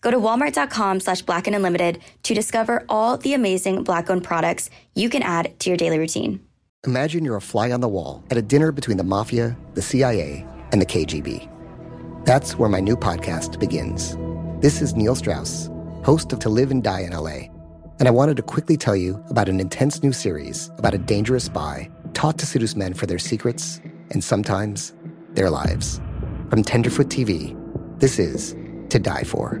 Go 0.00 0.10
to 0.10 0.18
walmart.com 0.18 1.00
slash 1.00 1.22
black 1.22 1.46
and 1.46 1.56
unlimited 1.56 2.00
to 2.24 2.34
discover 2.34 2.84
all 2.88 3.16
the 3.16 3.34
amazing 3.34 3.82
black 3.82 4.10
owned 4.10 4.24
products 4.24 4.70
you 4.94 5.08
can 5.08 5.22
add 5.22 5.58
to 5.60 5.70
your 5.70 5.76
daily 5.76 5.98
routine. 5.98 6.40
Imagine 6.86 7.24
you're 7.24 7.36
a 7.36 7.40
fly 7.40 7.72
on 7.72 7.80
the 7.80 7.88
wall 7.88 8.22
at 8.30 8.36
a 8.36 8.42
dinner 8.42 8.70
between 8.70 8.96
the 8.96 9.04
mafia, 9.04 9.56
the 9.74 9.82
CIA, 9.82 10.46
and 10.70 10.80
the 10.80 10.86
KGB. 10.86 11.48
That's 12.24 12.56
where 12.56 12.68
my 12.68 12.78
new 12.80 12.96
podcast 12.96 13.58
begins. 13.58 14.16
This 14.60 14.80
is 14.80 14.94
Neil 14.94 15.16
Strauss, 15.16 15.68
host 16.04 16.32
of 16.32 16.38
To 16.40 16.48
Live 16.48 16.70
and 16.70 16.82
Die 16.82 17.00
in 17.00 17.12
LA. 17.12 17.48
And 17.98 18.06
I 18.06 18.12
wanted 18.12 18.36
to 18.36 18.42
quickly 18.44 18.76
tell 18.76 18.94
you 18.94 19.22
about 19.28 19.48
an 19.48 19.58
intense 19.58 20.02
new 20.04 20.12
series 20.12 20.70
about 20.78 20.94
a 20.94 20.98
dangerous 20.98 21.44
spy 21.44 21.90
taught 22.14 22.38
to 22.38 22.46
seduce 22.46 22.76
men 22.76 22.94
for 22.94 23.06
their 23.06 23.18
secrets 23.18 23.80
and 24.10 24.22
sometimes 24.22 24.94
their 25.30 25.50
lives. 25.50 26.00
From 26.50 26.62
Tenderfoot 26.62 27.08
TV, 27.08 27.56
this 27.98 28.20
is 28.20 28.54
To 28.90 29.00
Die 29.00 29.24
For. 29.24 29.60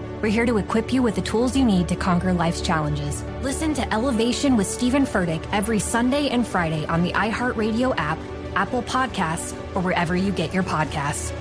We're 0.21 0.29
here 0.29 0.45
to 0.45 0.57
equip 0.57 0.93
you 0.93 1.01
with 1.01 1.15
the 1.15 1.21
tools 1.21 1.57
you 1.57 1.65
need 1.65 1.87
to 1.87 1.95
conquer 1.95 2.31
life's 2.31 2.61
challenges. 2.61 3.23
Listen 3.41 3.73
to 3.73 3.91
Elevation 3.91 4.55
with 4.55 4.67
Stephen 4.67 5.03
Furtick 5.03 5.43
every 5.51 5.79
Sunday 5.79 6.29
and 6.29 6.45
Friday 6.45 6.85
on 6.85 7.01
the 7.01 7.11
iHeartRadio 7.13 7.95
app, 7.97 8.19
Apple 8.55 8.83
Podcasts, 8.83 9.53
or 9.75 9.81
wherever 9.81 10.15
you 10.15 10.31
get 10.31 10.53
your 10.53 10.61
podcasts. 10.61 11.31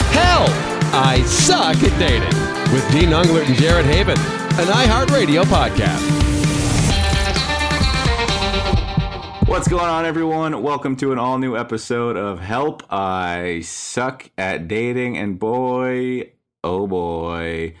Help, 0.00 0.48
I 0.94 1.22
suck 1.26 1.76
at 1.76 1.98
dating 1.98 2.72
with 2.72 2.90
Dean 2.92 3.10
Unglert 3.10 3.46
and 3.46 3.56
Jared 3.56 3.84
Haibon, 3.84 4.18
an 4.58 4.68
iHeartRadio 4.68 5.44
podcast. 5.44 6.21
What's 9.52 9.68
going 9.68 9.84
on, 9.84 10.06
everyone? 10.06 10.62
Welcome 10.62 10.96
to 10.96 11.12
an 11.12 11.18
all 11.18 11.36
new 11.36 11.58
episode 11.58 12.16
of 12.16 12.40
Help 12.40 12.90
I 12.90 13.60
Suck 13.60 14.30
at 14.38 14.66
Dating. 14.66 15.18
And 15.18 15.38
boy, 15.38 16.32
oh 16.64 16.86
boy, 16.86 17.74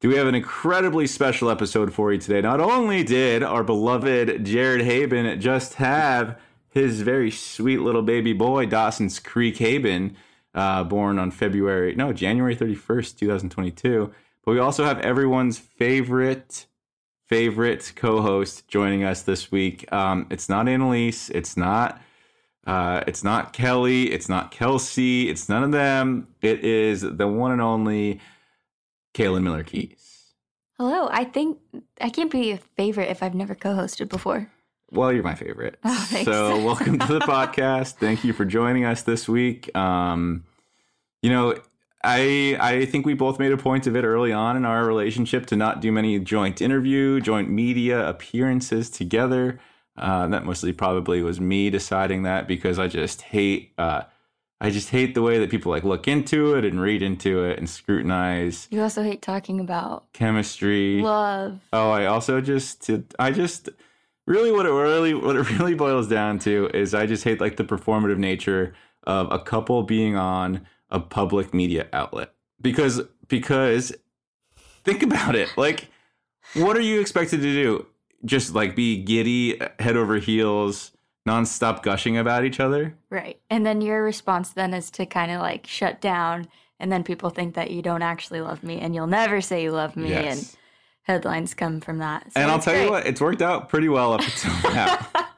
do 0.00 0.08
we 0.08 0.16
have 0.16 0.26
an 0.26 0.34
incredibly 0.34 1.06
special 1.06 1.48
episode 1.48 1.94
for 1.94 2.12
you 2.12 2.18
today. 2.18 2.40
Not 2.40 2.58
only 2.58 3.04
did 3.04 3.44
our 3.44 3.62
beloved 3.62 4.44
Jared 4.44 4.84
Haibon 4.84 5.38
just 5.38 5.74
have 5.74 6.40
his 6.70 7.02
very 7.02 7.30
sweet 7.30 7.78
little 7.78 8.02
baby 8.02 8.32
boy, 8.32 8.66
Dawson's 8.66 9.20
Creek 9.20 9.58
Haibon, 9.58 10.16
uh, 10.56 10.82
born 10.82 11.20
on 11.20 11.30
February, 11.30 11.94
no, 11.94 12.12
January 12.12 12.56
31st, 12.56 13.18
2022, 13.18 14.12
but 14.44 14.50
we 14.50 14.58
also 14.58 14.84
have 14.84 14.98
everyone's 14.98 15.56
favorite 15.56 16.66
favorite 17.32 17.94
co-host 17.96 18.68
joining 18.68 19.04
us 19.04 19.22
this 19.22 19.50
week. 19.50 19.90
Um, 19.90 20.26
it's 20.28 20.50
not 20.50 20.68
Annalise. 20.68 21.30
It's 21.30 21.56
not. 21.56 21.98
Uh, 22.66 23.02
it's 23.06 23.24
not 23.24 23.54
Kelly. 23.54 24.12
It's 24.12 24.28
not 24.28 24.50
Kelsey. 24.50 25.30
It's 25.30 25.48
none 25.48 25.64
of 25.64 25.72
them. 25.72 26.28
It 26.42 26.62
is 26.62 27.00
the 27.00 27.26
one 27.26 27.50
and 27.50 27.62
only 27.62 28.20
Caelynn 29.14 29.44
Miller-Keyes. 29.44 30.34
Hello. 30.76 31.08
I 31.10 31.24
think 31.24 31.58
I 32.02 32.10
can't 32.10 32.30
be 32.30 32.50
a 32.50 32.58
favorite 32.58 33.08
if 33.08 33.22
I've 33.22 33.34
never 33.34 33.54
co-hosted 33.54 34.10
before. 34.10 34.50
Well, 34.90 35.10
you're 35.10 35.22
my 35.22 35.34
favorite. 35.34 35.78
Oh, 35.84 36.08
so, 36.24 36.62
welcome 36.62 36.98
to 36.98 37.14
the 37.14 37.20
podcast. 37.20 37.92
Thank 37.92 38.24
you 38.24 38.34
for 38.34 38.44
joining 38.44 38.84
us 38.84 39.02
this 39.02 39.26
week. 39.26 39.74
Um, 39.74 40.44
you 41.22 41.30
know, 41.30 41.54
I 42.04 42.56
I 42.60 42.84
think 42.86 43.06
we 43.06 43.14
both 43.14 43.38
made 43.38 43.52
a 43.52 43.56
point 43.56 43.86
of 43.86 43.96
it 43.96 44.04
early 44.04 44.32
on 44.32 44.56
in 44.56 44.64
our 44.64 44.84
relationship 44.84 45.46
to 45.46 45.56
not 45.56 45.80
do 45.80 45.92
many 45.92 46.18
joint 46.18 46.60
interview, 46.60 47.20
joint 47.20 47.48
media 47.50 48.08
appearances 48.08 48.90
together. 48.90 49.60
Uh, 49.96 50.26
that 50.28 50.44
mostly 50.44 50.72
probably 50.72 51.22
was 51.22 51.40
me 51.40 51.68
deciding 51.70 52.22
that 52.22 52.48
because 52.48 52.78
I 52.78 52.88
just 52.88 53.22
hate 53.22 53.72
uh, 53.78 54.02
I 54.60 54.70
just 54.70 54.90
hate 54.90 55.14
the 55.14 55.22
way 55.22 55.38
that 55.38 55.50
people 55.50 55.70
like 55.70 55.84
look 55.84 56.08
into 56.08 56.54
it 56.54 56.64
and 56.64 56.80
read 56.80 57.02
into 57.02 57.44
it 57.44 57.58
and 57.58 57.68
scrutinize 57.68 58.68
You 58.70 58.80
also 58.80 59.02
hate 59.02 59.20
talking 59.20 59.60
about 59.60 60.12
chemistry. 60.12 61.02
love. 61.02 61.60
Oh, 61.72 61.90
I 61.90 62.06
also 62.06 62.40
just 62.40 62.88
I 63.18 63.32
just 63.32 63.68
really 64.26 64.50
what 64.50 64.66
it 64.66 64.70
really 64.70 65.14
what 65.14 65.36
it 65.36 65.50
really 65.58 65.74
boils 65.74 66.08
down 66.08 66.38
to 66.40 66.68
is 66.72 66.94
I 66.94 67.06
just 67.06 67.24
hate 67.24 67.40
like 67.40 67.56
the 67.56 67.64
performative 67.64 68.18
nature 68.18 68.74
of 69.04 69.30
a 69.30 69.38
couple 69.38 69.82
being 69.82 70.16
on 70.16 70.66
a 70.92 71.00
public 71.00 71.52
media 71.52 71.88
outlet 71.92 72.32
because 72.60 73.00
because 73.26 73.92
think 74.84 75.02
about 75.02 75.34
it 75.34 75.48
like 75.56 75.88
what 76.54 76.76
are 76.76 76.80
you 76.82 77.00
expected 77.00 77.38
to 77.40 77.52
do 77.52 77.84
just 78.24 78.54
like 78.54 78.76
be 78.76 79.02
giddy 79.02 79.58
head 79.80 79.96
over 79.96 80.18
heels 80.18 80.92
nonstop 81.28 81.82
gushing 81.82 82.16
about 82.18 82.44
each 82.44 82.60
other 82.60 82.94
Right. 83.10 83.38
And 83.50 83.64
then 83.66 83.80
your 83.80 84.02
response 84.02 84.50
then 84.50 84.72
is 84.74 84.90
to 84.92 85.06
kind 85.06 85.30
of 85.32 85.40
like 85.40 85.66
shut 85.66 86.00
down 86.00 86.46
and 86.80 86.90
then 86.90 87.04
people 87.04 87.30
think 87.30 87.54
that 87.54 87.70
you 87.70 87.80
don't 87.82 88.02
actually 88.02 88.40
love 88.40 88.62
me 88.62 88.80
and 88.80 88.94
you'll 88.94 89.06
never 89.06 89.40
say 89.40 89.62
you 89.62 89.70
love 89.72 89.96
me 89.96 90.10
Yes. 90.10 90.38
and 90.38 90.56
headlines 91.02 91.54
come 91.54 91.80
from 91.80 91.98
that. 91.98 92.24
So 92.32 92.40
and 92.40 92.50
I'll 92.50 92.58
tell 92.60 92.76
you 92.80 92.90
what, 92.90 93.06
it's 93.06 93.20
worked 93.20 93.42
out 93.42 93.68
pretty 93.68 93.88
well 93.88 94.12
up 94.14 94.20
until 94.20 94.72
now. 94.74 95.06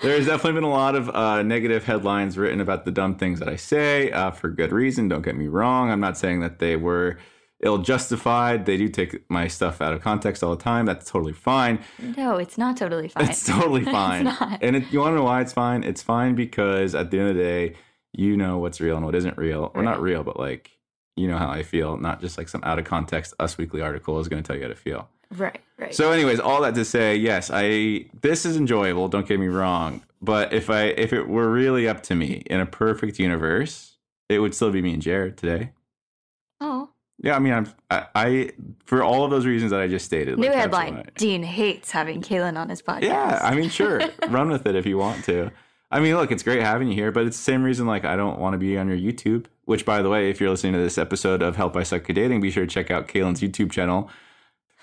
There's 0.00 0.26
definitely 0.26 0.52
been 0.52 0.64
a 0.64 0.70
lot 0.70 0.94
of 0.94 1.10
uh, 1.10 1.42
negative 1.42 1.84
headlines 1.84 2.38
written 2.38 2.60
about 2.60 2.84
the 2.84 2.92
dumb 2.92 3.16
things 3.16 3.40
that 3.40 3.48
I 3.48 3.56
say 3.56 4.12
uh, 4.12 4.30
for 4.30 4.48
good 4.48 4.70
reason. 4.70 5.08
Don't 5.08 5.22
get 5.22 5.36
me 5.36 5.48
wrong. 5.48 5.90
I'm 5.90 6.00
not 6.00 6.16
saying 6.16 6.40
that 6.40 6.60
they 6.60 6.76
were 6.76 7.18
ill 7.60 7.78
justified. 7.78 8.64
They 8.64 8.76
do 8.76 8.88
take 8.88 9.28
my 9.28 9.48
stuff 9.48 9.80
out 9.80 9.92
of 9.92 10.00
context 10.00 10.44
all 10.44 10.54
the 10.54 10.62
time. 10.62 10.86
That's 10.86 11.10
totally 11.10 11.32
fine. 11.32 11.80
No, 12.16 12.36
it's 12.36 12.56
not 12.56 12.76
totally 12.76 13.08
fine. 13.08 13.28
It's 13.28 13.44
totally 13.44 13.84
fine. 13.98 14.24
not. 14.24 14.62
And 14.62 14.76
it, 14.76 14.84
you 14.92 15.00
want 15.00 15.12
to 15.12 15.16
know 15.16 15.24
why 15.24 15.40
it's 15.40 15.52
fine? 15.52 15.82
It's 15.82 16.02
fine 16.02 16.36
because 16.36 16.94
at 16.94 17.10
the 17.10 17.18
end 17.18 17.30
of 17.30 17.36
the 17.36 17.42
day, 17.42 17.74
you 18.12 18.36
know 18.36 18.58
what's 18.58 18.80
real 18.80 18.96
and 18.96 19.04
what 19.04 19.16
isn't 19.16 19.36
real. 19.36 19.72
Or 19.74 19.82
not 19.82 20.00
real, 20.00 20.22
but 20.22 20.38
like, 20.38 20.70
you 21.16 21.26
know 21.26 21.38
how 21.38 21.50
I 21.50 21.64
feel. 21.64 21.96
Not 21.96 22.20
just 22.20 22.38
like 22.38 22.48
some 22.48 22.62
out 22.62 22.78
of 22.78 22.84
context 22.84 23.34
Us 23.40 23.58
Weekly 23.58 23.80
article 23.80 24.20
is 24.20 24.28
going 24.28 24.42
to 24.42 24.46
tell 24.46 24.54
you 24.56 24.62
how 24.62 24.68
to 24.68 24.76
feel. 24.76 25.08
Right, 25.36 25.60
right. 25.76 25.94
So, 25.94 26.10
anyways, 26.10 26.40
all 26.40 26.62
that 26.62 26.74
to 26.74 26.84
say, 26.84 27.16
yes, 27.16 27.50
I 27.52 28.06
this 28.22 28.46
is 28.46 28.56
enjoyable. 28.56 29.08
Don't 29.08 29.26
get 29.26 29.38
me 29.38 29.48
wrong, 29.48 30.02
but 30.22 30.52
if 30.52 30.70
I 30.70 30.84
if 30.84 31.12
it 31.12 31.28
were 31.28 31.50
really 31.50 31.86
up 31.86 32.02
to 32.04 32.14
me 32.14 32.42
in 32.46 32.60
a 32.60 32.66
perfect 32.66 33.18
universe, 33.18 33.96
it 34.28 34.38
would 34.38 34.54
still 34.54 34.70
be 34.70 34.80
me 34.80 34.94
and 34.94 35.02
Jared 35.02 35.36
today. 35.36 35.72
oh, 36.60 36.88
Yeah, 37.22 37.36
I 37.36 37.40
mean, 37.40 37.52
I'm 37.52 37.72
I, 37.90 38.06
I 38.14 38.50
for 38.86 39.02
all 39.02 39.24
of 39.24 39.30
those 39.30 39.44
reasons 39.44 39.70
that 39.70 39.80
I 39.80 39.86
just 39.86 40.06
stated. 40.06 40.38
new 40.38 40.46
like, 40.46 40.56
headline. 40.56 40.88
absolutely. 40.88 41.12
Dean 41.16 41.42
hates 41.42 41.90
having 41.90 42.22
Caelynn 42.22 42.56
on 42.56 42.70
his 42.70 42.80
podcast. 42.80 43.02
Yeah, 43.02 43.38
I 43.42 43.54
mean, 43.54 43.68
sure, 43.68 44.00
run 44.28 44.48
with 44.48 44.66
it 44.66 44.74
if 44.74 44.86
you 44.86 44.96
want 44.96 45.24
to. 45.26 45.50
I 45.90 46.00
mean, 46.00 46.16
look, 46.16 46.30
it's 46.32 46.42
great 46.42 46.60
having 46.60 46.88
you 46.88 46.94
here, 46.94 47.12
but 47.12 47.26
it's 47.26 47.36
the 47.36 47.42
same 47.42 47.62
reason 47.62 47.86
like 47.86 48.04
I 48.04 48.16
don't 48.16 48.38
want 48.38 48.54
to 48.54 48.58
be 48.58 48.76
on 48.78 48.88
your 48.88 48.98
YouTube. 48.98 49.46
Which, 49.64 49.84
by 49.84 50.00
the 50.00 50.08
way, 50.08 50.30
if 50.30 50.40
you're 50.40 50.48
listening 50.48 50.72
to 50.72 50.78
this 50.78 50.96
episode 50.96 51.42
of 51.42 51.56
Help 51.56 51.76
I 51.76 51.82
Suck 51.82 52.08
at 52.08 52.16
Dating, 52.16 52.40
be 52.40 52.50
sure 52.50 52.64
to 52.64 52.70
check 52.70 52.90
out 52.90 53.08
Caelynn's 53.08 53.40
YouTube 53.42 53.70
channel. 53.70 54.10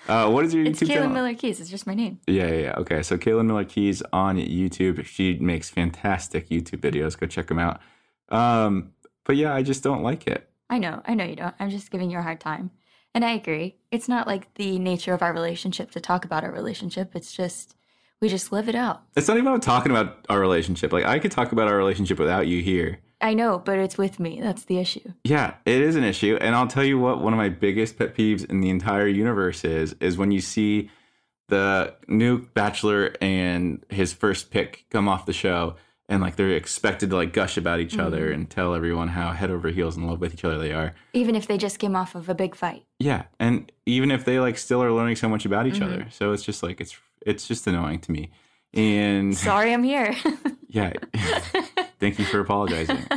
Uh, 0.08 0.30
what 0.30 0.44
is 0.44 0.54
your 0.54 0.64
it's 0.64 0.80
YouTube 0.80 0.86
Caelynn 0.86 0.94
channel? 0.94 1.10
Miller-Keyes. 1.10 1.60
It's 1.60 1.70
just 1.70 1.86
my 1.86 1.94
name. 1.94 2.20
Yeah, 2.26 2.46
yeah, 2.46 2.58
yeah. 2.58 2.74
Okay, 2.78 3.02
so 3.02 3.16
Caelynn 3.16 3.46
Miller-Keyes 3.46 4.02
on 4.12 4.36
YouTube. 4.36 5.04
She 5.04 5.38
makes 5.38 5.68
fantastic 5.68 6.48
YouTube 6.48 6.80
videos. 6.80 7.18
Go 7.18 7.26
check 7.26 7.48
them 7.48 7.58
out. 7.58 7.80
Um, 8.28 8.92
but 9.24 9.36
yeah, 9.36 9.54
I 9.54 9.62
just 9.62 9.82
don't 9.82 10.02
like 10.02 10.26
it. 10.26 10.48
I 10.70 10.78
know, 10.78 11.02
I 11.06 11.14
know 11.14 11.24
you 11.24 11.36
don't. 11.36 11.54
I'm 11.58 11.70
just 11.70 11.90
giving 11.90 12.10
you 12.10 12.18
a 12.18 12.22
hard 12.22 12.40
time. 12.40 12.70
And 13.14 13.24
I 13.24 13.30
agree. 13.30 13.76
It's 13.90 14.08
not 14.08 14.26
like 14.26 14.52
the 14.54 14.78
nature 14.78 15.14
of 15.14 15.22
our 15.22 15.32
relationship 15.32 15.90
to 15.92 16.00
talk 16.00 16.24
about 16.24 16.44
our 16.44 16.52
relationship. 16.52 17.16
It's 17.16 17.32
just, 17.32 17.74
we 18.20 18.28
just 18.28 18.52
live 18.52 18.68
it 18.68 18.74
out. 18.74 19.02
It's 19.16 19.26
not 19.26 19.36
even 19.36 19.46
about 19.48 19.62
talking 19.62 19.90
about 19.90 20.26
our 20.28 20.38
relationship. 20.38 20.92
Like 20.92 21.04
I 21.04 21.18
could 21.18 21.32
talk 21.32 21.52
about 21.52 21.68
our 21.68 21.76
relationship 21.76 22.18
without 22.18 22.46
you 22.46 22.62
here. 22.62 22.98
I 23.20 23.34
know, 23.34 23.58
but 23.58 23.78
it's 23.78 23.96
with 23.96 24.20
me. 24.20 24.40
That's 24.40 24.64
the 24.64 24.78
issue. 24.78 25.12
Yeah, 25.24 25.54
it 25.64 25.80
is 25.80 25.96
an 25.96 26.04
issue. 26.04 26.36
And 26.40 26.54
I'll 26.54 26.66
tell 26.66 26.84
you 26.84 26.98
what 26.98 27.22
one 27.22 27.32
of 27.32 27.38
my 27.38 27.48
biggest 27.48 27.98
pet 27.98 28.14
peeves 28.14 28.48
in 28.48 28.60
the 28.60 28.70
entire 28.70 29.08
universe 29.08 29.64
is 29.64 29.94
is 30.00 30.18
when 30.18 30.30
you 30.30 30.40
see 30.40 30.90
the 31.48 31.94
new 32.08 32.46
bachelor 32.48 33.14
and 33.20 33.84
his 33.88 34.12
first 34.12 34.50
pick 34.50 34.84
come 34.90 35.08
off 35.08 35.26
the 35.26 35.32
show 35.32 35.76
and 36.08 36.22
like 36.22 36.36
they're 36.36 36.50
expected 36.50 37.10
to 37.10 37.16
like 37.16 37.32
gush 37.32 37.56
about 37.56 37.80
each 37.80 37.98
other 37.98 38.26
mm-hmm. 38.26 38.34
and 38.34 38.50
tell 38.50 38.74
everyone 38.74 39.08
how 39.08 39.32
head 39.32 39.50
over 39.50 39.68
heels 39.68 39.96
in 39.96 40.06
love 40.06 40.20
with 40.20 40.32
each 40.34 40.44
other 40.44 40.58
they 40.58 40.72
are. 40.72 40.94
Even 41.12 41.34
if 41.34 41.46
they 41.46 41.58
just 41.58 41.78
came 41.78 41.96
off 41.96 42.14
of 42.14 42.28
a 42.28 42.34
big 42.34 42.54
fight. 42.54 42.84
Yeah, 42.98 43.24
and 43.40 43.70
even 43.86 44.10
if 44.10 44.24
they 44.24 44.38
like 44.38 44.58
still 44.58 44.82
are 44.82 44.92
learning 44.92 45.16
so 45.16 45.28
much 45.28 45.44
about 45.44 45.66
each 45.66 45.74
mm-hmm. 45.74 45.84
other, 45.84 46.06
so 46.10 46.32
it's 46.32 46.42
just 46.42 46.62
like 46.62 46.80
it's 46.80 46.96
it's 47.24 47.48
just 47.48 47.66
annoying 47.66 48.00
to 48.00 48.12
me. 48.12 48.30
And 48.74 49.36
Sorry, 49.36 49.72
I'm 49.72 49.82
here. 49.82 50.14
yeah, 50.68 50.92
thank 52.00 52.18
you 52.18 52.24
for 52.24 52.40
apologizing. 52.40 53.04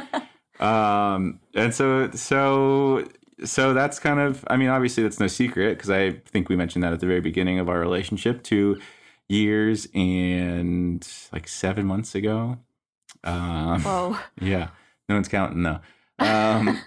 Um, 0.60 1.40
and 1.56 1.74
so 1.74 2.12
so 2.12 3.08
so 3.46 3.74
that's 3.74 3.98
kind 3.98 4.20
of 4.20 4.44
I 4.48 4.58
mean 4.58 4.68
obviously 4.68 5.04
that's 5.04 5.18
no 5.18 5.28
secret 5.28 5.78
because 5.78 5.90
I 5.90 6.12
think 6.26 6.50
we 6.50 6.58
mentioned 6.58 6.84
that 6.84 6.92
at 6.92 7.00
the 7.00 7.06
very 7.06 7.22
beginning 7.22 7.60
of 7.60 7.70
our 7.70 7.80
relationship 7.80 8.44
two 8.44 8.78
years 9.30 9.88
and 9.96 11.08
like 11.32 11.48
seven 11.48 11.86
months 11.86 12.14
ago. 12.14 12.58
Um, 13.24 13.82
Whoa. 13.84 14.18
yeah, 14.42 14.72
no 15.08 15.16
one's 15.16 15.30
counting 15.30 15.64
though. 15.64 15.80
Um, 16.20 16.78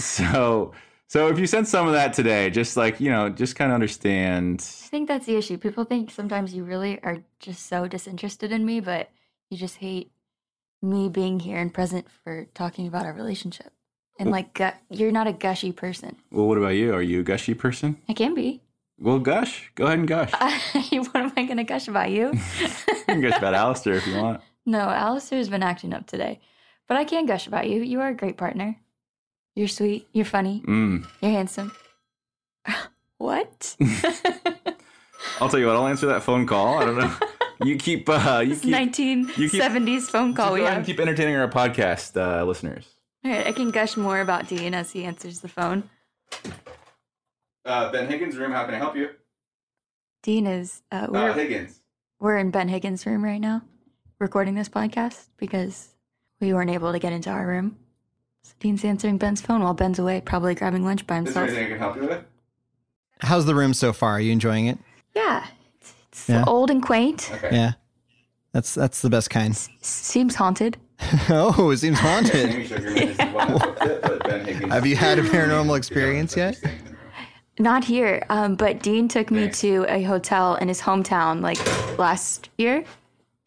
so 0.00 0.72
so 1.12 1.28
if 1.28 1.38
you 1.38 1.46
sense 1.46 1.68
some 1.68 1.86
of 1.86 1.92
that 1.92 2.14
today, 2.14 2.48
just 2.48 2.74
like 2.74 3.00
you 3.00 3.10
know, 3.10 3.28
just 3.28 3.54
kind 3.54 3.70
of 3.70 3.74
understand. 3.74 4.60
I 4.60 4.88
think 4.88 5.08
that's 5.08 5.26
the 5.26 5.36
issue. 5.36 5.58
People 5.58 5.84
think 5.84 6.10
sometimes 6.10 6.54
you 6.54 6.64
really 6.64 6.98
are 7.02 7.18
just 7.38 7.66
so 7.66 7.86
disinterested 7.86 8.50
in 8.50 8.64
me, 8.64 8.80
but 8.80 9.10
you 9.50 9.58
just 9.58 9.76
hate 9.76 10.10
me 10.80 11.10
being 11.10 11.38
here 11.40 11.58
and 11.58 11.74
present 11.74 12.06
for 12.24 12.46
talking 12.54 12.86
about 12.86 13.04
our 13.04 13.12
relationship. 13.12 13.74
And 14.18 14.30
like, 14.30 14.54
gu- 14.54 14.78
you're 14.88 15.12
not 15.12 15.26
a 15.26 15.34
gushy 15.34 15.70
person. 15.70 16.16
Well, 16.30 16.46
what 16.46 16.56
about 16.56 16.68
you? 16.76 16.94
Are 16.94 17.02
you 17.02 17.20
a 17.20 17.22
gushy 17.22 17.52
person? 17.52 17.98
I 18.08 18.14
can 18.14 18.34
be. 18.34 18.62
Well, 18.98 19.18
gush. 19.18 19.70
Go 19.74 19.84
ahead 19.84 19.98
and 19.98 20.08
gush. 20.08 20.32
what 20.32 21.16
am 21.16 21.32
I 21.36 21.44
going 21.44 21.58
to 21.58 21.64
gush 21.64 21.88
about 21.88 22.10
you? 22.10 22.32
You 23.08 23.16
can 23.16 23.20
gush 23.20 23.36
about 23.36 23.52
Alistair 23.52 23.94
if 23.94 24.06
you 24.06 24.16
want. 24.16 24.40
no, 24.66 24.78
Alistair's 24.78 25.50
been 25.50 25.62
acting 25.62 25.92
up 25.92 26.06
today. 26.06 26.40
But 26.88 26.96
I 26.96 27.04
can 27.04 27.26
gush 27.26 27.46
about 27.46 27.68
you. 27.68 27.82
You 27.82 28.00
are 28.00 28.08
a 28.08 28.16
great 28.16 28.38
partner. 28.38 28.76
You're 29.54 29.68
sweet. 29.68 30.08
You're 30.12 30.24
funny. 30.24 30.62
Mm. 30.66 31.06
You're 31.20 31.30
handsome. 31.30 31.72
what? 33.18 33.76
I'll 35.40 35.48
tell 35.48 35.60
you 35.60 35.66
what. 35.66 35.76
I'll 35.76 35.86
answer 35.86 36.06
that 36.06 36.22
phone 36.22 36.46
call. 36.46 36.78
I 36.78 36.84
don't 36.84 36.98
know. 36.98 37.14
You 37.64 37.76
keep. 37.76 38.08
Uh, 38.08 38.42
you 38.44 38.56
keep. 38.56 38.74
1970s 38.74 40.10
phone 40.10 40.34
call 40.34 40.54
we 40.54 40.62
have. 40.62 40.84
keep 40.84 40.98
entertaining 40.98 41.36
our 41.36 41.46
podcast 41.46 42.16
uh, 42.20 42.44
listeners. 42.44 42.84
All 43.24 43.30
right, 43.30 43.46
I 43.46 43.52
can 43.52 43.70
gush 43.70 43.96
more 43.96 44.20
about 44.20 44.48
Dean 44.48 44.74
as 44.74 44.90
he 44.90 45.04
answers 45.04 45.38
the 45.38 45.48
phone. 45.48 45.88
Uh, 47.64 47.92
ben 47.92 48.08
Higgins' 48.08 48.36
room. 48.36 48.50
How 48.50 48.64
can 48.64 48.74
I 48.74 48.78
help 48.78 48.96
you? 48.96 49.10
Dean 50.24 50.48
is 50.48 50.82
uh, 50.90 51.06
we're 51.08 51.32
Higgins. 51.32 51.80
we're 52.18 52.38
in 52.38 52.50
Ben 52.50 52.66
Higgins' 52.66 53.06
room 53.06 53.22
right 53.22 53.40
now, 53.40 53.62
recording 54.18 54.56
this 54.56 54.68
podcast 54.68 55.26
because 55.36 55.88
we 56.40 56.52
weren't 56.52 56.70
able 56.70 56.90
to 56.90 56.98
get 56.98 57.12
into 57.12 57.30
our 57.30 57.46
room. 57.46 57.76
So 58.44 58.54
Dean's 58.60 58.84
answering 58.84 59.18
Ben's 59.18 59.40
phone 59.40 59.62
while 59.62 59.74
Ben's 59.74 59.98
away, 59.98 60.20
probably 60.20 60.54
grabbing 60.54 60.84
lunch 60.84 61.06
by 61.06 61.16
himself. 61.16 61.48
Is 61.48 61.54
there 61.54 61.64
anything 61.64 61.72
I 61.74 61.78
can 61.78 61.78
help 61.78 61.96
you 61.96 62.08
with? 62.08 62.24
How's 63.20 63.46
the 63.46 63.54
room 63.54 63.72
so 63.72 63.92
far? 63.92 64.12
Are 64.12 64.20
you 64.20 64.32
enjoying 64.32 64.66
it? 64.66 64.78
Yeah, 65.14 65.46
it's, 65.80 65.94
it's 66.08 66.28
Yeah. 66.28 66.44
old 66.46 66.70
and 66.70 66.82
quaint. 66.82 67.30
Yeah. 67.44 67.72
That's 68.52 68.74
that's 68.74 69.00
the 69.00 69.08
best 69.08 69.30
kind. 69.30 69.52
S- 69.52 69.70
seems 69.80 70.34
haunted. 70.34 70.76
oh, 71.30 71.70
it 71.70 71.78
seems 71.78 71.98
haunted. 71.98 72.50
Have 72.68 74.70
Have 74.70 74.86
you 74.86 74.96
had 74.96 75.18
a 75.18 75.22
paranormal 75.22 75.76
experience 75.76 76.36
yet? 76.36 76.60
Not 77.58 77.84
here, 77.84 78.24
um, 78.28 78.56
but 78.56 78.82
Dean 78.82 79.08
took 79.08 79.30
me 79.30 79.48
to 79.50 79.86
a 79.88 80.02
hotel 80.02 80.56
in 80.56 80.68
his 80.68 80.80
hometown 80.82 81.40
like 81.42 81.58
last 81.98 82.48
year, 82.58 82.84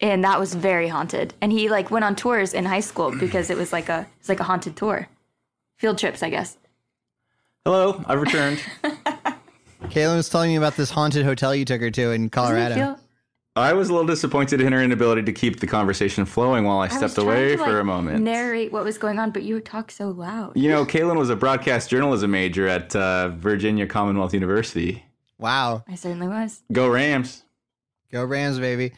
and 0.00 0.24
that 0.24 0.38
was 0.38 0.54
very 0.54 0.88
haunted. 0.88 1.34
And 1.40 1.52
he 1.52 1.68
like 1.68 1.90
went 1.90 2.04
on 2.04 2.16
tours 2.16 2.54
in 2.54 2.64
high 2.64 2.80
school 2.80 3.16
because 3.20 3.50
it 3.50 3.56
was 3.56 3.72
like 3.72 3.88
a 3.88 4.06
it's 4.20 4.28
like 4.28 4.40
a 4.40 4.44
haunted 4.44 4.76
tour, 4.76 5.08
field 5.76 5.98
trips, 5.98 6.22
I 6.22 6.30
guess. 6.30 6.56
Hello, 7.64 8.02
I've 8.06 8.20
returned. 8.20 8.62
Caelynn 9.84 10.16
was 10.16 10.28
telling 10.28 10.50
me 10.50 10.56
about 10.56 10.76
this 10.76 10.90
haunted 10.90 11.24
hotel 11.24 11.54
you 11.54 11.64
took 11.64 11.80
her 11.80 11.90
to 11.90 12.10
in 12.12 12.30
Colorado. 12.30 12.74
feel- 12.74 13.00
I 13.56 13.72
was 13.72 13.88
a 13.88 13.92
little 13.92 14.06
disappointed 14.06 14.60
in 14.60 14.70
her 14.74 14.82
inability 14.82 15.22
to 15.22 15.32
keep 15.32 15.60
the 15.60 15.66
conversation 15.66 16.26
flowing 16.26 16.64
while 16.64 16.78
I 16.78 16.84
I 16.84 16.88
stepped 16.88 17.14
trying 17.14 17.26
away 17.26 17.48
to, 17.52 17.56
for 17.56 17.72
like, 17.72 17.80
a 17.80 17.84
moment. 17.84 18.22
Narrate 18.22 18.70
what 18.70 18.84
was 18.84 18.98
going 18.98 19.18
on, 19.18 19.30
but 19.30 19.44
you 19.44 19.58
talk 19.60 19.90
so 19.90 20.10
loud. 20.10 20.52
You 20.54 20.68
know, 20.68 20.84
Caelynn 20.84 21.16
was 21.16 21.30
a 21.30 21.36
broadcast 21.36 21.88
journalism 21.88 22.30
major 22.30 22.68
at 22.68 22.94
uh, 22.94 23.30
Virginia 23.30 23.86
Commonwealth 23.86 24.34
University. 24.34 25.06
Wow. 25.38 25.84
I 25.88 25.94
certainly 25.94 26.28
was. 26.28 26.62
Go 26.70 26.86
Rams. 26.88 27.44
Go 28.12 28.24
Rams, 28.26 28.58
baby. 28.58 28.92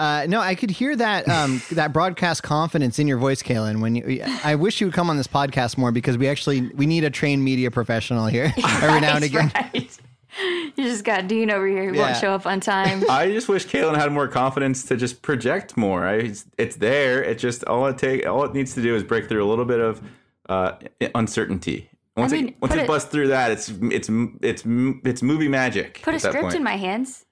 Uh, 0.00 0.26
no, 0.26 0.40
I 0.40 0.54
could 0.54 0.70
hear 0.70 0.96
that 0.96 1.28
um, 1.28 1.60
that 1.72 1.92
broadcast 1.92 2.42
confidence 2.42 2.98
in 2.98 3.06
your 3.06 3.18
voice, 3.18 3.42
Caelynn. 3.42 3.80
When 3.80 3.94
you, 3.96 4.22
I 4.44 4.54
wish 4.54 4.80
you 4.80 4.86
would 4.86 4.94
come 4.94 5.10
on 5.10 5.16
this 5.18 5.26
podcast 5.26 5.76
more 5.76 5.92
because 5.92 6.16
we 6.16 6.26
actually 6.28 6.62
we 6.74 6.86
need 6.86 7.04
a 7.04 7.10
trained 7.10 7.44
media 7.44 7.70
professional 7.70 8.26
here 8.26 8.52
every 8.82 9.00
now 9.00 9.16
and 9.16 9.24
again. 9.24 9.52
Right. 9.54 9.98
You 10.76 10.84
just 10.84 11.04
got 11.04 11.26
Dean 11.28 11.50
over 11.50 11.66
here 11.66 11.88
who 11.90 11.96
Yeah. 11.96 12.06
won't 12.06 12.16
show 12.16 12.32
up 12.32 12.46
on 12.46 12.60
time. 12.60 13.02
I 13.10 13.30
just 13.32 13.48
wish 13.48 13.66
Caelynn 13.66 13.96
had 13.96 14.10
more 14.12 14.28
confidence 14.28 14.84
to 14.84 14.96
just 14.96 15.22
project 15.22 15.76
more. 15.76 16.06
I, 16.06 16.14
it's, 16.14 16.46
it's 16.56 16.76
there. 16.76 17.22
It 17.22 17.38
just 17.38 17.64
all 17.64 17.86
it 17.88 17.98
take 17.98 18.26
all 18.26 18.44
it 18.44 18.54
needs 18.54 18.74
to 18.76 18.82
do 18.82 18.94
is 18.94 19.02
break 19.02 19.28
through 19.28 19.44
a 19.44 19.48
little 19.48 19.64
bit 19.64 19.80
of 19.80 20.00
uh, 20.48 20.72
uncertainty. 21.14 21.90
Once 22.16 22.32
mean, 22.32 22.48
it 22.48 22.56
once 22.62 22.72
it 22.74 22.80
it- 22.80 22.86
busts 22.86 23.10
through 23.10 23.28
that, 23.28 23.50
it's 23.50 23.68
it's 23.68 24.08
it's 24.40 24.62
it's 25.04 25.22
movie 25.22 25.48
magic. 25.48 26.00
Put 26.02 26.14
a 26.14 26.18
that 26.18 26.20
script 26.28 26.42
point. 26.42 26.54
in 26.56 26.62
my 26.62 26.76
hands. 26.76 27.26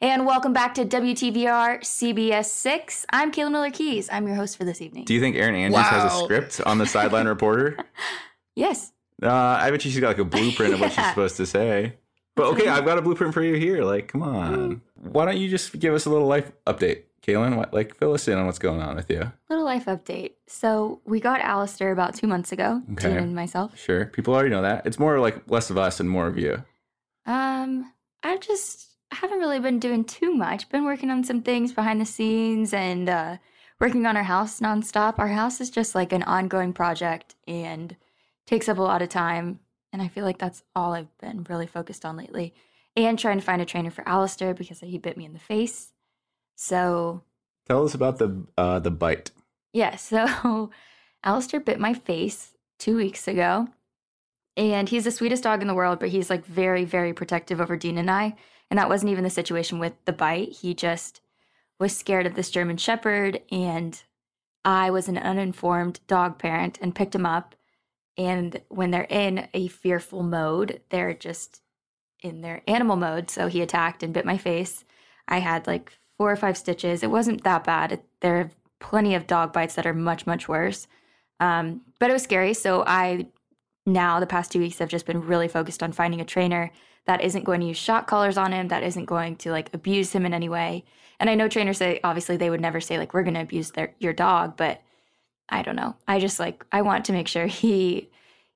And 0.00 0.26
welcome 0.26 0.52
back 0.52 0.74
to 0.74 0.84
WTVR 0.84 1.80
CBS 1.80 2.46
6. 2.46 3.06
I'm 3.10 3.30
Caelynn 3.32 3.52
Miller-Keyes. 3.52 4.08
I'm 4.10 4.26
your 4.26 4.36
host 4.36 4.56
for 4.56 4.64
this 4.64 4.82
evening. 4.82 5.04
Do 5.04 5.14
you 5.14 5.20
think 5.20 5.36
Erin 5.36 5.54
Andrews 5.54 5.86
has 5.86 6.12
a 6.12 6.24
script 6.24 6.60
on 6.66 6.78
the 6.78 6.86
sideline 6.86 7.26
reporter? 7.28 7.78
yes. 8.56 8.92
Uh, 9.22 9.30
I 9.30 9.70
bet 9.70 9.84
you 9.84 9.90
she's 9.90 10.00
got 10.00 10.08
like 10.08 10.18
a 10.18 10.24
blueprint 10.24 10.74
of 10.74 10.80
what 10.80 10.92
she's 10.92 11.06
supposed 11.06 11.36
to 11.36 11.46
say. 11.46 11.94
But 12.36 12.46
okay, 12.48 12.66
I've 12.66 12.84
got 12.84 12.98
a 12.98 13.02
blueprint 13.02 13.32
for 13.32 13.42
you 13.42 13.54
here. 13.54 13.84
Like, 13.84 14.08
come 14.08 14.22
on. 14.22 14.82
Why 14.96 15.24
don't 15.24 15.36
you 15.38 15.48
just 15.48 15.78
give 15.78 15.94
us 15.94 16.04
a 16.06 16.10
little 16.10 16.26
life 16.26 16.50
update, 16.66 17.04
Caelynn? 17.24 17.56
What, 17.56 17.72
like, 17.72 17.94
fill 17.94 18.12
us 18.14 18.26
in 18.26 18.36
on 18.36 18.46
what's 18.46 18.58
going 18.58 18.80
on 18.82 18.96
with 18.96 19.08
you. 19.08 19.30
Little 19.48 19.64
life 19.64 19.84
update. 19.84 20.32
So 20.48 21.00
we 21.04 21.20
got 21.20 21.40
Alistair 21.40 21.92
about 21.92 22.16
two 22.16 22.26
months 22.26 22.50
ago, 22.50 22.82
Okay. 22.94 23.10
Dean 23.10 23.18
and 23.18 23.34
myself. 23.36 23.78
Sure, 23.78 24.06
people 24.06 24.34
already 24.34 24.50
know 24.50 24.62
that. 24.62 24.84
It's 24.84 24.98
more 24.98 25.20
like 25.20 25.48
less 25.48 25.70
of 25.70 25.78
us 25.78 26.00
and 26.00 26.10
more 26.10 26.26
of 26.26 26.36
you. 26.36 26.64
Um, 27.24 27.92
I 28.24 28.36
just 28.38 28.93
haven't 29.14 29.38
really 29.38 29.60
been 29.60 29.78
doing 29.78 30.04
too 30.04 30.34
much. 30.34 30.68
Been 30.68 30.84
working 30.84 31.10
on 31.10 31.24
some 31.24 31.42
things 31.42 31.72
behind 31.72 32.00
the 32.00 32.06
scenes 32.06 32.72
and 32.72 33.08
uh, 33.08 33.36
working 33.80 34.06
on 34.06 34.16
our 34.16 34.22
house 34.22 34.60
nonstop. 34.60 35.18
Our 35.18 35.28
house 35.28 35.60
is 35.60 35.70
just 35.70 35.94
like 35.94 36.12
an 36.12 36.22
ongoing 36.22 36.72
project 36.72 37.34
and 37.46 37.96
takes 38.46 38.68
up 38.68 38.78
a 38.78 38.82
lot 38.82 39.02
of 39.02 39.08
time. 39.08 39.60
And 39.92 40.02
I 40.02 40.08
feel 40.08 40.24
like 40.24 40.38
that's 40.38 40.62
all 40.74 40.92
I've 40.92 41.16
been 41.18 41.46
really 41.48 41.66
focused 41.66 42.04
on 42.04 42.16
lately. 42.16 42.54
And 42.96 43.18
trying 43.18 43.38
to 43.38 43.44
find 43.44 43.60
a 43.60 43.64
trainer 43.64 43.90
for 43.90 44.08
Alistair 44.08 44.54
because 44.54 44.80
he 44.80 44.98
bit 44.98 45.16
me 45.16 45.24
in 45.24 45.32
the 45.32 45.38
face. 45.38 45.92
So 46.56 47.22
Tell 47.66 47.84
us 47.84 47.94
about 47.94 48.18
the 48.18 48.44
uh, 48.58 48.78
the 48.78 48.90
bite. 48.90 49.30
yeah, 49.72 49.96
so 49.96 50.70
Alistair 51.24 51.60
bit 51.60 51.80
my 51.80 51.94
face 51.94 52.54
two 52.78 52.96
weeks 52.96 53.26
ago. 53.26 53.68
And 54.56 54.88
he's 54.88 55.04
the 55.04 55.10
sweetest 55.10 55.42
dog 55.42 55.62
in 55.62 55.68
the 55.68 55.74
world, 55.74 55.98
but 55.98 56.10
he's 56.10 56.30
like 56.30 56.44
very, 56.44 56.84
very 56.84 57.12
protective 57.12 57.60
over 57.60 57.76
Dean 57.76 57.98
and 57.98 58.10
I. 58.10 58.36
And 58.70 58.78
that 58.78 58.88
wasn't 58.88 59.12
even 59.12 59.24
the 59.24 59.30
situation 59.30 59.78
with 59.78 59.92
the 60.04 60.12
bite. 60.12 60.52
He 60.52 60.74
just 60.74 61.20
was 61.78 61.96
scared 61.96 62.26
of 62.26 62.34
this 62.34 62.50
German 62.50 62.76
Shepherd. 62.76 63.40
And 63.50 64.02
I 64.64 64.90
was 64.90 65.08
an 65.08 65.18
uninformed 65.18 66.00
dog 66.06 66.38
parent 66.38 66.78
and 66.80 66.94
picked 66.94 67.14
him 67.14 67.26
up. 67.26 67.54
And 68.16 68.60
when 68.68 68.90
they're 68.90 69.06
in 69.08 69.48
a 69.54 69.68
fearful 69.68 70.22
mode, 70.22 70.80
they're 70.90 71.14
just 71.14 71.60
in 72.22 72.40
their 72.40 72.62
animal 72.66 72.96
mode. 72.96 73.30
So 73.30 73.48
he 73.48 73.60
attacked 73.60 74.02
and 74.02 74.14
bit 74.14 74.24
my 74.24 74.38
face. 74.38 74.84
I 75.28 75.38
had 75.38 75.66
like 75.66 75.92
four 76.16 76.30
or 76.30 76.36
five 76.36 76.56
stitches. 76.56 77.02
It 77.02 77.10
wasn't 77.10 77.44
that 77.44 77.64
bad. 77.64 77.92
It, 77.92 78.04
there 78.20 78.38
are 78.38 78.50
plenty 78.80 79.14
of 79.14 79.26
dog 79.26 79.52
bites 79.52 79.74
that 79.74 79.86
are 79.86 79.94
much, 79.94 80.26
much 80.26 80.48
worse. 80.48 80.86
Um, 81.40 81.82
but 81.98 82.10
it 82.10 82.12
was 82.12 82.22
scary. 82.22 82.54
So 82.54 82.84
I 82.86 83.26
now, 83.86 84.18
the 84.18 84.26
past 84.26 84.50
two 84.50 84.60
weeks, 84.60 84.78
have 84.78 84.88
just 84.88 85.06
been 85.06 85.26
really 85.26 85.48
focused 85.48 85.82
on 85.82 85.92
finding 85.92 86.20
a 86.20 86.24
trainer 86.24 86.70
that 87.06 87.22
isn't 87.22 87.44
going 87.44 87.60
to 87.60 87.66
use 87.66 87.76
shot 87.76 88.06
collars 88.06 88.38
on 88.38 88.52
him, 88.52 88.68
that 88.68 88.82
isn't 88.82 89.04
going 89.04 89.36
to 89.36 89.50
like 89.50 89.72
abuse 89.74 90.12
him 90.12 90.24
in 90.24 90.34
any 90.34 90.48
way. 90.48 90.84
And 91.20 91.30
I 91.30 91.34
know 91.34 91.48
trainers 91.48 91.78
say, 91.78 92.00
obviously, 92.02 92.36
they 92.36 92.50
would 92.50 92.60
never 92.60 92.80
say, 92.80 92.98
like, 92.98 93.14
we're 93.14 93.22
going 93.22 93.34
to 93.34 93.40
abuse 93.40 93.70
their, 93.70 93.94
your 93.98 94.12
dog, 94.12 94.56
but 94.56 94.82
I 95.48 95.62
don't 95.62 95.76
know. 95.76 95.96
I 96.08 96.18
just 96.18 96.40
like, 96.40 96.64
I 96.72 96.82
want 96.82 97.04
to 97.06 97.12
make 97.12 97.28
sure 97.28 97.46
he, 97.46 98.10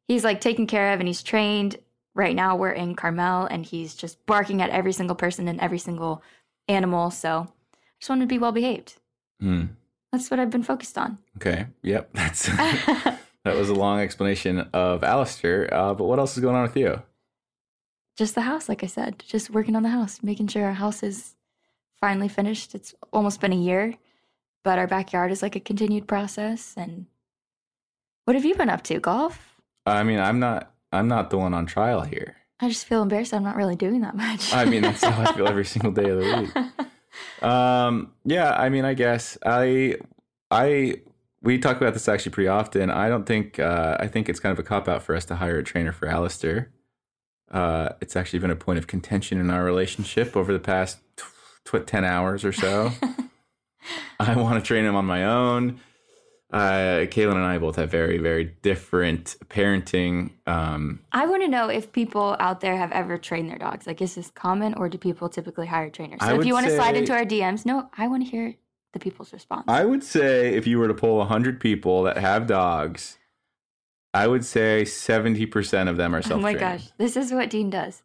he's 0.07 0.25
like 0.25 0.41
taken 0.41 0.67
care 0.67 0.93
of 0.93 1.01
and 1.01 1.07
he's 1.07 1.23
trained. 1.23 1.77
Right 2.15 2.35
now, 2.35 2.57
we're 2.57 2.73
in 2.73 2.97
Carmel 2.97 3.47
and 3.47 3.65
he's 3.65 3.95
just 3.95 4.25
barking 4.27 4.61
at 4.61 4.71
every 4.71 4.93
single 4.93 5.15
person 5.15 5.47
and 5.47 5.61
every 5.61 5.79
single 5.79 6.23
animal. 6.67 7.13
So 7.13 7.47
I 7.73 7.79
just 8.01 8.11
want 8.11 8.23
to 8.23 8.27
be 8.27 8.39
well 8.39 8.51
behaved. 8.51 8.97
Hmm. 9.41 9.67
That's 10.11 10.31
what 10.31 10.41
I've 10.41 10.51
been 10.51 10.65
focused 10.65 10.99
on. 10.99 11.19
Okay. 11.37 11.67
Yep. 11.83 12.11
That's 12.15 12.47
that 12.47 13.21
was 13.45 13.69
a 13.69 13.75
long 13.75 14.01
explanation 14.01 14.69
of 14.73 15.05
Alistair. 15.05 15.73
Uh, 15.73 15.95
but 15.95 16.05
what 16.05 16.19
else 16.19 16.37
is 16.37 16.43
going 16.43 16.57
on 16.57 16.63
with 16.63 16.77
you? 16.77 17.03
Just 18.19 18.35
the 18.35 18.41
house, 18.41 18.69
like 18.69 18.83
I 18.83 18.89
said, 18.89 19.23
just 19.25 19.49
working 19.49 19.77
on 19.77 19.85
the 19.85 19.91
house, 19.91 20.25
making 20.25 20.49
sure 20.49 20.65
our 20.65 20.73
house 20.73 21.05
is 21.05 21.37
finally 22.01 22.27
finished. 22.29 22.75
It's 22.75 22.93
almost 23.13 23.41
been 23.41 23.53
a 23.53 23.57
year, 23.57 23.95
but 24.65 24.77
our 24.77 24.89
backyard 24.89 25.31
is 25.31 25.41
like 25.41 25.55
a 25.55 25.61
continued 25.61 26.09
process. 26.09 26.75
And 26.77 27.07
what 28.25 28.35
have 28.35 28.45
you 28.45 28.57
been 28.57 28.71
up 28.71 28.83
to? 28.85 28.99
Golf? 28.99 29.61
I 29.87 30.03
mean, 30.03 30.19
I'm 30.19 30.41
not 30.41 30.75
I'm 30.91 31.07
not 31.07 31.31
the 31.31 31.39
one 31.39 31.55
on 31.55 31.65
trial 31.65 32.01
here. 32.03 32.37
I 32.59 32.69
just 32.69 32.87
feel 32.87 33.03
embarrassed. 33.03 33.33
I'm 33.33 33.45
not 33.45 33.55
really 33.55 33.77
doing 33.77 34.01
that 34.01 34.17
much. 34.17 34.53
I 34.53 34.65
mean, 34.65 34.83
that's 34.83 35.05
how 35.05 35.23
I 35.23 35.33
feel 35.33 35.47
every 35.47 35.65
single 35.75 35.93
day 35.93 36.11
of 36.11 36.19
the 36.19 36.51
week. 36.55 36.87
Um, 37.43 38.13
yeah, 38.25 38.53
I 38.53 38.69
mean, 38.69 38.85
I 38.85 38.95
guess 38.95 39.39
I 39.45 39.97
I 40.51 41.01
we 41.43 41.59
talk 41.59 41.77
about 41.79 41.95
this 41.95 42.07
actually 42.09 42.31
pretty 42.33 42.49
often. 42.49 42.91
I 42.91 43.09
don't 43.09 43.25
think 43.25 43.59
uh, 43.59 43.97
I 43.99 44.07
think 44.07 44.29
it's 44.29 44.39
kind 44.39 44.53
of 44.53 44.59
a 44.59 44.63
cop 44.63 44.89
out 44.89 45.03
for 45.03 45.17
us 45.17 45.25
to 45.27 45.37
hire 45.37 45.59
a 45.59 45.65
trainer 45.65 45.91
for 45.91 46.07
Alistair. 46.07 46.71
Uh, 47.51 47.91
it's 48.01 48.17
actually 48.17 48.39
been 48.39 48.51
a 48.51 48.57
point 48.57 48.79
of 48.79 48.87
contention 48.87 49.39
in 49.39 49.51
our 49.51 49.65
relationship 49.65 50.37
over 50.37 50.53
the 50.53 50.59
past 50.59 50.99
tw- 51.65 51.87
10 51.87 52.05
hours 52.05 52.45
or 52.45 52.53
so. 52.53 52.93
I 54.21 54.37
want 54.37 54.63
to 54.63 54.67
train 54.67 54.85
him 54.85 54.97
on 54.97 55.05
my 55.07 55.25
own. 55.25 55.81
Uh, 56.51 57.05
Caelynn 57.05 57.35
and 57.35 57.45
I 57.45 57.59
both 57.59 57.77
have 57.77 57.91
very, 57.91 58.17
very 58.17 58.45
different 58.63 59.37
parenting. 59.49 60.31
Um, 60.47 61.01
I 61.13 61.27
want 61.27 61.43
to 61.43 61.49
know 61.49 61.69
if 61.69 61.93
people 61.93 62.37
out 62.41 62.61
there 62.61 62.77
have 62.77 62.91
ever 62.93 63.19
trained 63.19 63.51
their 63.51 63.59
dogs. 63.59 63.87
Like, 63.87 64.01
is 64.01 64.15
this 64.15 64.31
common 64.31 64.73
or 64.75 64.89
do 64.89 64.97
people 64.97 65.29
typically 65.29 65.67
hire 65.67 65.91
trainers? 65.91 66.21
So 66.23 66.41
if 66.41 66.47
you 66.47 66.55
want 66.55 66.67
to 66.67 66.75
slide 66.75 66.97
into 66.97 67.13
our 67.13 67.25
DMs, 67.25 67.67
no, 67.67 67.91
I 67.97 68.09
want 68.09 68.25
to 68.25 68.31
hear 68.31 68.55
the 68.95 68.99
people's 68.99 69.33
response. 69.35 69.65
I 69.69 69.85
would 69.85 70.03
say 70.03 70.55
if 70.55 70.67
you 70.67 70.79
were 70.79 70.89
to 70.89 70.95
poll 70.95 71.19
100 71.19 71.61
people 71.61 72.03
that 72.05 72.17
have 72.17 72.47
dogs, 72.47 73.18
I 74.15 74.27
would 74.27 74.45
say 74.45 74.83
70% 74.85 75.89
of 75.89 75.97
them 75.97 76.15
are 76.15 76.23
self 76.23 76.39
oh 76.39 76.43
my 76.43 76.55
gosh, 76.55 76.89
this 76.97 77.17
is 77.17 77.33
what 77.33 77.51
Dean 77.51 77.71
does. 77.71 78.03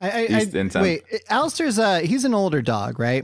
I, 0.00 0.10
I, 0.30 0.48
I 0.74 0.82
wait. 0.82 1.02
Alistair's 1.28 1.78
uh 1.78 1.98
he's 2.00 2.24
an 2.24 2.32
older 2.32 2.62
dog, 2.62 2.98
right? 2.98 3.22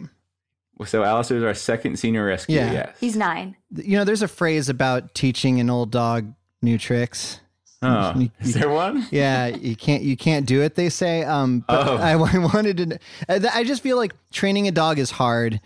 So 0.85 1.03
Alistair's 1.05 1.43
our 1.43 1.55
second 1.55 1.99
senior 1.99 2.27
rescue, 2.27 2.57
Yeah. 2.57 2.73
yes. 2.73 2.97
He's 3.01 3.17
nine. 3.17 3.57
You 3.75 3.97
know, 3.97 4.05
there's 4.05 4.21
a 4.21 4.29
phrase 4.29 4.69
about 4.69 5.15
teaching 5.15 5.59
an 5.59 5.71
old 5.71 5.91
dog 5.91 6.35
new 6.61 6.77
tricks. 6.77 7.41
Oh, 7.81 8.13
You- 8.19 8.31
is 8.41 8.53
there 8.55 8.69
one? 8.69 9.07
yeah, 9.11 9.47
you 9.47 9.75
can't 9.75 10.03
you 10.03 10.19
can't 10.19 10.45
do 10.45 10.61
it. 10.63 10.75
They 10.75 10.91
say. 10.91 11.25
Um, 11.25 11.65
but 11.67 11.89
Oh. 11.89 11.97
I, 11.97 12.11
I 12.35 12.39
wanted 12.39 12.77
to. 12.77 12.99
I 13.29 13.61
I 13.61 13.65
just 13.65 13.83
feel 13.83 13.97
like 13.97 14.13
training 14.31 14.69
a 14.69 14.73
dog 14.73 14.99
is 14.99 15.11
hard, 15.11 15.61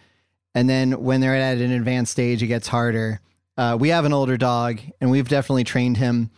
and 0.55 0.69
then 0.71 1.03
when 1.03 1.21
they're 1.21 1.35
at 1.35 1.59
an 1.59 1.73
advanced 1.73 2.13
stage, 2.13 2.41
it 2.43 2.47
gets 2.49 2.69
harder. 2.69 3.21
Uh, 3.57 3.77
we 3.79 3.89
have 3.91 4.05
an 4.05 4.13
older 4.13 4.37
dog, 4.37 4.81
and 5.01 5.11
we've 5.11 5.29
definitely 5.29 5.65
trained 5.65 5.97
him. 5.97 6.31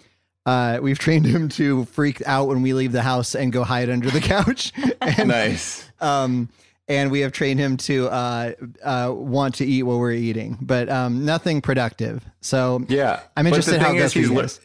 Uh, 0.45 0.79
we've 0.83 0.99
trained 1.07 1.27
him 1.27 1.49
to 1.51 1.85
freak 1.87 2.23
out 2.27 2.49
when 2.49 2.63
we 2.63 2.73
leave 2.75 2.93
the 2.93 3.03
house 3.03 3.35
and 3.35 3.53
go 3.53 3.63
hide 3.65 3.89
under 3.91 4.11
the 4.11 4.21
couch. 4.21 4.73
and, 5.01 5.29
nice. 5.29 5.89
um, 6.01 6.49
and 6.89 7.11
we 7.13 7.21
have 7.21 7.31
trained 7.33 7.61
him 7.61 7.77
to 7.77 8.09
uh, 8.09 8.53
uh, 8.83 9.13
want 9.15 9.55
to 9.57 9.65
eat 9.65 9.85
what 9.85 9.99
we're 9.99 10.13
eating, 10.13 10.59
but 10.61 10.89
um, 10.89 11.25
nothing 11.25 11.61
productive. 11.61 12.25
So 12.41 12.85
Yeah. 12.89 13.21
I'm 13.37 13.47
interested 13.47 13.81
how 13.81 13.95
is, 13.95 14.13
he's, 14.13 14.29
guys. 14.31 14.61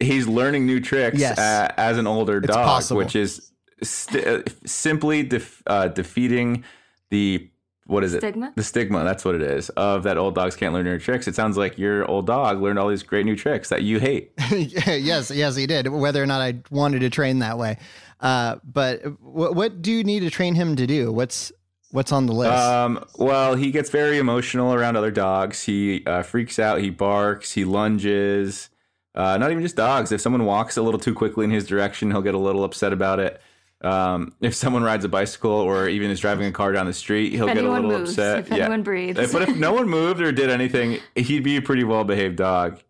he's 0.00 0.26
learning 0.26 0.64
new 0.66 0.80
tricks 0.80 1.18
Yes. 1.20 1.38
uh, 1.38 1.72
as 1.76 1.98
an 1.98 2.06
older 2.06 2.38
It's 2.38 2.46
dog, 2.46 2.64
possible. 2.64 2.98
which 2.98 3.14
is 3.14 3.52
st- 3.82 4.26
uh, 4.26 4.42
simply 4.64 5.22
def- 5.24 5.62
uh, 5.66 5.88
defeating 5.88 6.64
the 7.10 7.50
what 7.88 8.04
is 8.04 8.12
it? 8.12 8.20
The 8.54 8.62
stigma. 8.62 9.02
That's 9.02 9.24
what 9.24 9.34
it 9.34 9.40
is. 9.40 9.70
Of 9.70 10.02
that 10.02 10.18
old 10.18 10.34
dogs 10.34 10.54
can't 10.54 10.74
learn 10.74 10.84
new 10.84 10.98
tricks. 10.98 11.26
It 11.26 11.34
sounds 11.34 11.56
like 11.56 11.78
your 11.78 12.04
old 12.04 12.26
dog 12.26 12.60
learned 12.60 12.78
all 12.78 12.88
these 12.88 13.02
great 13.02 13.24
new 13.24 13.34
tricks 13.34 13.70
that 13.70 13.82
you 13.82 13.98
hate. 13.98 14.32
yes, 14.50 15.30
yes, 15.30 15.56
he 15.56 15.66
did. 15.66 15.88
Whether 15.88 16.22
or 16.22 16.26
not 16.26 16.42
I 16.42 16.60
wanted 16.70 16.98
to 17.00 17.08
train 17.08 17.38
that 17.38 17.56
way, 17.56 17.78
uh, 18.20 18.56
but 18.62 19.00
what, 19.22 19.54
what 19.54 19.80
do 19.80 19.90
you 19.90 20.04
need 20.04 20.20
to 20.20 20.28
train 20.28 20.54
him 20.54 20.76
to 20.76 20.86
do? 20.86 21.10
What's 21.10 21.50
what's 21.90 22.12
on 22.12 22.26
the 22.26 22.34
list? 22.34 22.52
Um, 22.52 23.02
well, 23.16 23.54
he 23.54 23.70
gets 23.70 23.88
very 23.88 24.18
emotional 24.18 24.74
around 24.74 24.96
other 24.96 25.10
dogs. 25.10 25.62
He 25.62 26.04
uh, 26.04 26.22
freaks 26.22 26.58
out. 26.58 26.82
He 26.82 26.90
barks. 26.90 27.52
He 27.52 27.64
lunges. 27.64 28.68
Uh, 29.14 29.38
not 29.38 29.50
even 29.50 29.62
just 29.62 29.76
dogs. 29.76 30.12
If 30.12 30.20
someone 30.20 30.44
walks 30.44 30.76
a 30.76 30.82
little 30.82 31.00
too 31.00 31.14
quickly 31.14 31.44
in 31.44 31.50
his 31.50 31.66
direction, 31.66 32.10
he'll 32.10 32.20
get 32.20 32.34
a 32.34 32.38
little 32.38 32.64
upset 32.64 32.92
about 32.92 33.18
it. 33.18 33.40
Um, 33.80 34.34
if 34.40 34.54
someone 34.54 34.82
rides 34.82 35.04
a 35.04 35.08
bicycle 35.08 35.50
or 35.52 35.88
even 35.88 36.10
is 36.10 36.18
driving 36.20 36.46
a 36.46 36.52
car 36.52 36.72
down 36.72 36.86
the 36.86 36.92
street, 36.92 37.32
he'll 37.32 37.48
If 37.48 37.54
get 37.54 37.64
a 37.64 37.70
little 37.70 37.88
moves, 37.90 38.10
upset. 38.10 38.38
if 38.40 38.52
anyone 38.52 38.82
breathes. 38.82 39.18
If- 39.18 39.32
But 39.32 39.42
if 39.42 39.56
no 39.56 39.72
one 39.72 39.88
moved 39.88 40.20
or 40.20 40.32
did 40.32 40.50
anything, 40.50 40.98
he'd 41.14 41.44
be 41.44 41.56
a 41.56 41.62
pretty 41.62 41.84
well 41.84 42.02
behaved 42.04 42.36
dog. 42.36 42.80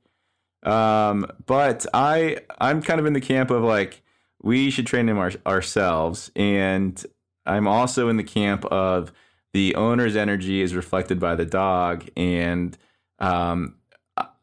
Um, 0.63 1.27
but 1.47 1.87
I 1.95 2.39
I'm 2.59 2.83
kind 2.83 2.99
of 3.01 3.07
in 3.07 3.13
the 3.13 3.21
camp 3.21 3.51
of 3.51 3.63
like 3.63 4.03
we 4.43 4.71
should 4.71 4.87
train 4.87 5.09
him 5.09 5.19
our, 5.19 5.33
ourselves, 5.47 6.31
and 6.35 7.05
I'm 7.47 7.67
also 7.69 8.09
in 8.09 8.17
the 8.17 8.25
camp 8.25 8.65
of 8.67 9.13
the 9.53 9.75
owner's 9.77 10.17
energy 10.17 10.61
is 10.63 10.75
reflected 10.75 11.19
by 11.21 11.35
the 11.37 11.45
dog, 11.47 12.09
and 12.17 12.77
um, 13.19 13.75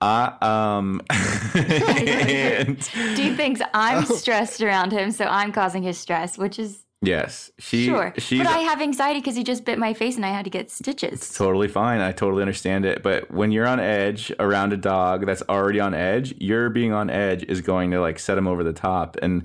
I 0.02 0.36
um, 0.42 1.02
and 1.10 2.78
Dean 3.16 3.36
thinks 3.36 3.62
I'm 3.74 4.06
stressed 4.06 4.62
around 4.62 4.92
him, 4.92 5.12
so 5.12 5.26
I'm 5.26 5.52
causing 5.52 5.84
his 5.84 5.98
stress, 5.98 6.38
which 6.38 6.60
is 6.60 6.86
yes, 7.02 7.52
she 7.60 7.86
sure. 7.86 8.14
she's 8.18 8.40
But 8.40 8.48
I 8.48 8.60
have 8.60 8.82
anxiety 8.82 9.20
because 9.20 9.36
he 9.36 9.44
just 9.44 9.64
bit 9.64 9.80
my 9.80 9.94
face 9.94 10.16
and 10.16 10.26
I 10.26 10.30
had 10.30 10.44
to 10.46 10.52
get 10.52 10.70
stitches. 10.70 11.34
totally 11.34 11.68
fine. 11.68 12.02
I 12.02 12.12
totally 12.12 12.42
understand 12.42 12.86
it. 12.86 13.04
But 13.04 13.32
when 13.32 13.52
you're 13.52 13.68
on 13.68 13.80
edge 13.80 14.32
around 14.40 14.74
a 14.74 14.78
dog 14.78 15.26
that's 15.26 15.44
already 15.48 15.80
on 15.80 15.94
edge, 15.94 16.36
your 16.40 16.70
being 16.70 16.92
on 16.92 17.10
edge 17.10 17.44
is 17.44 17.62
going 17.62 17.92
to 17.92 18.02
like 18.02 18.20
set 18.20 18.38
him 18.38 18.48
over 18.48 18.64
the 18.64 18.74
top. 18.74 19.18
And 19.22 19.44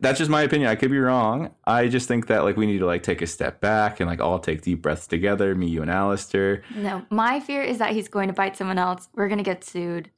that's 0.00 0.18
just 0.18 0.30
my 0.30 0.42
opinion. 0.42 0.70
I 0.70 0.74
could 0.74 0.90
be 0.90 0.98
wrong. 0.98 1.50
I 1.66 1.88
just 1.88 2.08
think 2.08 2.26
that 2.28 2.44
like 2.44 2.56
we 2.56 2.66
need 2.66 2.78
to 2.78 2.86
like 2.86 3.02
take 3.02 3.22
a 3.22 3.26
step 3.26 3.60
back 3.60 4.00
and 4.00 4.08
like 4.08 4.20
all 4.20 4.38
take 4.38 4.62
deep 4.62 4.82
breaths 4.82 5.06
together, 5.06 5.54
me, 5.54 5.66
you, 5.66 5.82
and 5.82 5.90
Alistair. 5.90 6.62
No, 6.74 7.04
my 7.10 7.40
fear 7.40 7.62
is 7.62 7.78
that 7.78 7.92
he's 7.92 8.08
going 8.08 8.28
to 8.28 8.34
bite 8.34 8.56
someone 8.56 8.78
else. 8.78 9.08
We're 9.14 9.28
going 9.28 9.38
to 9.38 9.44
get 9.44 9.64
sued. 9.64 10.10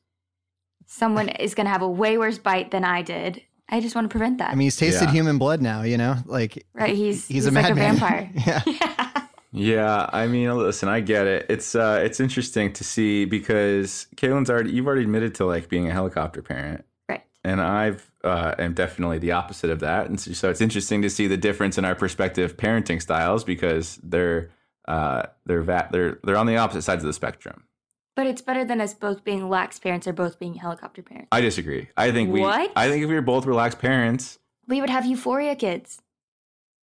Someone 0.86 1.28
is 1.28 1.54
going 1.54 1.66
to 1.66 1.72
have 1.72 1.82
a 1.82 1.88
way 1.88 2.16
worse 2.16 2.38
bite 2.38 2.70
than 2.70 2.84
I 2.84 3.02
did. 3.02 3.42
I 3.68 3.80
just 3.80 3.96
want 3.96 4.04
to 4.04 4.08
prevent 4.08 4.38
that. 4.38 4.50
I 4.50 4.54
mean, 4.54 4.66
he's 4.66 4.76
tasted 4.76 5.06
yeah. 5.06 5.12
human 5.12 5.38
blood 5.38 5.60
now. 5.60 5.82
You 5.82 5.98
know, 5.98 6.16
like 6.26 6.64
right? 6.72 6.94
He's 6.94 7.26
he's, 7.26 7.44
he's, 7.44 7.46
a 7.46 7.50
like 7.50 7.70
a 7.70 7.74
madman. 7.74 7.98
vampire. 7.98 8.30
yeah. 8.66 9.12
Yeah, 9.52 10.10
I 10.12 10.26
mean, 10.26 10.54
listen, 10.54 10.88
I 10.88 11.00
get 11.00 11.26
it. 11.26 11.46
It's 11.48 11.74
uh, 11.74 12.00
it's 12.04 12.20
interesting 12.20 12.74
to 12.74 12.84
see 12.84 13.24
because 13.24 14.06
Caelynn's 14.16 14.50
already 14.50 14.70
you've 14.70 14.86
already 14.86 15.02
admitted 15.02 15.34
to 15.36 15.46
like 15.46 15.70
being 15.70 15.88
a 15.88 15.92
helicopter 15.92 16.42
parent, 16.42 16.84
Right. 16.84 16.95
And 17.46 17.60
I've 17.60 18.10
uh, 18.24 18.54
am 18.58 18.74
definitely 18.74 19.18
the 19.18 19.32
opposite 19.32 19.70
of 19.70 19.80
that. 19.80 20.06
And 20.08 20.18
so, 20.20 20.32
so 20.32 20.50
it's 20.50 20.60
interesting 20.60 21.00
to 21.02 21.10
see 21.10 21.26
the 21.28 21.36
difference 21.36 21.78
in 21.78 21.84
our 21.84 21.94
perspective 21.94 22.56
parenting 22.56 23.00
styles 23.00 23.44
because 23.44 23.98
they're 24.02 24.50
uh, 24.88 25.22
they're 25.46 25.62
va- 25.62 25.88
they're 25.92 26.18
they're 26.24 26.36
on 26.36 26.46
the 26.46 26.56
opposite 26.56 26.82
sides 26.82 27.02
of 27.02 27.06
the 27.06 27.12
spectrum. 27.12 27.62
But 28.16 28.26
it's 28.26 28.40
better 28.42 28.64
than 28.64 28.80
us 28.80 28.94
both 28.94 29.24
being 29.24 29.48
lax 29.48 29.78
parents 29.78 30.06
or 30.06 30.12
both 30.12 30.38
being 30.38 30.54
helicopter 30.54 31.02
parents. 31.02 31.28
I 31.32 31.40
disagree. 31.40 31.88
I 31.96 32.10
think 32.12 32.32
we. 32.32 32.40
What? 32.40 32.72
I 32.74 32.88
think 32.88 33.02
if 33.02 33.08
we 33.08 33.14
were 33.14 33.22
both 33.22 33.46
relaxed 33.46 33.78
parents, 33.78 34.38
We 34.66 34.80
would 34.80 34.90
have 34.90 35.04
euphoria 35.06 35.54
kids. 35.54 36.00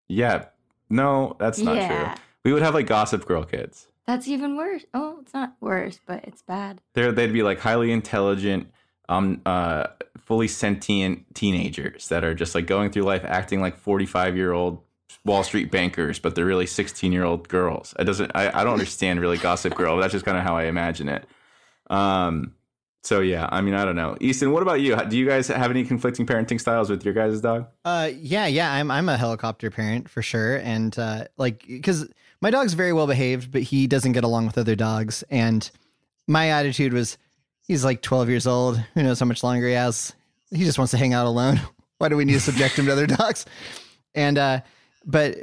yeah, 0.07 0.45
no, 0.89 1.35
that's 1.39 1.59
not 1.59 1.75
Yeah. 1.75 1.87
true. 2.15 2.23
We 2.45 2.53
would 2.53 2.63
have 2.63 2.73
like 2.73 2.87
Gossip 2.87 3.25
Girl 3.25 3.43
kids. 3.43 3.87
That's 4.07 4.27
even 4.27 4.57
worse. 4.57 4.85
Oh, 4.93 5.19
it's 5.21 5.33
not 5.35 5.53
worse, 5.61 5.99
but 6.07 6.23
it's 6.25 6.41
bad. 6.41 6.81
They're, 6.95 7.11
they'd 7.11 7.31
be 7.31 7.43
like 7.43 7.59
highly 7.59 7.91
intelligent, 7.91 8.71
um, 9.09 9.41
uh, 9.45 9.87
fully 10.17 10.47
sentient 10.47 11.25
teenagers 11.35 12.07
that 12.07 12.23
are 12.23 12.33
just 12.33 12.55
like 12.55 12.67
going 12.67 12.91
through 12.91 13.03
life 13.03 13.25
acting 13.25 13.59
like 13.59 13.77
45 13.77 14.37
year 14.37 14.53
old 14.53 14.81
Wall 15.25 15.43
Street 15.43 15.71
bankers, 15.71 16.19
but 16.19 16.35
they're 16.35 16.45
really 16.45 16.67
16 16.67 17.11
year 17.11 17.25
old 17.25 17.49
girls. 17.49 17.93
It 17.99 18.05
doesn't, 18.05 18.31
I, 18.33 18.47
I 18.61 18.63
don't 18.63 18.73
understand 18.73 19.19
really 19.19 19.37
Gossip 19.37 19.75
Girl. 19.75 19.95
But 19.95 20.01
that's 20.01 20.13
just 20.13 20.25
kind 20.25 20.37
of 20.37 20.43
how 20.43 20.55
I 20.55 20.65
imagine 20.65 21.09
it. 21.09 21.25
Um, 21.89 22.53
so 23.03 23.21
yeah, 23.21 23.47
I 23.51 23.61
mean, 23.61 23.73
I 23.73 23.85
don't 23.85 23.95
know. 23.95 24.17
Easton, 24.19 24.51
what 24.51 24.61
about 24.61 24.81
you? 24.81 24.95
Do 24.95 25.17
you 25.17 25.25
guys 25.25 25.47
have 25.47 25.71
any 25.71 25.83
conflicting 25.83 26.25
parenting 26.25 26.59
styles 26.59 26.89
with 26.89 27.03
your 27.03 27.13
guys' 27.13 27.41
dog? 27.41 27.67
Uh, 27.85 28.09
yeah, 28.13 28.45
yeah. 28.45 28.71
I'm 28.73 28.91
I'm 28.91 29.07
a 29.07 29.17
helicopter 29.17 29.71
parent 29.71 30.09
for 30.09 30.21
sure, 30.21 30.57
and 30.57 30.97
uh, 30.99 31.23
like 31.37 31.65
because 31.65 32.09
my 32.41 32.51
dog's 32.51 32.73
very 32.73 32.91
well 32.91 33.07
behaved, 33.07 33.51
but 33.51 33.61
he 33.61 33.87
doesn't 33.87 34.11
get 34.11 34.23
along 34.23 34.47
with 34.47 34.57
other 34.57 34.75
dogs. 34.75 35.23
And 35.29 35.69
my 36.27 36.49
attitude 36.49 36.93
was, 36.93 37.17
he's 37.69 37.85
like 37.85 38.01
12 38.01 38.27
years 38.27 38.47
old. 38.47 38.77
Who 38.95 39.03
knows 39.03 39.21
how 39.21 39.25
much 39.27 39.43
longer 39.43 39.65
he 39.67 39.73
has? 39.73 40.11
He 40.51 40.65
just 40.65 40.77
wants 40.77 40.91
to 40.91 40.97
hang 40.97 41.13
out 41.13 41.27
alone. 41.27 41.61
Why 41.99 42.09
do 42.09 42.17
we 42.17 42.25
need 42.25 42.33
to 42.33 42.39
subject 42.41 42.77
him 42.77 42.88
to 42.88 42.91
other 42.91 43.07
dogs? 43.07 43.45
And 44.15 44.38
uh, 44.38 44.61
but 45.05 45.35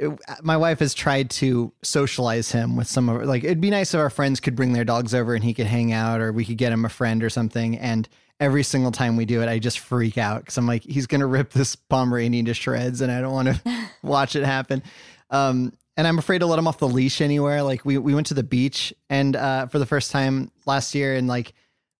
my 0.43 0.57
wife 0.57 0.79
has 0.79 0.93
tried 0.93 1.29
to 1.31 1.71
socialize 1.81 2.51
him 2.51 2.75
with 2.75 2.87
some 2.87 3.09
of 3.09 3.23
like 3.23 3.43
it'd 3.43 3.61
be 3.61 3.69
nice 3.69 3.93
if 3.93 3.99
our 3.99 4.09
friends 4.09 4.39
could 4.39 4.55
bring 4.55 4.73
their 4.73 4.83
dogs 4.83 5.15
over 5.15 5.33
and 5.33 5.43
he 5.43 5.53
could 5.53 5.65
hang 5.65 5.93
out, 5.93 6.19
or 6.19 6.31
we 6.31 6.45
could 6.45 6.57
get 6.57 6.71
him 6.71 6.83
a 6.83 6.89
friend 6.89 7.23
or 7.23 7.29
something. 7.29 7.77
And 7.77 8.09
every 8.39 8.63
single 8.63 8.91
time 8.91 9.15
we 9.15 9.25
do 9.25 9.41
it, 9.41 9.47
I 9.47 9.59
just 9.59 9.79
freak 9.79 10.17
out 10.17 10.41
because 10.41 10.57
I'm 10.57 10.67
like, 10.67 10.83
he's 10.83 11.07
gonna 11.07 11.27
rip 11.27 11.51
this 11.51 11.75
Pomeranian 11.75 12.45
to 12.45 12.53
shreds, 12.53 13.01
and 13.01 13.11
I 13.11 13.21
don't 13.21 13.33
want 13.33 13.47
to 13.49 13.89
watch 14.03 14.35
it 14.35 14.43
happen. 14.43 14.83
Um, 15.29 15.73
and 15.95 16.07
I'm 16.07 16.19
afraid 16.19 16.39
to 16.39 16.45
let 16.47 16.59
him 16.59 16.67
off 16.67 16.79
the 16.79 16.87
leash 16.87 17.21
anywhere. 17.21 17.63
Like 17.63 17.85
we 17.85 17.97
we 17.97 18.13
went 18.13 18.27
to 18.27 18.33
the 18.33 18.43
beach 18.43 18.93
and 19.09 19.35
uh, 19.35 19.67
for 19.67 19.79
the 19.79 19.85
first 19.85 20.11
time 20.11 20.51
last 20.65 20.93
year, 20.93 21.15
and 21.15 21.27
like 21.27 21.53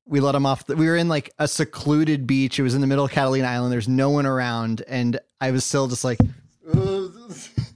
we 0.08 0.20
let 0.20 0.36
him 0.36 0.46
off. 0.46 0.66
The, 0.66 0.76
we 0.76 0.88
were 0.88 0.96
in 0.96 1.08
like 1.10 1.32
a 1.40 1.48
secluded 1.48 2.26
beach. 2.28 2.60
It 2.60 2.64
was 2.64 2.76
in 2.76 2.82
the 2.82 2.88
middle 2.88 3.06
of 3.06 3.12
Catalina 3.12 3.48
Island. 3.48 3.72
There's 3.74 3.88
no 3.88 4.10
one 4.10 4.26
around, 4.26 4.84
and 4.88 5.20
I 5.42 5.52
was 5.52 5.66
still 5.66 5.88
just 5.88 6.04
like, 6.04 6.20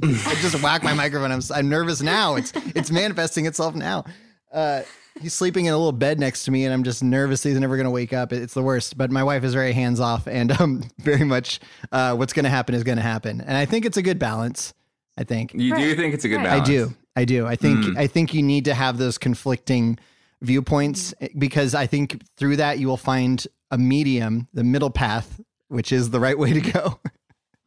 I 0.03 0.35
just 0.41 0.61
whack 0.61 0.83
my 0.83 0.93
microphone. 0.93 1.31
I'm, 1.31 1.41
I'm 1.53 1.69
nervous 1.69 2.01
now. 2.01 2.35
It's 2.35 2.51
it's 2.75 2.91
manifesting 2.91 3.45
itself 3.45 3.75
now. 3.75 4.05
Uh, 4.51 4.81
he's 5.21 5.33
sleeping 5.33 5.65
in 5.65 5.73
a 5.73 5.77
little 5.77 5.91
bed 5.91 6.19
next 6.19 6.45
to 6.45 6.51
me, 6.51 6.65
and 6.65 6.73
I'm 6.73 6.83
just 6.83 7.03
nervous 7.03 7.43
he's 7.43 7.59
never 7.59 7.75
going 7.75 7.85
to 7.85 7.91
wake 7.91 8.13
up. 8.13 8.33
It's 8.33 8.53
the 8.53 8.63
worst. 8.63 8.97
But 8.97 9.11
my 9.11 9.23
wife 9.23 9.43
is 9.43 9.53
very 9.53 9.73
hands 9.73 9.99
off, 9.99 10.27
and 10.27 10.51
um, 10.59 10.83
very 10.99 11.23
much 11.23 11.59
uh, 11.91 12.15
what's 12.15 12.33
going 12.33 12.45
to 12.45 12.49
happen 12.49 12.75
is 12.75 12.83
going 12.83 12.97
to 12.97 13.03
happen. 13.03 13.41
And 13.41 13.55
I 13.55 13.65
think 13.65 13.85
it's 13.85 13.97
a 13.97 14.01
good 14.01 14.19
balance. 14.19 14.73
I 15.17 15.23
think 15.23 15.53
You 15.53 15.75
do 15.75 15.95
think 15.95 16.13
it's 16.13 16.25
a 16.25 16.29
good 16.29 16.37
Right. 16.37 16.45
balance? 16.45 16.69
I 16.69 16.71
do. 16.71 16.93
I 17.15 17.25
do. 17.25 17.45
I 17.45 17.55
think 17.57 17.79
Mm. 17.85 17.97
I 17.97 18.07
think 18.07 18.33
you 18.33 18.41
need 18.41 18.65
to 18.65 18.73
have 18.73 18.97
those 18.97 19.17
conflicting 19.17 19.99
viewpoints 20.41 21.13
because 21.37 21.75
I 21.75 21.87
think 21.87 22.21
through 22.37 22.57
that 22.57 22.79
you 22.79 22.87
will 22.87 22.97
find 22.97 23.45
a 23.69 23.77
medium, 23.77 24.47
the 24.53 24.63
middle 24.63 24.89
path, 24.89 25.39
which 25.67 25.91
is 25.91 26.09
the 26.09 26.19
right 26.19 26.37
way 26.37 26.53
to 26.53 26.61
go. 26.61 26.99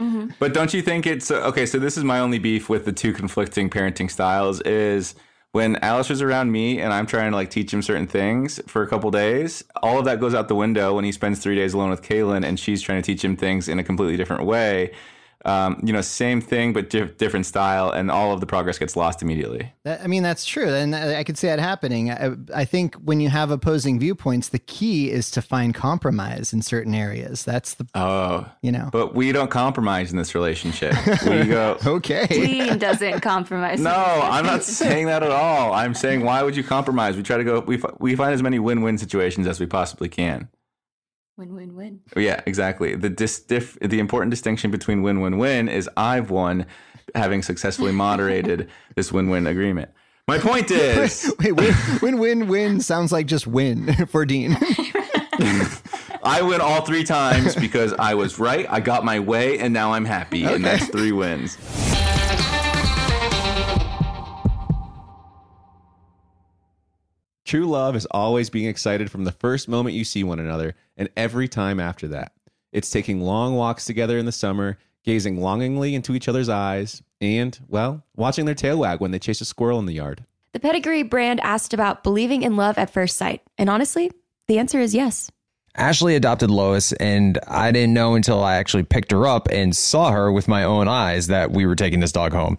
Mm-hmm. 0.02 0.30
But 0.40 0.52
don't 0.52 0.74
you 0.74 0.82
think 0.82 1.06
it's 1.06 1.30
okay? 1.30 1.66
So 1.66 1.78
this 1.78 1.96
is 1.96 2.02
my 2.02 2.18
only 2.18 2.40
beef 2.40 2.68
with 2.68 2.84
the 2.84 2.92
two 2.92 3.12
conflicting 3.12 3.70
parenting 3.70 4.10
styles 4.10 4.60
is 4.62 5.14
when 5.52 5.76
Alistair's 5.76 6.20
around 6.20 6.50
me 6.50 6.80
and 6.80 6.92
I'm 6.92 7.06
trying 7.06 7.30
to 7.30 7.36
like 7.36 7.48
teach 7.48 7.72
him 7.72 7.80
certain 7.80 8.08
things 8.08 8.60
for 8.66 8.82
a 8.82 8.88
couple 8.88 9.12
days. 9.12 9.62
All 9.84 10.00
of 10.00 10.04
that 10.06 10.18
goes 10.18 10.34
out 10.34 10.48
the 10.48 10.56
window 10.56 10.96
when 10.96 11.04
he 11.04 11.12
spends 11.12 11.38
three 11.38 11.54
days 11.54 11.74
alone 11.74 11.90
with 11.90 12.02
Caelynn 12.02 12.44
and 12.44 12.58
she's 12.58 12.82
trying 12.82 13.00
to 13.00 13.06
teach 13.06 13.24
him 13.24 13.36
things 13.36 13.68
in 13.68 13.78
a 13.78 13.84
completely 13.84 14.16
different 14.16 14.46
way. 14.46 14.90
Um, 15.46 15.78
you 15.84 15.92
know, 15.92 16.00
same 16.00 16.40
thing 16.40 16.72
but 16.72 16.88
di- 16.90 17.04
different 17.18 17.44
style, 17.46 17.90
and 17.90 18.10
all 18.10 18.32
of 18.32 18.40
the 18.40 18.46
progress 18.46 18.78
gets 18.78 18.96
lost 18.96 19.20
immediately. 19.20 19.72
That, 19.84 20.00
I 20.00 20.06
mean, 20.06 20.22
that's 20.22 20.46
true. 20.46 20.68
And 20.72 20.96
I 20.96 21.18
I 21.18 21.24
could 21.24 21.36
see 21.36 21.46
that 21.48 21.58
happening. 21.58 22.10
I, 22.10 22.34
I 22.54 22.64
think 22.64 22.94
when 22.96 23.20
you 23.20 23.28
have 23.28 23.50
opposing 23.50 23.98
viewpoints, 24.00 24.48
the 24.48 24.58
key 24.58 25.10
is 25.10 25.30
to 25.32 25.42
find 25.42 25.74
compromise 25.74 26.52
in 26.54 26.62
certain 26.62 26.94
areas. 26.94 27.44
That's 27.44 27.74
the, 27.74 27.86
Oh, 27.94 28.46
you 28.62 28.72
know. 28.72 28.88
but 28.90 29.14
we 29.14 29.32
don't 29.32 29.50
compromise 29.50 30.10
in 30.12 30.16
this 30.16 30.34
relationship. 30.34 30.94
We 31.26 31.44
go. 31.44 31.76
Okay. 31.86 32.26
Dean 32.26 32.78
doesn't 32.78 33.20
compromise. 33.20 33.80
No, 33.80 33.90
I'm 33.94 34.46
not 34.46 34.62
saying 34.62 35.06
that 35.06 35.22
at 35.22 35.30
all. 35.30 35.72
I'm 35.72 35.94
saying 35.94 36.22
why 36.24 36.42
would 36.42 36.56
you 36.56 36.64
compromise? 36.64 37.16
We 37.16 37.22
try 37.22 37.36
to 37.36 37.44
go. 37.44 37.60
We 37.60 37.76
fi- 37.76 37.92
we 37.98 38.16
find 38.16 38.32
as 38.32 38.42
many 38.42 38.58
win-win 38.58 38.96
situations 38.98 39.46
as 39.46 39.60
we 39.60 39.66
possibly 39.66 40.08
can. 40.08 40.48
Win, 41.36 41.52
win, 41.56 41.74
win. 41.74 42.00
Oh, 42.16 42.20
yeah, 42.20 42.40
exactly. 42.46 42.94
The 42.94 43.10
dis- 43.10 43.40
dif- 43.40 43.76
the 43.80 43.98
important 43.98 44.30
distinction 44.30 44.70
between 44.70 45.02
win-win-win 45.02 45.68
is 45.68 45.90
I've 45.96 46.30
won, 46.30 46.64
having 47.16 47.42
successfully 47.42 47.90
moderated 48.06 48.70
this 48.94 49.10
win-win 49.10 49.48
agreement. 49.48 49.90
My 50.28 50.38
point 50.38 50.70
is, 50.70 51.34
Wait, 51.40 51.52
win, 51.52 51.74
win, 52.00 52.18
win, 52.18 52.48
win 52.48 52.80
sounds 52.80 53.10
like 53.10 53.26
just 53.26 53.48
win 53.48 53.92
for 54.06 54.24
Dean. 54.24 54.56
I 56.22 56.40
win 56.42 56.60
all 56.60 56.82
three 56.82 57.02
times 57.04 57.56
because 57.56 57.92
I 57.94 58.14
was 58.14 58.38
right. 58.38 58.66
I 58.70 58.78
got 58.78 59.04
my 59.04 59.18
way, 59.18 59.58
and 59.58 59.74
now 59.74 59.92
I'm 59.92 60.04
happy, 60.04 60.44
and 60.44 60.64
that's 60.64 60.86
three 60.86 61.10
wins. 61.12 61.58
True 67.44 67.66
love 67.66 67.94
is 67.94 68.06
always 68.06 68.48
being 68.50 68.68
excited 68.68 69.10
from 69.10 69.24
the 69.24 69.32
first 69.32 69.68
moment 69.68 69.94
you 69.94 70.04
see 70.04 70.24
one 70.24 70.38
another 70.38 70.74
and 70.96 71.08
every 71.16 71.48
time 71.48 71.80
after 71.80 72.08
that. 72.08 72.32
It's 72.72 72.90
taking 72.90 73.20
long 73.20 73.54
walks 73.54 73.84
together 73.84 74.18
in 74.18 74.26
the 74.26 74.32
summer, 74.32 74.78
gazing 75.04 75.40
longingly 75.40 75.94
into 75.94 76.14
each 76.14 76.28
other's 76.28 76.48
eyes, 76.48 77.02
and, 77.20 77.58
well, 77.68 78.04
watching 78.16 78.46
their 78.46 78.54
tail 78.54 78.78
wag 78.78 79.00
when 79.00 79.10
they 79.10 79.18
chase 79.18 79.40
a 79.40 79.44
squirrel 79.44 79.78
in 79.78 79.86
the 79.86 79.94
yard. 79.94 80.24
The 80.52 80.60
Pedigree 80.60 81.02
brand 81.02 81.40
asked 81.40 81.74
about 81.74 82.02
believing 82.02 82.42
in 82.42 82.56
love 82.56 82.78
at 82.78 82.90
first 82.90 83.16
sight. 83.16 83.42
And 83.58 83.68
honestly, 83.68 84.10
the 84.48 84.58
answer 84.58 84.80
is 84.80 84.94
yes. 84.94 85.30
Ashley 85.76 86.14
adopted 86.14 86.50
Lois, 86.50 86.92
and 86.92 87.38
I 87.48 87.72
didn't 87.72 87.94
know 87.94 88.14
until 88.14 88.42
I 88.42 88.56
actually 88.56 88.84
picked 88.84 89.10
her 89.10 89.26
up 89.26 89.48
and 89.50 89.74
saw 89.74 90.12
her 90.12 90.30
with 90.30 90.46
my 90.46 90.62
own 90.62 90.86
eyes 90.86 91.26
that 91.26 91.50
we 91.50 91.66
were 91.66 91.74
taking 91.74 91.98
this 91.98 92.12
dog 92.12 92.32
home. 92.32 92.58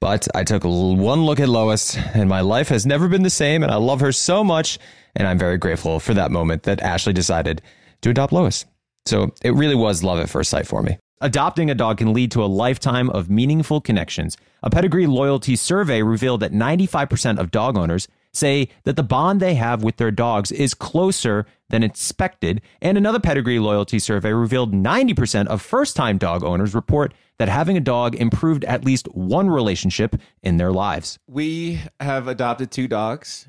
But 0.00 0.26
I 0.34 0.44
took 0.44 0.64
one 0.64 1.24
look 1.24 1.40
at 1.40 1.48
Lois, 1.48 1.96
and 1.96 2.28
my 2.28 2.40
life 2.40 2.68
has 2.68 2.86
never 2.86 3.08
been 3.08 3.22
the 3.22 3.30
same, 3.30 3.62
and 3.62 3.70
I 3.70 3.76
love 3.76 4.00
her 4.00 4.12
so 4.12 4.42
much. 4.42 4.78
And 5.16 5.28
I'm 5.28 5.38
very 5.38 5.58
grateful 5.58 6.00
for 6.00 6.14
that 6.14 6.30
moment 6.30 6.64
that 6.64 6.80
Ashley 6.80 7.12
decided 7.12 7.62
to 8.02 8.10
adopt 8.10 8.32
Lois. 8.32 8.64
So 9.06 9.32
it 9.42 9.54
really 9.54 9.74
was 9.74 10.02
love 10.02 10.18
at 10.18 10.30
first 10.30 10.50
sight 10.50 10.66
for 10.66 10.82
me. 10.82 10.98
Adopting 11.20 11.70
a 11.70 11.74
dog 11.74 11.98
can 11.98 12.12
lead 12.12 12.30
to 12.32 12.44
a 12.44 12.46
lifetime 12.46 13.08
of 13.10 13.30
meaningful 13.30 13.80
connections. 13.80 14.36
A 14.62 14.70
pedigree 14.70 15.06
loyalty 15.06 15.56
survey 15.56 16.02
revealed 16.02 16.40
that 16.40 16.52
95% 16.52 17.38
of 17.38 17.50
dog 17.50 17.78
owners 17.78 18.08
say 18.32 18.68
that 18.82 18.96
the 18.96 19.02
bond 19.02 19.40
they 19.40 19.54
have 19.54 19.82
with 19.82 19.96
their 19.96 20.10
dogs 20.10 20.50
is 20.50 20.74
closer 20.74 21.46
than 21.70 21.82
expected. 21.82 22.60
And 22.82 22.98
another 22.98 23.20
pedigree 23.20 23.58
loyalty 23.58 23.98
survey 23.98 24.32
revealed 24.32 24.72
90% 24.72 25.46
of 25.46 25.62
first 25.62 25.96
time 25.96 26.18
dog 26.18 26.42
owners 26.42 26.74
report 26.74 27.14
that 27.38 27.48
having 27.48 27.76
a 27.76 27.80
dog 27.80 28.14
improved 28.16 28.64
at 28.64 28.84
least 28.84 29.06
one 29.14 29.48
relationship 29.48 30.16
in 30.42 30.56
their 30.56 30.72
lives. 30.72 31.18
We 31.26 31.80
have 32.00 32.28
adopted 32.28 32.70
two 32.70 32.88
dogs. 32.88 33.48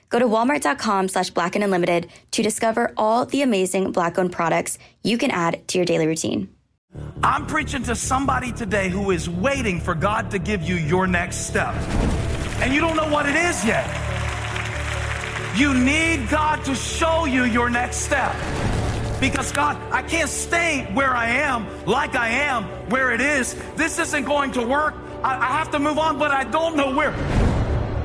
Go 0.11 0.19
to 0.19 0.27
walmart.com 0.27 1.07
slash 1.07 1.29
black 1.29 1.55
and 1.55 1.63
unlimited 1.63 2.09
to 2.31 2.43
discover 2.43 2.93
all 2.97 3.25
the 3.25 3.41
amazing 3.41 3.93
black 3.93 4.19
owned 4.19 4.33
products 4.33 4.77
you 5.03 5.17
can 5.17 5.31
add 5.31 5.65
to 5.69 5.77
your 5.77 5.85
daily 5.85 6.05
routine. 6.05 6.49
I'm 7.23 7.47
preaching 7.47 7.81
to 7.83 7.95
somebody 7.95 8.51
today 8.51 8.89
who 8.89 9.11
is 9.11 9.29
waiting 9.29 9.79
for 9.79 9.95
God 9.95 10.29
to 10.31 10.39
give 10.39 10.63
you 10.63 10.75
your 10.75 11.07
next 11.07 11.47
step. 11.47 11.73
And 12.59 12.73
you 12.73 12.81
don't 12.81 12.97
know 12.97 13.09
what 13.09 13.25
it 13.25 13.35
is 13.35 13.65
yet. 13.65 13.87
You 15.55 15.73
need 15.73 16.29
God 16.29 16.65
to 16.65 16.75
show 16.75 17.23
you 17.23 17.45
your 17.45 17.69
next 17.69 17.97
step. 17.97 18.35
Because 19.21 19.53
God, 19.53 19.77
I 19.93 20.01
can't 20.01 20.29
stay 20.29 20.89
where 20.93 21.15
I 21.15 21.27
am, 21.29 21.67
like 21.85 22.15
I 22.15 22.27
am, 22.29 22.65
where 22.89 23.11
it 23.11 23.21
is. 23.21 23.55
This 23.75 23.97
isn't 23.97 24.25
going 24.25 24.51
to 24.53 24.61
work. 24.61 24.95
I, 25.23 25.37
I 25.37 25.45
have 25.57 25.71
to 25.71 25.79
move 25.79 25.97
on, 25.97 26.19
but 26.19 26.31
I 26.31 26.43
don't 26.43 26.75
know 26.75 26.93
where. 26.93 27.13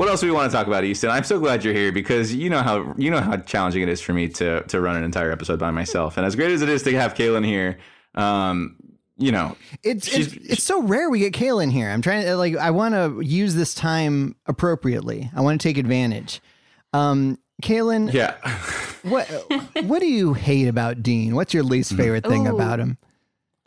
What 0.00 0.08
else 0.08 0.22
do 0.22 0.28
we 0.28 0.32
want 0.32 0.50
to 0.50 0.56
talk 0.56 0.66
about, 0.66 0.82
Easton? 0.82 1.10
I'm 1.10 1.24
so 1.24 1.38
glad 1.38 1.62
you're 1.62 1.74
here 1.74 1.92
because 1.92 2.34
you 2.34 2.48
know 2.48 2.62
how 2.62 2.94
you 2.96 3.10
know 3.10 3.20
how 3.20 3.36
challenging 3.36 3.82
it 3.82 3.90
is 3.90 4.00
for 4.00 4.14
me 4.14 4.28
to 4.28 4.62
to 4.62 4.80
run 4.80 4.96
an 4.96 5.04
entire 5.04 5.30
episode 5.30 5.58
by 5.58 5.70
myself. 5.72 6.16
And 6.16 6.24
as 6.24 6.34
great 6.34 6.52
as 6.52 6.62
it 6.62 6.70
is 6.70 6.82
to 6.84 6.92
have 6.96 7.12
Caelynn 7.12 7.44
here, 7.44 7.76
um, 8.14 8.76
you 9.18 9.30
know, 9.30 9.58
it's 9.82 10.08
it's, 10.08 10.32
it's 10.32 10.62
so 10.62 10.82
rare 10.82 11.10
we 11.10 11.18
get 11.18 11.34
Caelynn 11.34 11.70
here. 11.70 11.90
I'm 11.90 12.00
trying 12.00 12.24
to 12.24 12.34
like 12.36 12.56
I 12.56 12.70
want 12.70 12.94
to 12.94 13.20
use 13.20 13.54
this 13.54 13.74
time 13.74 14.36
appropriately. 14.46 15.30
I 15.36 15.42
want 15.42 15.60
to 15.60 15.68
take 15.68 15.76
advantage. 15.76 16.40
Um, 16.94 17.38
Caelynn, 17.62 18.10
yeah. 18.10 18.36
what 19.02 19.26
what 19.84 19.98
do 19.98 20.06
you 20.06 20.32
hate 20.32 20.68
about 20.68 21.02
Dean? 21.02 21.34
What's 21.34 21.52
your 21.52 21.62
least 21.62 21.92
favorite 21.92 22.24
thing 22.24 22.46
Ooh. 22.46 22.54
about 22.54 22.78
him? 22.78 22.96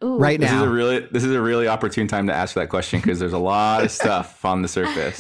Ooh. 0.04 0.18
Right 0.18 0.40
This 0.40 0.52
is 0.52 0.62
a 0.62 0.70
really 0.70 1.00
this 1.00 1.24
is 1.24 1.32
a 1.32 1.42
really 1.42 1.68
opportune 1.68 2.08
time 2.08 2.28
to 2.28 2.34
ask 2.34 2.56
that 2.56 2.70
question 2.70 3.00
because 3.00 3.20
there's 3.20 3.34
a 3.34 3.38
lot 3.38 3.84
of 3.84 3.92
stuff 3.92 4.44
on 4.52 4.62
the 4.62 4.68
surface. 4.68 5.20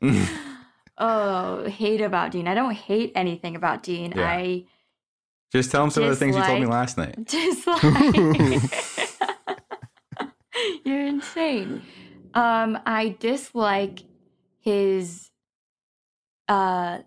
Oh, 1.00 1.64
hate 1.68 2.00
about 2.00 2.32
Dean. 2.32 2.48
I 2.48 2.54
don't 2.54 2.72
hate 2.74 3.12
anything 3.14 3.54
about 3.54 3.84
Dean. 3.84 4.12
Yeah. 4.16 4.28
I 4.28 4.64
Just 5.52 5.70
tell 5.70 5.84
him 5.84 5.90
some 5.90 6.02
of 6.02 6.10
the 6.10 6.16
things 6.16 6.34
you 6.34 6.42
told 6.42 6.60
me 6.60 6.66
last 6.66 6.98
night. 6.98 7.24
dislike. 7.24 7.82
You're 10.84 11.06
insane. 11.06 11.82
Um, 12.34 12.80
I 12.84 13.16
dislike 13.20 14.00
his. 14.58 15.30
Uh, 16.48 16.98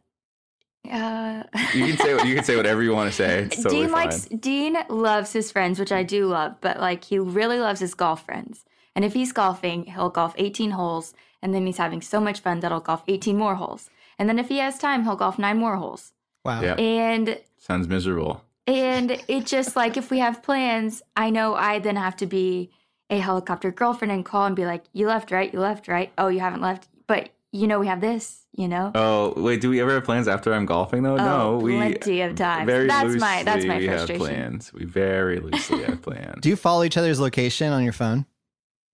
uh, 0.90 1.44
You 1.74 1.86
can 1.88 1.98
say 1.98 2.28
you 2.28 2.36
can 2.36 2.44
say 2.44 2.56
whatever 2.56 2.82
you 2.84 2.94
want 2.94 3.10
to 3.10 3.16
say. 3.16 3.44
It's 3.44 3.58
totally 3.64 3.82
Dean 3.84 3.90
fine. 3.90 4.06
likes 4.06 4.26
Dean 4.26 4.78
loves 4.90 5.34
his 5.34 5.52
friends, 5.52 5.80
which 5.80 5.92
I 5.92 6.04
do 6.04 6.26
love, 6.28 6.56
but 6.62 6.80
like 6.80 7.04
he 7.04 7.20
really 7.20 7.60
loves 7.60 7.80
his 7.80 7.94
golf 7.94 8.26
friends. 8.26 8.66
And 8.96 9.06
if 9.06 9.14
he's 9.14 9.32
golfing, 9.32 9.86
he'll 9.86 10.10
golf 10.10 10.34
18 10.38 10.72
holes, 10.72 11.14
and 11.42 11.54
then 11.54 11.66
he's 11.66 11.78
having 11.78 12.02
so 12.02 12.20
much 12.20 12.42
fun 12.42 12.60
that 12.60 12.72
he'll 12.72 12.82
golf 12.82 13.04
18 13.08 13.38
more 13.38 13.56
holes. 13.56 13.90
And 14.20 14.28
then 14.28 14.38
if 14.40 14.50
he 14.50 14.58
has 14.58 14.78
time, 14.78 15.04
he'll 15.04 15.16
golf 15.16 15.40
nine 15.40 15.58
more 15.58 15.78
holes. 15.78 16.14
Wow. 16.44 16.62
Yeah. 16.62 16.74
And 16.76 17.40
Sounds 17.58 17.88
miserable. 17.88 18.44
and 18.68 19.12
it 19.28 19.46
just 19.46 19.76
like 19.76 19.96
if 19.98 20.10
we 20.12 20.20
have 20.20 20.44
plans, 20.44 21.02
I 21.16 21.30
know 21.30 21.56
I 21.56 21.80
then 21.80 21.96
have 21.96 22.16
to 22.18 22.26
be 22.26 22.72
a 23.10 23.18
helicopter 23.20 23.72
girlfriend 23.72 24.12
and 24.12 24.26
call 24.26 24.46
and 24.46 24.56
be 24.56 24.66
like, 24.66 24.84
"You 24.94 25.08
left, 25.08 25.32
right? 25.32 25.54
You 25.54 25.60
left, 25.60 25.88
right? 25.88 26.12
Oh, 26.18 26.28
you 26.30 26.40
haven't 26.40 26.62
left, 26.62 26.88
but 27.08 27.30
you 27.52 27.68
know 27.68 27.80
we 27.80 27.88
have 27.88 28.02
this, 28.02 28.46
you 28.54 28.68
know." 28.68 28.92
Oh 28.96 29.34
wait, 29.38 29.62
do 29.62 29.70
we 29.70 29.80
ever 29.82 29.94
have 29.96 30.04
plans 30.04 30.28
after 30.28 30.54
I'm 30.54 30.66
golfing 30.66 31.04
though? 31.04 31.18
no, 31.18 31.58
we 31.58 31.74
Oh, 31.74 31.78
plenty 31.78 32.22
of 32.22 32.36
times. 32.36 32.66
very 32.66 32.88
That's 32.88 33.16
my- 33.20 33.44
that's 33.44 33.56
loosely 33.66 33.68
my 33.70 33.78
we 33.78 33.88
have 33.88 34.08
plans. 34.10 34.74
We 34.74 34.86
very 34.86 35.40
loosely 35.40 35.84
have 35.84 36.02
plans. 36.10 36.42
Do 36.42 36.50
you 36.50 36.56
follow 36.56 36.84
each 36.84 36.98
other's 36.98 37.20
location 37.20 37.72
on 37.74 37.84
your 37.84 37.94
phone? 37.94 38.26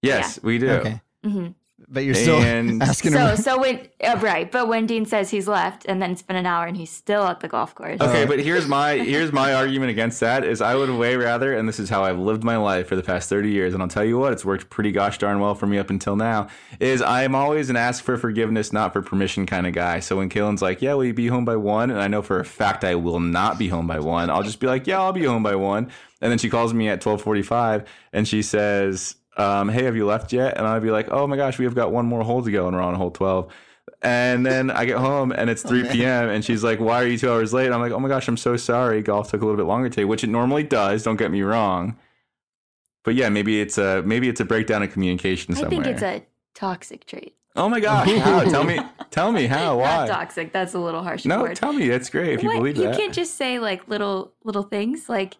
Yes, 0.02 0.39
we 0.43 0.58
do. 0.60 0.70
Okay. 0.72 1.02
hmm 1.24 1.48
But 1.88 2.04
you're 2.06 2.16
still 2.16 2.38
And- 2.42 2.82
asking 2.84 3.12
So 3.13 3.28
him. 3.28 3.38
so 3.38 3.60
when 3.62 3.88
uh, 4.04 4.18
right, 4.20 4.52
but 4.52 4.68
when 4.68 4.88
Dean 4.88 5.06
says 5.06 5.30
he's 5.30 5.48
left, 5.48 5.86
and 5.88 6.02
then 6.02 6.12
it's 6.12 6.24
been 6.24 6.36
an 6.36 6.46
hour 6.48 6.66
and 6.66 6.76
he's 6.76 6.90
still 6.90 7.24
at 7.26 7.40
the 7.40 7.48
golf 7.48 7.76
course. 7.76 8.02
Okay, 8.02 8.26
but 8.26 8.40
here's 8.40 8.68
my 8.68 8.94
here's 8.98 9.32
my 9.32 9.54
argument 9.54 9.92
against 9.92 10.20
that 10.22 10.44
is 10.44 10.60
I 10.60 10.74
would 10.76 10.90
way 10.90 11.16
rather, 11.18 11.56
and 11.56 11.68
this 11.70 11.80
is 11.80 11.90
how 11.90 12.04
I've 12.04 12.18
lived 12.18 12.44
my 12.44 12.58
life 12.58 12.88
for 12.88 12.96
the 12.96 13.04
past 13.04 13.30
30 13.30 13.52
years, 13.52 13.74
and 13.76 13.84
I'll 13.84 13.90
tell 13.90 14.04
you 14.04 14.18
what, 14.18 14.34
it's 14.34 14.44
worked 14.44 14.70
pretty 14.72 14.92
gosh 14.92 15.20
darn 15.20 15.40
well 15.40 15.54
for 15.54 15.68
me 15.68 15.78
up 15.78 15.90
until 15.92 16.16
now. 16.16 16.48
Is 16.80 17.02
I'm 17.04 17.36
always 17.36 17.70
an 17.70 17.76
ask 17.78 18.04
for 18.04 18.18
forgiveness, 18.18 18.74
not 18.74 18.92
for 18.92 19.02
permission 19.04 19.46
kind 19.46 19.68
of 19.68 19.74
guy. 19.74 20.00
So 20.00 20.18
when 20.18 20.30
Caelynn's 20.30 20.63
like, 20.63 20.82
"Yeah, 20.82 20.96
will 20.96 21.06
you 21.06 21.13
be 21.13 21.28
home 21.28 21.46
by 21.46 21.58
one?" 21.58 21.92
and 21.92 22.02
I 22.02 22.08
know 22.08 22.24
for 22.24 22.40
a 22.40 22.46
fact 22.46 22.84
I 22.84 22.96
will 22.96 23.20
not 23.20 23.60
be 23.60 23.70
home 23.70 23.86
by 23.86 24.00
one, 24.00 24.30
I'll 24.32 24.44
just 24.44 24.60
be 24.60 24.66
like, 24.68 24.88
"Yeah, 24.88 25.00
I'll 25.00 25.13
be 25.13 25.26
home 25.26 25.44
by 25.44 25.56
one." 25.56 25.92
And 26.22 26.32
then 26.32 26.40
she 26.40 26.50
calls 26.50 26.74
me 26.74 26.90
at 26.90 27.02
12:45, 27.02 27.86
and 28.13 28.28
she 28.28 28.42
says, 28.42 29.16
um, 29.38 29.69
"Hey, 29.69 29.84
have 29.84 29.95
you 29.95 30.06
left 30.06 30.34
yet?" 30.34 30.58
And 30.58 30.67
I'd 30.67 30.82
be 30.84 30.91
like, 30.91 31.08
"Oh 31.12 31.28
my 31.28 31.38
gosh, 31.38 31.58
we 31.60 31.65
have 31.65 31.76
got 31.76 31.91
one 31.91 32.06
more 32.06 32.23
hole 32.23 32.43
to 32.43 32.52
go, 32.52 32.67
and 32.67 32.76
we're 32.76 32.82
on 32.84 32.95
hole 32.95 33.12
12." 33.12 33.52
And 34.02 34.45
then 34.45 34.69
I 34.69 34.86
get 34.86 34.97
home 34.97 35.32
and 35.32 35.50
it's 35.50 35.63
3 35.67 35.88
p.m. 35.89 36.30
and 36.30 36.43
she's 36.45 36.63
like, 36.63 36.80
Why 36.80 37.02
are 37.02 37.08
you 37.08 37.17
two 37.17 37.32
hours 37.32 37.52
late? 37.54 37.65
And 37.65 37.73
I'm 37.73 37.82
like, 37.82 37.93
Oh 37.93 38.00
my 38.00 38.10
gosh, 38.10 38.28
I'm 38.28 38.38
so 38.38 38.56
sorry. 38.58 39.02
Golf 39.02 39.32
took 39.32 39.41
a 39.41 39.45
little 39.45 39.58
bit 39.58 39.65
longer 39.65 39.89
today, 39.89 40.04
which 40.06 40.23
it 40.23 40.28
normally 40.30 40.63
does. 40.63 41.02
Don't 41.04 41.15
get 41.15 41.32
me 41.32 41.41
wrong. 41.41 41.97
But 43.04 43.15
yeah, 43.15 43.30
maybe 43.30 43.60
it's 43.62 43.78
a 43.78 44.04
maybe 44.04 44.28
it's 44.30 44.39
a 44.41 44.45
breakdown 44.45 44.84
of 44.84 44.91
communication 44.91 45.56
I 45.58 45.67
think 45.69 45.88
it's 45.88 46.02
a 46.04 46.23
toxic 46.54 47.06
trait. 47.06 47.36
oh 47.56 47.69
my 47.69 47.80
gosh, 47.80 48.10
how? 48.19 48.43
Tell 48.52 48.65
me, 48.65 48.78
tell 49.10 49.32
me 49.32 49.47
how? 49.47 49.78
Not 49.78 50.02
Why? 50.02 50.08
toxic. 50.08 50.52
That's 50.52 50.73
a 50.73 50.80
little 50.80 51.02
harsh. 51.02 51.26
No, 51.26 51.41
word. 51.43 51.56
tell 51.56 51.71
me. 51.73 51.88
That's 51.88 52.10
great 52.10 52.34
if 52.34 52.43
you 52.43 52.50
What? 52.50 52.58
believe 52.58 52.78
you 52.78 52.84
that. 52.84 52.97
can't 52.97 53.13
just 53.13 53.36
say 53.36 53.58
like 53.60 53.88
little 53.88 54.34
little 54.43 54.63
things 54.63 55.08
like, 55.08 55.38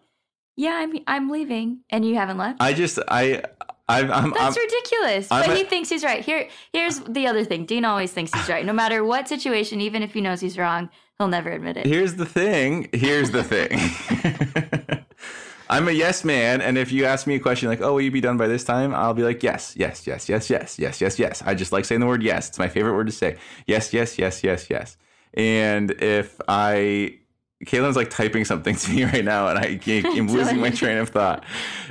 "Yeah, 0.56 0.72
I'm 0.76 0.98
I'm 1.06 1.28
leaving," 1.30 1.80
and 1.90 2.04
you 2.04 2.14
haven't 2.16 2.38
left. 2.38 2.60
I 2.60 2.72
just 2.72 2.98
I 3.06 3.42
I 3.88 4.00
I'm, 4.00 4.32
That's 4.32 4.56
I'm 4.56 4.62
ridiculous. 4.62 5.28
I'm 5.30 5.46
but 5.46 5.52
a- 5.52 5.56
he 5.56 5.64
thinks 5.64 5.88
he's 5.88 6.04
right. 6.04 6.24
Here, 6.24 6.48
here's 6.72 7.00
the 7.00 7.26
other 7.26 7.44
thing. 7.44 7.64
Dean 7.64 7.84
always 7.84 8.12
thinks 8.12 8.32
he's 8.34 8.48
right, 8.48 8.64
no 8.64 8.72
matter 8.72 9.02
what 9.04 9.28
situation. 9.28 9.80
Even 9.80 10.02
if 10.02 10.12
he 10.12 10.20
knows 10.20 10.40
he's 10.40 10.58
wrong, 10.58 10.90
he'll 11.18 11.28
never 11.28 11.50
admit 11.50 11.76
it. 11.78 11.86
Here's 11.86 12.14
the 12.14 12.26
thing. 12.26 12.88
Here's 12.92 13.30
the 13.30 13.42
thing. 13.44 15.04
I'm 15.70 15.86
a 15.86 15.92
yes 15.92 16.24
man, 16.24 16.62
and 16.62 16.78
if 16.78 16.92
you 16.92 17.04
ask 17.04 17.26
me 17.26 17.34
a 17.34 17.40
question 17.40 17.68
like, 17.68 17.82
"Oh, 17.82 17.94
will 17.94 18.00
you 18.00 18.10
be 18.10 18.22
done 18.22 18.38
by 18.38 18.46
this 18.46 18.64
time?" 18.64 18.94
I'll 18.94 19.12
be 19.12 19.22
like, 19.22 19.42
"Yes, 19.42 19.74
yes, 19.76 20.06
yes, 20.06 20.28
yes, 20.28 20.48
yes, 20.48 20.78
yes, 20.78 21.00
yes, 21.00 21.18
yes." 21.18 21.42
I 21.44 21.54
just 21.54 21.72
like 21.72 21.84
saying 21.84 22.00
the 22.00 22.06
word 22.06 22.22
yes. 22.22 22.48
It's 22.48 22.58
my 22.58 22.68
favorite 22.68 22.94
word 22.94 23.06
to 23.06 23.12
say. 23.12 23.36
Yes, 23.66 23.92
yes, 23.92 24.18
yes, 24.18 24.42
yes, 24.42 24.70
yes. 24.70 24.96
And 25.34 25.90
if 25.90 26.40
I, 26.48 27.17
Caelynn's 27.66 27.96
like 27.96 28.08
typing 28.10 28.44
something 28.44 28.76
to 28.76 28.90
me 28.92 29.04
right 29.12 29.24
now, 29.24 29.48
and 29.48 29.58
I, 29.58 29.80
I'm 29.86 30.28
losing 30.32 30.60
my 30.60 30.70
train 30.70 30.98
of 30.98 31.08
thought. 31.08 31.44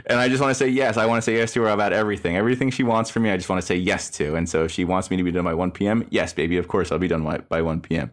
And 0.06 0.20
I 0.20 0.30
just 0.30 0.42
want 0.42 0.52
to 0.52 0.56
say 0.56 0.70
yes. 0.70 0.96
I 0.98 1.06
want 1.06 1.18
to 1.18 1.22
say 1.22 1.36
yes 1.38 1.52
to 1.54 1.62
her 1.64 1.70
about 1.70 1.92
everything. 1.94 2.38
Everything 2.38 2.70
she 2.70 2.84
wants 2.84 3.10
from 3.10 3.24
me, 3.24 3.32
I 3.32 3.38
just 3.38 3.50
want 3.50 3.62
to 3.62 3.66
say 3.66 3.76
yes 3.76 4.10
to. 4.12 4.36
And 4.36 4.48
so 4.48 4.64
if 4.64 4.72
she 4.72 4.86
wants 4.86 5.12
me 5.12 5.18
to 5.18 5.24
be 5.24 5.32
done 5.32 5.44
by 5.44 5.54
1 5.54 5.72
p.m., 5.72 6.08
yes, 6.10 6.32
baby, 6.34 6.58
of 6.58 6.68
course 6.70 6.92
I'll 6.92 7.00
be 7.00 7.10
done 7.10 7.24
by- 7.24 7.40
by 7.40 7.62
1 7.62 7.82
p.m. 7.82 8.12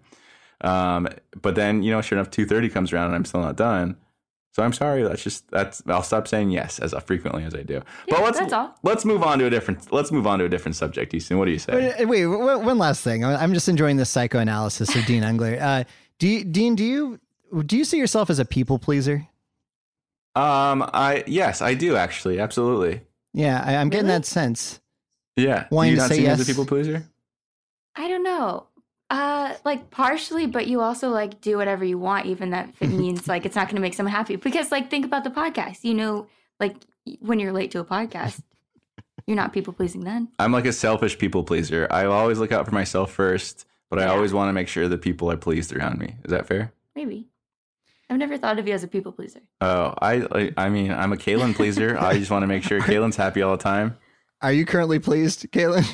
Um, 0.61 1.09
but 1.43 1.55
then 1.55 1.83
you 1.83 1.91
know, 1.93 2.01
sure 2.01 2.19
enough, 2.19 2.31
two 2.31 2.47
thirty 2.47 2.69
comes 2.69 2.93
around 2.93 3.07
and 3.07 3.17
I'm 3.17 3.25
still 3.25 3.41
not 3.43 3.57
done. 3.57 3.97
So 4.53 4.63
I'm 4.63 4.73
sorry. 4.73 5.03
That's 5.03 5.23
just 5.23 5.51
that's. 5.51 5.83
I'll 5.87 6.03
stop 6.03 6.27
saying 6.29 6.53
yes 6.53 6.79
as 6.79 6.95
frequently 7.05 7.45
as 7.45 7.55
I 7.55 7.63
do. 7.65 7.83
but 8.09 8.23
let's 8.23 8.39
that's 8.39 8.53
all. 8.53 8.75
let's 8.85 9.05
move 9.05 9.23
on 9.23 9.41
to 9.41 9.47
a 9.47 9.51
different. 9.51 9.93
Let's 9.93 10.11
move 10.13 10.27
on 10.27 10.39
to 10.39 10.45
a 10.45 10.49
different 10.49 10.77
subject, 10.77 11.13
Easton. 11.13 11.39
What 11.39 11.47
do 11.47 11.51
you 11.51 11.59
say? 11.59 11.93
Wait, 11.99 12.07
wait, 12.07 12.27
wait, 12.27 12.61
one 12.63 12.79
last 12.79 13.03
thing. 13.03 13.25
I'm 13.25 13.53
just 13.53 13.69
enjoying 13.69 13.97
this 13.97 14.11
psychoanalysis 14.11 14.95
of 14.95 15.05
Dean 15.07 15.23
Unglert. 15.25 15.61
Uh, 15.61 15.85
do 16.21 16.29
you, 16.29 16.45
Dean, 16.45 16.77
do 16.77 16.85
you 16.85 17.19
do 17.63 17.77
you 17.77 17.85
see 17.85 17.99
yourself 17.99 18.31
as 18.31 18.39
a 18.39 18.45
people 18.45 18.79
pleaser? 18.79 19.29
Um, 20.37 20.83
I 20.93 21.23
yes, 21.27 21.63
I 21.63 21.75
do 21.75 21.97
actually, 21.97 22.41
absolutely. 22.41 23.03
Yeah, 23.33 23.63
I, 23.65 23.77
I'm 23.77 23.89
getting 23.89 24.09
that 24.09 24.25
sense. 24.25 24.81
Yeah. 25.37 25.67
Wanting 25.71 25.91
do 25.91 25.95
you 25.95 25.97
to 25.97 26.03
not 26.03 26.09
say 26.09 26.17
see 26.17 26.23
me 26.23 26.29
as 26.29 26.39
a 26.39 26.43
yes? 26.43 26.49
people 26.49 26.67
pleaser? 26.67 27.05
I 27.97 28.09
don't 28.09 28.23
know. 28.23 28.67
Uh, 29.11 29.55
like 29.65 29.91
partially, 29.91 30.47
but 30.47 30.67
you 30.67 30.81
also 30.81 31.11
like 31.11 31.41
do 31.41 31.57
whatever 31.57 31.85
you 31.85 31.99
want, 31.99 32.27
even 32.27 32.51
that 32.51 32.69
if 32.81 32.83
it 32.83 32.89
means 32.89 33.29
like 33.29 33.45
it's 33.47 33.57
not 33.57 33.67
going 33.67 33.77
to 33.77 33.83
make 33.83 33.95
someone 33.95 34.15
happy. 34.15 34.37
Because 34.37 34.73
like 34.73 34.91
think 34.91 35.05
about 35.05 35.25
the 35.25 35.31
podcast. 35.31 35.85
You 35.85 35.95
know, 35.95 36.27
like 36.59 36.77
when 37.21 37.39
you're 37.39 37.53
late 37.53 37.71
to 37.73 37.81
a 37.81 37.85
podcast, 37.85 38.41
you're 39.27 39.37
not 39.37 39.53
people 39.53 39.73
pleasing 39.73 40.05
then. 40.05 40.29
I'm 40.39 40.53
like 40.53 40.67
a 40.67 40.73
selfish 40.73 41.19
people 41.19 41.45
pleaser. 41.45 41.87
I 41.91 42.07
always 42.07 42.39
look 42.39 42.53
out 42.53 42.67
for 42.67 42.75
myself 42.75 43.13
first, 43.13 43.67
but 43.91 43.99
I 43.99 44.07
always 44.07 44.33
want 44.33 44.49
to 44.49 44.53
make 44.53 44.69
sure 44.69 44.89
that 44.89 45.03
people 45.03 45.31
are 45.31 45.37
pleased 45.37 45.73
around 45.75 45.99
me. 45.99 46.17
Is 46.25 46.31
that 46.31 46.47
fair? 46.47 46.73
Maybe. 46.97 47.29
I've 48.11 48.19
never 48.19 48.37
thought 48.39 48.59
of 48.59 48.67
you 48.69 48.75
as 48.75 48.85
a 48.85 48.89
people 48.89 49.13
pleaser. 49.13 49.41
Oh, 49.61 49.95
I 50.01 50.27
I- 50.33 50.53
I 50.57 50.69
mean, 50.69 50.93
I'm 50.93 51.13
a 51.13 51.17
Caelynn 51.17 51.55
pleaser. 51.55 51.99
I 51.99 52.19
just 52.19 52.31
want 52.31 52.43
to 52.43 52.47
make 52.47 52.63
sure 52.63 52.81
Caelynn's 52.91 53.17
happy 53.17 53.43
all 53.43 53.57
the 53.57 53.63
time. 53.63 53.97
Are 54.43 54.53
you 54.53 54.67
currently 54.67 54.99
pleased, 54.99 55.51
Caitlin? 55.53 55.87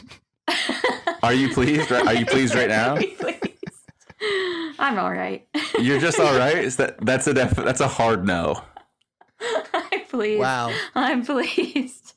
Are 1.22 1.32
you 1.34 1.50
pleased? 1.52 1.92
Are 1.92 2.14
you 2.14 2.26
pleased 2.26 2.54
right 2.54 2.68
now? 2.68 2.98
I'm 4.78 4.98
all 4.98 5.12
right. 5.12 5.46
You're 5.78 6.00
just 6.00 6.18
all 6.18 6.36
right. 6.36 6.56
Is 6.58 6.76
that 6.76 6.96
that's 7.04 7.26
a 7.26 7.34
def, 7.34 7.50
that's 7.54 7.80
a 7.80 7.88
hard 7.88 8.26
no. 8.26 8.62
I'm 9.72 10.04
pleased. 10.08 10.40
Wow. 10.40 10.72
I'm 10.94 11.24
pleased. 11.24 12.14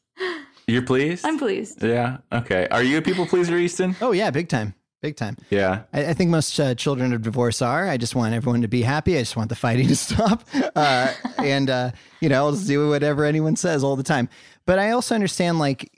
You're 0.68 0.82
pleased? 0.82 1.26
I'm 1.26 1.38
pleased. 1.38 1.84
Yeah. 1.84 2.18
Okay. 2.32 2.68
Are 2.72 2.82
you 2.84 2.98
a 2.98 3.02
people 3.02 3.26
pleaser, 3.26 3.58
Easton? 3.58 3.96
Oh 4.02 4.12
yeah, 4.12 4.32
big 4.32 4.48
time, 4.50 4.74
big 5.04 5.18
time. 5.18 5.38
Yeah. 5.50 5.84
I, 5.94 6.08
I 6.08 6.14
think 6.14 6.32
most 6.32 6.58
uh, 6.60 6.74
children 6.74 7.12
of 7.14 7.22
divorce 7.22 7.62
are. 7.62 7.88
I 7.90 7.98
just 7.98 8.16
want 8.16 8.34
everyone 8.34 8.62
to 8.62 8.70
be 8.70 8.82
happy. 8.82 9.18
I 9.18 9.20
just 9.20 9.36
want 9.36 9.50
the 9.50 9.56
fighting 9.56 9.88
to 9.90 9.96
stop, 9.96 10.44
uh, 10.76 11.14
and 11.38 11.70
uh, 11.70 11.92
you 12.22 12.30
know, 12.30 12.38
I'll 12.38 12.54
just 12.54 12.66
do 12.66 12.90
whatever 12.90 13.26
anyone 13.26 13.56
says 13.56 13.84
all 13.84 13.96
the 13.96 14.04
time. 14.04 14.30
But 14.66 14.80
I 14.80 14.92
also 14.92 15.14
understand, 15.14 15.60
like, 15.60 15.92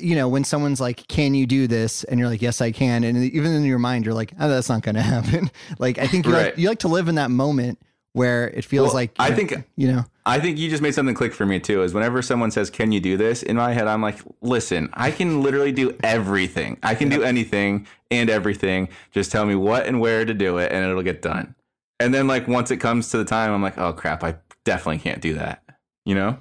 you 0.00 0.16
know, 0.16 0.28
when 0.28 0.44
someone's 0.44 0.80
like, 0.80 1.06
"Can 1.08 1.34
you 1.34 1.46
do 1.46 1.66
this?" 1.66 2.04
and 2.04 2.18
you're 2.18 2.28
like, 2.28 2.40
"Yes, 2.42 2.60
I 2.62 2.72
can," 2.72 3.04
and 3.04 3.22
even 3.22 3.52
in 3.52 3.64
your 3.64 3.78
mind, 3.78 4.06
you're 4.06 4.14
like, 4.14 4.32
"Oh, 4.40 4.48
that's 4.48 4.70
not 4.70 4.82
going 4.82 4.94
to 4.96 5.02
happen." 5.02 5.50
like, 5.78 5.98
I 5.98 6.06
think 6.06 6.26
you 6.26 6.32
like, 6.32 6.56
you 6.56 6.68
like 6.68 6.80
to 6.80 6.88
live 6.88 7.08
in 7.08 7.16
that 7.16 7.30
moment 7.30 7.78
where 8.12 8.48
it 8.48 8.64
feels 8.64 8.88
Well, 8.88 8.94
like 8.94 9.12
I 9.18 9.32
think- 9.32 9.54
you 9.76 9.88
know. 9.92 10.04
I 10.26 10.40
think 10.40 10.58
you 10.58 10.68
just 10.68 10.82
made 10.82 10.94
something 10.94 11.14
click 11.14 11.32
for 11.32 11.46
me 11.46 11.58
too. 11.58 11.82
Is 11.82 11.94
whenever 11.94 12.20
someone 12.20 12.50
says, 12.50 12.68
"Can 12.68 12.92
you 12.92 13.00
do 13.00 13.16
this?" 13.16 13.42
In 13.42 13.56
my 13.56 13.72
head, 13.72 13.86
I'm 13.86 14.02
like, 14.02 14.18
"Listen, 14.42 14.90
I 14.92 15.10
can 15.10 15.42
literally 15.42 15.72
do 15.72 15.96
everything. 16.02 16.76
I 16.82 16.94
can 16.94 17.08
do 17.08 17.22
anything 17.22 17.86
and 18.10 18.28
everything. 18.28 18.88
Just 19.10 19.32
tell 19.32 19.46
me 19.46 19.54
what 19.54 19.86
and 19.86 20.00
where 20.00 20.24
to 20.26 20.34
do 20.34 20.58
it, 20.58 20.70
and 20.70 20.84
it'll 20.84 21.02
get 21.02 21.22
done." 21.22 21.54
And 22.00 22.12
then, 22.14 22.26
like, 22.26 22.46
once 22.46 22.70
it 22.70 22.76
comes 22.76 23.10
to 23.10 23.16
the 23.18 23.24
time, 23.24 23.52
I'm 23.52 23.62
like, 23.62 23.78
"Oh 23.78 23.92
crap, 23.94 24.22
I 24.22 24.36
definitely 24.64 24.98
can't 24.98 25.20
do 25.22 25.34
that." 25.34 25.62
You 26.04 26.14
know? 26.14 26.38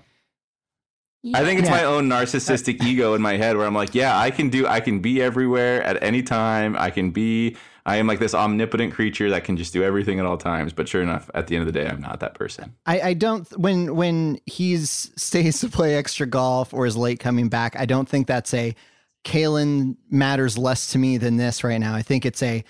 I 1.33 1.43
think 1.43 1.59
it's 1.59 1.69
Yeah. 1.69 1.75
my 1.77 1.83
own 1.83 2.07
narcissistic 2.07 2.83
ego 2.83 3.13
in 3.13 3.21
my 3.21 3.37
head 3.37 3.57
where 3.57 3.65
I'm 3.65 3.73
like, 3.73 3.95
"Yeah, 3.95 4.17
I 4.17 4.31
can 4.31 4.49
do. 4.49 4.67
I 4.67 4.79
can 4.79 4.99
be 4.99 5.21
everywhere 5.21 5.81
at 5.83 6.01
any 6.01 6.21
time. 6.23 6.75
I 6.77 6.89
can 6.89 7.11
be." 7.11 7.55
I 7.85 7.95
am 7.97 8.05
like 8.05 8.19
this 8.19 8.35
omnipotent 8.35 8.93
creature 8.93 9.29
that 9.29 9.45
can 9.45 9.55
just 9.55 9.71
do 9.71 9.81
everything 9.81 10.19
at 10.19 10.25
all 10.25 10.37
times. 10.37 10.73
But 10.73 10.89
sure 10.89 11.01
enough, 11.01 11.29
at 11.33 11.47
the 11.47 11.55
end 11.55 11.65
of 11.65 11.73
the 11.73 11.79
day, 11.79 11.87
I'm 11.87 12.01
not 12.01 12.19
that 12.19 12.33
person. 12.33 12.73
I, 12.85 12.99
I 12.99 13.13
don't 13.13 13.47
when 13.57 13.95
when 13.95 14.39
he's 14.45 15.09
stays 15.15 15.61
to 15.61 15.69
play 15.69 15.95
extra 15.95 16.27
golf 16.27 16.73
or 16.73 16.85
is 16.85 16.97
late 16.97 17.19
coming 17.21 17.47
back. 17.47 17.75
I 17.79 17.85
don't 17.85 18.07
think 18.07 18.27
that's 18.27 18.53
a 18.53 18.75
Caelynn 19.23 19.95
matters 20.09 20.57
less 20.57 20.91
to 20.91 20.97
me 20.97 21.17
than 21.17 21.37
this 21.37 21.63
right 21.63 21.77
now. 21.79 21.95
I 21.95 22.01
think 22.01 22.25
it's 22.25 22.43
a 22.43 22.63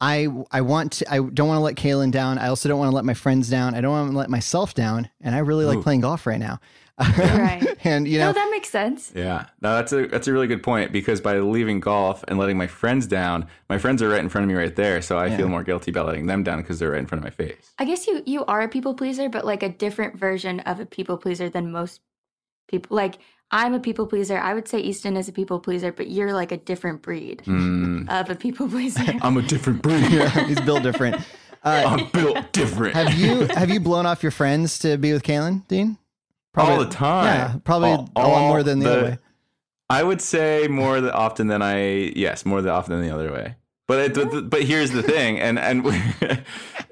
I 0.00 0.28
I 0.50 0.60
want 0.60 0.92
to 0.94 1.12
I 1.12 1.18
don't 1.18 1.48
want 1.48 1.58
to 1.58 1.62
let 1.62 1.76
Caelynn 1.76 2.10
down. 2.10 2.38
I 2.38 2.48
also 2.48 2.68
don't 2.68 2.78
want 2.78 2.90
to 2.90 2.94
let 2.96 3.04
my 3.04 3.14
friends 3.14 3.48
down. 3.48 3.74
I 3.74 3.80
don't 3.80 3.92
want 3.92 4.10
to 4.10 4.16
let 4.16 4.28
myself 4.30 4.74
down. 4.74 5.08
And 5.20 5.34
I 5.34 5.38
really 5.38 5.64
like 5.64 5.82
playing 5.82 6.00
golf 6.00 6.26
right 6.26 6.38
now. 6.40 6.58
Right. 7.18 7.76
and 7.84 8.06
you 8.06 8.18
know 8.18 8.26
no, 8.28 8.32
that 8.34 8.48
makes 8.52 8.68
sense. 8.70 9.10
Yeah, 9.14 9.46
no, 9.60 9.74
that's 9.74 9.92
a 9.92 10.06
that's 10.06 10.28
a 10.28 10.32
really 10.32 10.46
good 10.46 10.62
point 10.62 10.92
because 10.92 11.20
by 11.20 11.38
leaving 11.38 11.80
golf 11.80 12.22
and 12.28 12.38
letting 12.38 12.56
my 12.56 12.68
friends 12.68 13.06
down, 13.06 13.46
my 13.68 13.78
friends 13.78 14.00
are 14.02 14.08
right 14.08 14.20
in 14.20 14.28
front 14.28 14.44
of 14.44 14.48
me 14.48 14.54
right 14.54 14.74
there, 14.76 15.02
so 15.02 15.18
I 15.18 15.36
feel 15.36 15.48
more 15.48 15.64
guilty 15.64 15.90
about 15.90 16.06
letting 16.06 16.26
them 16.26 16.44
down 16.44 16.60
because 16.62 16.78
they're 16.78 16.90
right 16.92 17.00
in 17.00 17.06
front 17.06 17.18
of 17.20 17.24
my 17.24 17.30
face. 17.30 17.72
I 17.78 17.84
guess 17.84 18.06
you 18.06 18.22
you 18.26 18.44
are 18.44 18.60
a 18.62 18.68
people 18.68 18.94
pleaser, 18.94 19.28
but 19.28 19.44
like 19.44 19.62
a 19.64 19.68
different 19.68 20.16
version 20.16 20.60
of 20.60 20.78
a 20.78 20.86
people 20.86 21.16
pleaser 21.18 21.48
than 21.48 21.72
most 21.72 22.00
people. 22.68 22.96
Like 22.96 23.16
I'm 23.50 23.74
a 23.74 23.80
people 23.80 24.06
pleaser. 24.06 24.38
I 24.38 24.54
would 24.54 24.68
say 24.68 24.78
Easton 24.78 25.16
is 25.16 25.28
a 25.28 25.32
people 25.32 25.58
pleaser, 25.60 25.90
but 25.92 26.08
you're 26.10 26.32
like 26.32 26.52
a 26.52 26.56
different 26.56 27.02
breed 27.02 27.42
Mm, 27.46 28.08
of 28.08 28.30
a 28.30 28.36
people 28.36 28.68
pleaser. 28.68 29.02
I'm 29.22 29.36
a 29.36 29.42
different 29.42 29.82
breed. 29.82 30.04
he's 30.46 30.60
built 30.60 30.82
different. 30.84 31.16
Uh, 31.64 31.84
I'm 31.98 32.10
built 32.10 32.52
different. 32.52 32.94
have 32.94 33.14
you 33.14 33.46
have 33.48 33.70
you 33.70 33.80
blown 33.80 34.06
off 34.06 34.22
your 34.22 34.32
friends 34.32 34.78
to 34.80 34.96
be 34.96 35.12
with 35.12 35.22
Caelynn, 35.24 35.66
Dean? 35.66 35.98
All 36.56 36.78
the 36.78 36.90
time? 36.90 37.24
Yeah, 37.24 37.56
probably 37.64 37.90
All- 37.90 38.10
a 38.16 38.28
lot 38.28 38.48
more 38.48 38.62
than 38.62 38.78
the, 38.80 38.90
other 38.90 39.02
way. 39.02 39.18
I 39.90 40.02
would 40.02 40.20
say 40.20 40.66
more 40.68 40.98
often 41.14 41.48
than 41.48 41.62
I 41.62 42.12
yes, 42.16 42.46
more 42.46 42.66
often 42.68 42.94
than 42.94 43.06
the 43.06 43.14
other 43.14 43.32
way. 43.32 43.56
But 43.86 44.18
it, 44.18 44.48
but 44.50 44.62
here's 44.62 44.92
the 44.92 45.02
thing, 45.02 45.38
and 45.38 45.58
and 45.58 45.84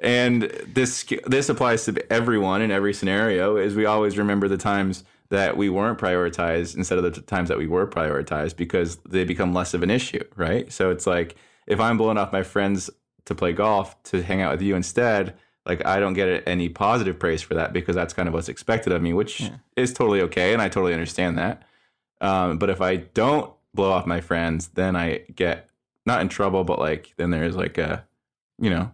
and 0.02 0.42
this 0.66 1.04
this 1.26 1.48
applies 1.48 1.84
to 1.86 2.12
everyone 2.12 2.60
in 2.60 2.70
every 2.70 2.92
scenario. 2.92 3.56
Is 3.56 3.74
we 3.74 3.86
always 3.86 4.18
remember 4.18 4.46
the 4.46 4.58
times 4.58 5.04
that 5.30 5.56
we 5.56 5.70
weren't 5.70 5.98
prioritized 5.98 6.76
instead 6.76 6.98
of 6.98 7.04
the 7.04 7.22
times 7.22 7.48
that 7.48 7.56
we 7.56 7.66
were 7.66 7.86
prioritized 7.86 8.56
because 8.56 8.96
they 9.08 9.24
become 9.24 9.54
less 9.54 9.72
of 9.72 9.82
an 9.82 9.88
issue, 9.88 10.22
right? 10.36 10.70
So 10.70 10.90
it's 10.90 11.06
like 11.06 11.36
if 11.66 11.80
I'm 11.80 11.96
blowing 11.96 12.18
off 12.18 12.32
my 12.32 12.42
friends 12.42 12.90
to 13.24 13.34
play 13.34 13.54
golf 13.54 14.00
to 14.04 14.22
hang 14.22 14.42
out 14.42 14.52
with 14.52 14.60
you 14.60 14.76
instead, 14.76 15.34
like 15.66 15.84
I 15.86 16.00
don't 16.00 16.14
get 16.14 16.42
any 16.46 16.68
positive 16.68 17.18
praise 17.18 17.42
for 17.42 17.54
that 17.54 17.72
because 17.72 17.94
that's 17.94 18.12
kind 18.12 18.28
of 18.28 18.34
what's 18.34 18.48
expected 18.48 18.92
of 18.92 19.02
me, 19.02 19.12
which 19.12 19.50
is 19.76 19.92
totally 19.92 20.20
okay, 20.22 20.52
and 20.52 20.60
I 20.60 20.68
totally 20.68 20.92
understand 20.92 21.38
that. 21.38 21.62
Um, 22.20 22.58
but 22.58 22.70
if 22.70 22.80
I 22.80 22.96
don't 22.96 23.52
blow 23.74 23.90
off 23.90 24.06
my 24.06 24.20
friends, 24.20 24.68
then 24.68 24.96
I 24.96 25.18
get 25.34 25.68
not 26.06 26.20
in 26.20 26.28
trouble, 26.28 26.64
but 26.64 26.78
like 26.78 27.12
then 27.16 27.30
there's 27.30 27.56
like 27.56 27.78
a, 27.78 28.04
you 28.58 28.70
know, 28.70 28.92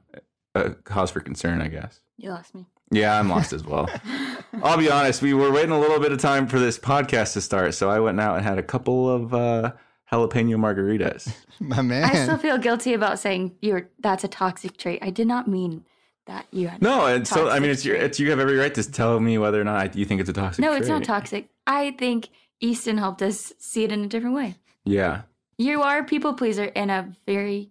a 0.54 0.70
cause 0.70 1.11
for 1.11 1.20
concern, 1.20 1.61
I 1.61 1.68
guess. 1.68 2.00
you 2.16 2.31
lost 2.31 2.54
me. 2.54 2.66
Yeah, 2.90 3.18
I'm 3.18 3.28
lost 3.28 3.52
as 3.52 3.64
well. 3.64 3.88
I'll 4.62 4.78
be 4.78 4.90
honest. 4.90 5.20
We 5.20 5.35
were 5.35 5.52
waiting 5.52 5.72
a 5.72 5.78
little 5.78 6.00
bit 6.00 6.11
of 6.11 6.18
time 6.18 6.46
for 6.46 6.59
this 6.59 6.78
podcast 6.78 7.35
to 7.35 7.42
start, 7.42 7.74
so 7.74 7.90
I 7.90 8.00
went 8.00 8.18
out 8.18 8.37
and 8.37 8.44
had 8.44 8.59
a 8.59 8.62
couple 8.62 9.11
of 9.11 9.35
uh, 9.35 9.72
jalapeno 10.11 10.57
margaritas. 10.57 11.35
My 11.61 11.83
man. 11.83 12.04
I 12.04 12.14
still 12.14 12.38
feel 12.38 12.57
guilty 12.57 12.94
about 12.94 13.18
saying 13.18 13.57
you're 13.61 13.90
that's 14.00 14.24
a 14.24 14.28
toxic 14.28 14.78
trait. 14.78 15.00
I 15.02 15.11
did 15.11 15.26
not 15.26 15.48
mean 15.48 15.85
that 16.29 16.47
you 16.53 16.69
had 16.69 16.81
No, 16.81 17.07
and 17.07 17.27
so 17.27 17.49
I 17.51 17.59
mean, 17.59 17.71
it's 17.71 17.85
your, 17.85 17.97
trait. 17.97 18.07
it's 18.07 18.21
you 18.21 18.31
have 18.31 18.38
every 18.38 18.57
right 18.57 18.73
to 18.75 18.91
tell 18.91 19.19
me 19.21 19.37
whether 19.38 19.61
or 19.61 19.64
not 19.64 19.97
you 19.97 20.05
think 20.05 20.21
it's 20.21 20.31
a 20.31 20.33
toxic. 20.33 20.62
No, 20.62 20.73
it's 20.73 20.88
not 20.88 21.03
toxic. 21.05 21.49
I 21.67 21.91
think 21.93 22.29
Easton 22.61 22.97
helped 22.99 23.21
us 23.23 23.53
see 23.59 23.85
it 23.85 23.91
in 23.93 24.05
a 24.05 24.07
different 24.07 24.37
way. 24.37 24.55
Yeah, 24.85 25.23
You 25.59 25.83
are 25.83 25.99
a 26.01 26.05
people 26.05 26.33
pleaser 26.35 26.64
in 26.64 26.88
a 26.91 27.11
very 27.27 27.71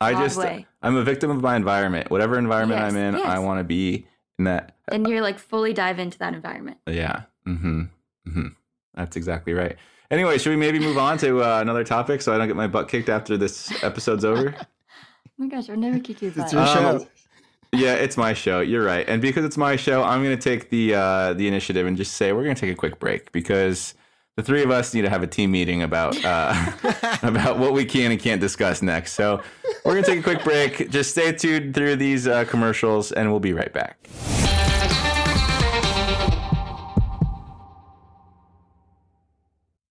I 0.00 0.12
just 0.12 0.36
way. 0.38 0.66
I'm 0.82 0.96
a 0.96 1.02
victim 1.02 1.30
of 1.30 1.40
my 1.42 1.56
environment. 1.56 2.10
Whatever 2.10 2.38
environment 2.38 2.80
Yes, 2.80 2.92
I'm 2.92 2.96
in, 2.96 3.14
I 3.16 3.38
want 3.38 3.58
to 3.60 3.64
be 3.64 4.06
in 4.38 4.44
that. 4.44 4.76
and 4.88 5.06
you're 5.08 5.20
like 5.22 5.38
fully 5.38 5.72
dive 5.72 5.98
into 5.98 6.18
that 6.18 6.34
environment. 6.34 6.78
Yeah. 6.86 7.22
Mm-hmm. 7.48 7.80
Mm-hmm. 8.28 8.46
That's 8.94 9.16
exactly 9.16 9.52
right. 9.54 9.76
Anyway, 10.10 10.38
should 10.38 10.50
we 10.50 10.56
maybe 10.56 10.78
move 10.78 10.98
on 10.98 11.18
to 11.18 11.42
uh, 11.42 11.60
another 11.60 11.82
topic 11.84 12.22
so 12.22 12.32
I 12.34 12.38
don't 12.38 12.46
get 12.46 12.56
my 12.56 12.66
butt 12.68 12.88
kicked 12.88 13.08
after 13.08 13.36
this 13.36 13.72
episode's 13.82 14.24
over? 14.24 14.54
Oh 15.38 15.42
my 15.44 15.48
gosh, 15.48 15.68
I've 15.68 15.76
never 15.76 15.98
kicked 15.98 16.22
you 16.22 16.28
It's 16.28 16.36
butt. 16.38 16.50
your 16.52 16.62
Um, 16.62 16.68
show. 17.00 17.06
Yeah, 17.76 17.94
it's 17.94 18.16
my 18.16 18.32
show. 18.32 18.60
You're 18.60 18.84
right. 18.84 19.06
And 19.06 19.20
because 19.20 19.44
it's 19.44 19.58
my 19.58 19.76
show, 19.76 20.02
I'm 20.02 20.24
going 20.24 20.36
to 20.36 20.42
take 20.42 20.70
the 20.70 20.94
uh, 20.94 21.34
the 21.34 21.46
initiative 21.46 21.86
and 21.86 21.94
just 21.94 22.14
say 22.14 22.32
we're 22.32 22.42
going 22.42 22.54
to 22.54 22.60
take 22.60 22.72
a 22.72 22.74
quick 22.74 22.98
break 22.98 23.30
because 23.32 23.94
the 24.36 24.42
three 24.42 24.62
of 24.62 24.70
us 24.70 24.94
need 24.94 25.02
to 25.02 25.10
have 25.10 25.22
a 25.22 25.26
team 25.26 25.50
meeting 25.50 25.82
about 25.82 26.16
uh, 26.24 26.54
about 27.22 27.58
what 27.58 27.74
we 27.74 27.84
can 27.84 28.12
and 28.12 28.20
can't 28.20 28.40
discuss 28.40 28.80
next. 28.80 29.12
So 29.12 29.42
we're 29.84 29.92
going 29.92 30.04
to 30.04 30.10
take 30.10 30.20
a 30.20 30.22
quick 30.22 30.42
break. 30.42 30.90
Just 30.90 31.10
stay 31.10 31.32
tuned 31.32 31.74
through 31.74 31.96
these 31.96 32.26
uh, 32.26 32.44
commercials, 32.46 33.12
and 33.12 33.30
we'll 33.30 33.40
be 33.40 33.52
right 33.52 33.72
back. 33.72 34.08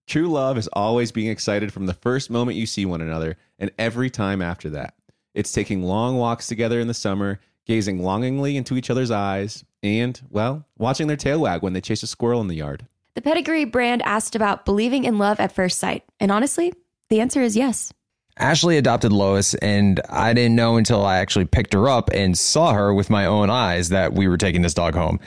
True 0.07 0.27
love 0.27 0.57
is 0.57 0.67
always 0.73 1.11
being 1.11 1.29
excited 1.29 1.73
from 1.73 1.85
the 1.85 1.93
first 1.93 2.29
moment 2.31 2.57
you 2.57 2.65
see 2.65 2.85
one 2.85 3.01
another 3.01 3.37
and 3.59 3.69
every 3.77 4.09
time 4.09 4.41
after 4.41 4.69
that. 4.71 4.95
It's 5.33 5.51
taking 5.51 5.83
long 5.83 6.17
walks 6.17 6.47
together 6.47 6.79
in 6.79 6.87
the 6.87 6.93
summer, 6.93 7.41
gazing 7.65 8.01
longingly 8.01 8.57
into 8.57 8.77
each 8.77 8.89
other's 8.89 9.11
eyes, 9.11 9.63
and, 9.83 10.21
well, 10.29 10.65
watching 10.77 11.07
their 11.07 11.17
tail 11.17 11.41
wag 11.41 11.61
when 11.61 11.73
they 11.73 11.81
chase 11.81 12.03
a 12.03 12.07
squirrel 12.07 12.41
in 12.41 12.47
the 12.47 12.55
yard. 12.55 12.87
The 13.15 13.21
Pedigree 13.21 13.65
brand 13.65 14.01
asked 14.01 14.35
about 14.35 14.65
believing 14.65 15.05
in 15.05 15.17
love 15.17 15.39
at 15.39 15.51
first 15.51 15.79
sight. 15.79 16.03
And 16.19 16.31
honestly, 16.31 16.73
the 17.09 17.21
answer 17.21 17.41
is 17.41 17.55
yes. 17.55 17.93
Ashley 18.37 18.77
adopted 18.77 19.13
Lois, 19.13 19.53
and 19.55 20.01
I 20.09 20.33
didn't 20.33 20.55
know 20.55 20.75
until 20.75 21.05
I 21.05 21.19
actually 21.19 21.45
picked 21.45 21.73
her 21.73 21.87
up 21.87 22.09
and 22.13 22.37
saw 22.37 22.73
her 22.73 22.93
with 22.93 23.09
my 23.09 23.25
own 23.25 23.49
eyes 23.49 23.89
that 23.89 24.13
we 24.13 24.27
were 24.27 24.37
taking 24.37 24.61
this 24.61 24.73
dog 24.73 24.93
home. 24.93 25.19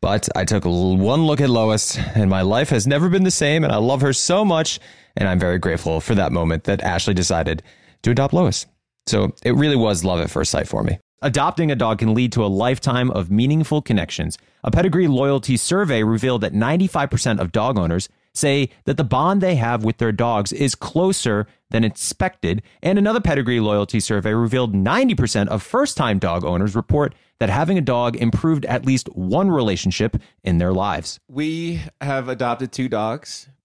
But 0.00 0.28
I 0.34 0.44
took 0.44 0.64
one 0.64 1.26
look 1.26 1.40
at 1.40 1.50
Lois, 1.50 1.98
and 1.98 2.30
my 2.30 2.42
life 2.42 2.70
has 2.70 2.86
never 2.86 3.08
been 3.10 3.24
the 3.24 3.30
same, 3.30 3.64
and 3.64 3.72
I 3.72 3.76
love 3.76 4.00
her 4.00 4.14
so 4.14 4.44
much. 4.44 4.80
And 5.16 5.28
I'm 5.28 5.38
very 5.38 5.58
grateful 5.58 6.00
for 6.00 6.14
that 6.14 6.32
moment 6.32 6.64
that 6.64 6.82
Ashley 6.82 7.14
decided 7.14 7.62
to 8.02 8.10
adopt 8.10 8.32
Lois. 8.32 8.66
So 9.06 9.34
it 9.44 9.54
really 9.54 9.76
was 9.76 10.04
love 10.04 10.20
at 10.20 10.30
first 10.30 10.50
sight 10.50 10.66
for 10.66 10.82
me. 10.82 10.98
Adopting 11.24 11.70
a 11.70 11.74
dog 11.74 12.00
can 12.00 12.12
lead 12.12 12.32
to 12.32 12.44
a 12.44 12.52
lifetime 12.52 13.10
of 13.12 13.30
meaningful 13.30 13.80
connections. 13.80 14.36
A 14.62 14.70
pedigree 14.70 15.08
loyalty 15.08 15.56
survey 15.56 16.02
revealed 16.02 16.42
that 16.42 16.52
95% 16.52 17.40
of 17.40 17.50
dog 17.50 17.78
owners 17.78 18.10
say 18.34 18.68
that 18.84 18.98
the 18.98 19.04
bond 19.04 19.40
they 19.40 19.54
have 19.54 19.84
with 19.84 19.96
their 19.96 20.12
dogs 20.12 20.52
is 20.52 20.74
closer 20.74 21.46
than 21.70 21.82
expected. 21.82 22.60
And 22.82 22.98
another 22.98 23.22
pedigree 23.22 23.58
loyalty 23.58 24.00
survey 24.00 24.34
revealed 24.34 24.74
90% 24.74 25.48
of 25.48 25.62
first 25.62 25.96
time 25.96 26.18
dog 26.18 26.44
owners 26.44 26.76
report 26.76 27.14
that 27.38 27.48
having 27.48 27.78
a 27.78 27.80
dog 27.80 28.16
improved 28.16 28.66
at 28.66 28.84
least 28.84 29.08
one 29.16 29.50
relationship 29.50 30.18
in 30.42 30.58
their 30.58 30.74
lives. 30.74 31.18
We 31.26 31.80
have 32.02 32.28
adopted 32.28 32.70
two 32.70 32.90
dogs. 32.90 33.48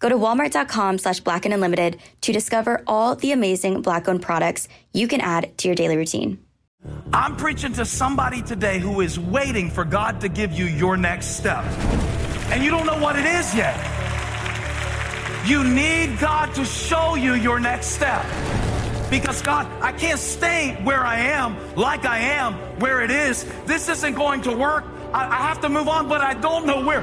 Go 0.00 0.08
to 0.08 0.16
walmart.com 0.16 0.98
slash 0.98 1.20
black 1.20 1.44
and 1.44 1.54
unlimited 1.54 1.98
to 2.22 2.32
discover 2.32 2.82
all 2.86 3.14
the 3.14 3.32
amazing 3.32 3.82
black 3.82 4.08
owned 4.08 4.22
products 4.22 4.66
you 4.92 5.06
can 5.06 5.20
add 5.20 5.56
to 5.58 5.68
your 5.68 5.74
daily 5.74 5.96
routine. 5.96 6.38
I'm 7.12 7.36
preaching 7.36 7.74
to 7.74 7.84
somebody 7.84 8.40
today 8.40 8.78
who 8.78 9.02
is 9.02 9.20
waiting 9.20 9.70
for 9.70 9.84
God 9.84 10.22
to 10.22 10.30
give 10.30 10.52
you 10.52 10.64
your 10.64 10.96
next 10.96 11.36
step. 11.36 11.62
And 12.50 12.64
you 12.64 12.70
don't 12.70 12.86
know 12.86 12.98
what 12.98 13.16
it 13.16 13.26
is 13.26 13.54
yet. 13.54 13.76
You 15.46 15.64
need 15.64 16.18
God 16.18 16.54
to 16.54 16.64
show 16.64 17.16
you 17.16 17.34
your 17.34 17.60
next 17.60 17.88
step. 17.88 18.24
Because 19.10 19.42
God, 19.42 19.66
I 19.82 19.92
can't 19.92 20.18
stay 20.18 20.78
where 20.82 21.04
I 21.04 21.18
am, 21.18 21.56
like 21.74 22.06
I 22.06 22.18
am, 22.18 22.54
where 22.78 23.02
it 23.02 23.10
is. 23.10 23.44
This 23.66 23.88
isn't 23.90 24.14
going 24.14 24.40
to 24.42 24.52
work. 24.52 24.84
I, 25.12 25.26
I 25.26 25.36
have 25.48 25.60
to 25.62 25.68
move 25.68 25.88
on, 25.88 26.08
but 26.08 26.22
I 26.22 26.34
don't 26.34 26.64
know 26.64 26.84
where. 26.84 27.02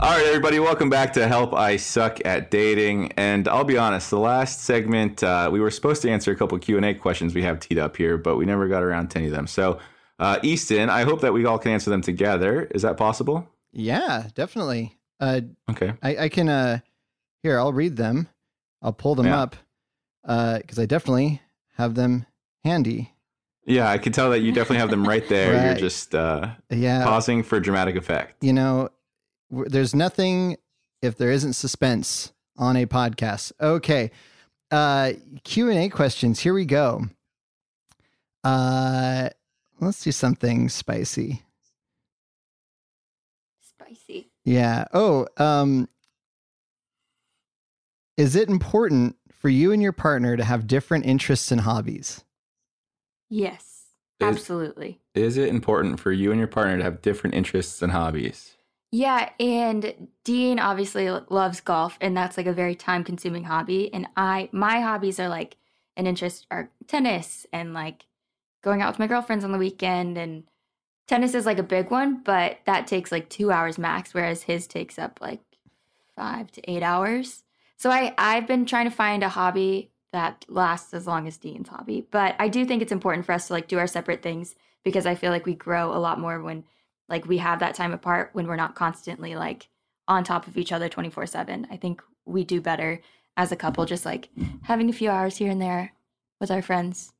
All 0.00 0.10
right, 0.16 0.24
everybody, 0.26 0.60
welcome 0.60 0.88
back 0.88 1.12
to 1.14 1.26
Help 1.26 1.52
I 1.52 1.76
Suck 1.76 2.24
at 2.24 2.50
Dating. 2.52 3.10
And 3.16 3.48
I'll 3.48 3.64
be 3.64 3.76
honest, 3.76 4.10
the 4.10 4.18
last 4.18 4.62
segment 4.62 5.24
uh, 5.24 5.48
we 5.52 5.58
were 5.60 5.72
supposed 5.72 6.02
to 6.02 6.10
answer 6.10 6.30
a 6.30 6.36
couple 6.36 6.56
Q 6.58 6.76
and 6.76 6.86
A 6.86 6.94
questions 6.94 7.34
we 7.34 7.42
have 7.42 7.58
teed 7.58 7.78
up 7.78 7.96
here, 7.96 8.16
but 8.16 8.36
we 8.36 8.44
never 8.46 8.68
got 8.68 8.82
around 8.84 9.08
to 9.10 9.18
any 9.18 9.26
of 9.26 9.32
them. 9.32 9.48
So, 9.48 9.80
uh, 10.20 10.38
Easton, 10.42 10.88
I 10.88 11.02
hope 11.02 11.20
that 11.22 11.32
we 11.32 11.44
all 11.46 11.58
can 11.58 11.72
answer 11.72 11.90
them 11.90 12.00
together. 12.00 12.64
Is 12.70 12.82
that 12.82 12.96
possible? 12.96 13.48
Yeah, 13.72 14.28
definitely. 14.34 14.96
Uh, 15.18 15.40
okay. 15.70 15.94
I, 16.00 16.16
I 16.16 16.28
can. 16.28 16.48
Uh, 16.48 16.78
here, 17.42 17.58
I'll 17.58 17.72
read 17.72 17.96
them. 17.96 18.28
I'll 18.80 18.92
pull 18.92 19.16
them 19.16 19.26
Yeah. 19.26 19.42
up 19.42 19.56
because 20.60 20.78
I 20.78 20.86
definitely 20.86 21.42
have 21.76 21.94
them 21.96 22.24
handy. 22.64 23.14
Yeah, 23.66 23.90
I 23.90 23.98
can 23.98 24.12
tell 24.12 24.30
that 24.30 24.40
you 24.40 24.52
definitely 24.52 24.78
have 24.78 24.90
them 24.90 25.06
right 25.06 25.28
there. 25.28 25.66
You're 25.66 25.74
just 25.76 26.14
uh, 26.14 26.50
Yeah. 26.70 27.04
pausing 27.04 27.42
for 27.42 27.58
dramatic 27.60 27.96
effect. 27.96 28.42
You 28.42 28.52
know, 28.52 28.88
there's 29.50 29.94
nothing 29.94 30.56
if 31.02 31.16
there 31.16 31.30
isn't 31.30 31.52
suspense 31.54 32.32
on 32.56 32.76
a 32.76 32.86
podcast. 32.86 33.52
Okay. 33.60 34.10
Uh 34.70 35.12
Q&A 35.44 35.88
questions. 35.88 36.40
Here 36.40 36.52
we 36.54 36.64
go. 36.64 37.04
Uh 38.44 39.28
let's 39.80 40.02
do 40.02 40.12
something 40.12 40.68
spicy. 40.68 41.42
Spicy. 43.60 44.30
Yeah. 44.44 44.84
Oh, 44.92 45.26
um 45.36 45.88
is 48.16 48.34
it 48.34 48.48
important 48.48 49.16
for 49.32 49.48
you 49.48 49.70
and 49.72 49.80
your 49.80 49.92
partner 49.92 50.36
to 50.36 50.44
have 50.44 50.66
different 50.66 51.06
interests 51.06 51.52
and 51.52 51.60
hobbies? 51.60 52.24
Yes, 53.30 53.84
Is- 54.20 54.26
absolutely. 54.26 55.00
Is 55.14 55.36
it 55.36 55.48
important 55.48 56.00
for 56.00 56.10
you 56.12 56.30
and 56.32 56.38
your 56.38 56.48
partner 56.48 56.78
to 56.78 56.82
have 56.84 57.00
different 57.02 57.34
interests 57.34 57.80
and 57.80 57.92
hobbies? 57.92 58.56
Yeah, 58.90 59.30
and 59.38 60.08
Dean 60.24 60.58
obviously 60.58 61.10
loves 61.10 61.60
golf, 61.60 61.98
and 62.00 62.16
that's 62.16 62.38
like 62.38 62.46
a 62.46 62.52
very 62.54 62.74
time-consuming 62.74 63.44
hobby. 63.44 63.92
And 63.92 64.06
I, 64.16 64.48
my 64.52 64.80
hobbies 64.80 65.20
are 65.20 65.28
like 65.28 65.56
an 65.96 66.06
interest 66.06 66.46
are 66.50 66.70
tennis 66.86 67.44
and 67.52 67.74
like 67.74 68.06
going 68.62 68.80
out 68.80 68.88
with 68.90 68.98
my 68.98 69.06
girlfriends 69.06 69.44
on 69.44 69.52
the 69.52 69.58
weekend. 69.58 70.16
And 70.16 70.44
tennis 71.06 71.34
is 71.34 71.44
like 71.44 71.58
a 71.58 71.62
big 71.62 71.90
one, 71.90 72.22
but 72.22 72.58
that 72.64 72.86
takes 72.86 73.12
like 73.12 73.28
two 73.28 73.50
hours 73.50 73.78
max, 73.78 74.14
whereas 74.14 74.42
his 74.44 74.66
takes 74.66 74.98
up 74.98 75.18
like 75.20 75.40
five 76.16 76.50
to 76.52 76.70
eight 76.70 76.82
hours. 76.82 77.42
So 77.76 77.90
I, 77.90 78.14
I've 78.16 78.46
been 78.46 78.64
trying 78.64 78.88
to 78.88 78.94
find 78.94 79.22
a 79.22 79.28
hobby 79.28 79.90
that 80.12 80.46
lasts 80.48 80.94
as 80.94 81.06
long 81.06 81.28
as 81.28 81.36
Dean's 81.36 81.68
hobby. 81.68 82.06
But 82.10 82.36
I 82.38 82.48
do 82.48 82.64
think 82.64 82.80
it's 82.80 82.92
important 82.92 83.26
for 83.26 83.32
us 83.32 83.48
to 83.48 83.52
like 83.52 83.68
do 83.68 83.78
our 83.78 83.86
separate 83.86 84.22
things 84.22 84.54
because 84.82 85.04
I 85.04 85.14
feel 85.14 85.30
like 85.30 85.46
we 85.46 85.54
grow 85.54 85.94
a 85.94 85.98
lot 85.98 86.18
more 86.18 86.40
when 86.40 86.64
like 87.08 87.26
we 87.26 87.38
have 87.38 87.60
that 87.60 87.74
time 87.74 87.92
apart 87.92 88.30
when 88.32 88.46
we're 88.46 88.56
not 88.56 88.74
constantly 88.74 89.34
like 89.34 89.68
on 90.06 90.24
top 90.24 90.46
of 90.46 90.56
each 90.56 90.72
other 90.72 90.88
24/7. 90.88 91.66
I 91.70 91.76
think 91.76 92.02
we 92.24 92.44
do 92.44 92.60
better 92.60 93.00
as 93.36 93.52
a 93.52 93.56
couple 93.56 93.84
just 93.86 94.04
like 94.04 94.28
having 94.62 94.88
a 94.90 94.92
few 94.92 95.10
hours 95.10 95.36
here 95.36 95.50
and 95.50 95.60
there 95.62 95.92
with 96.40 96.50
our 96.50 96.62
friends. 96.62 97.12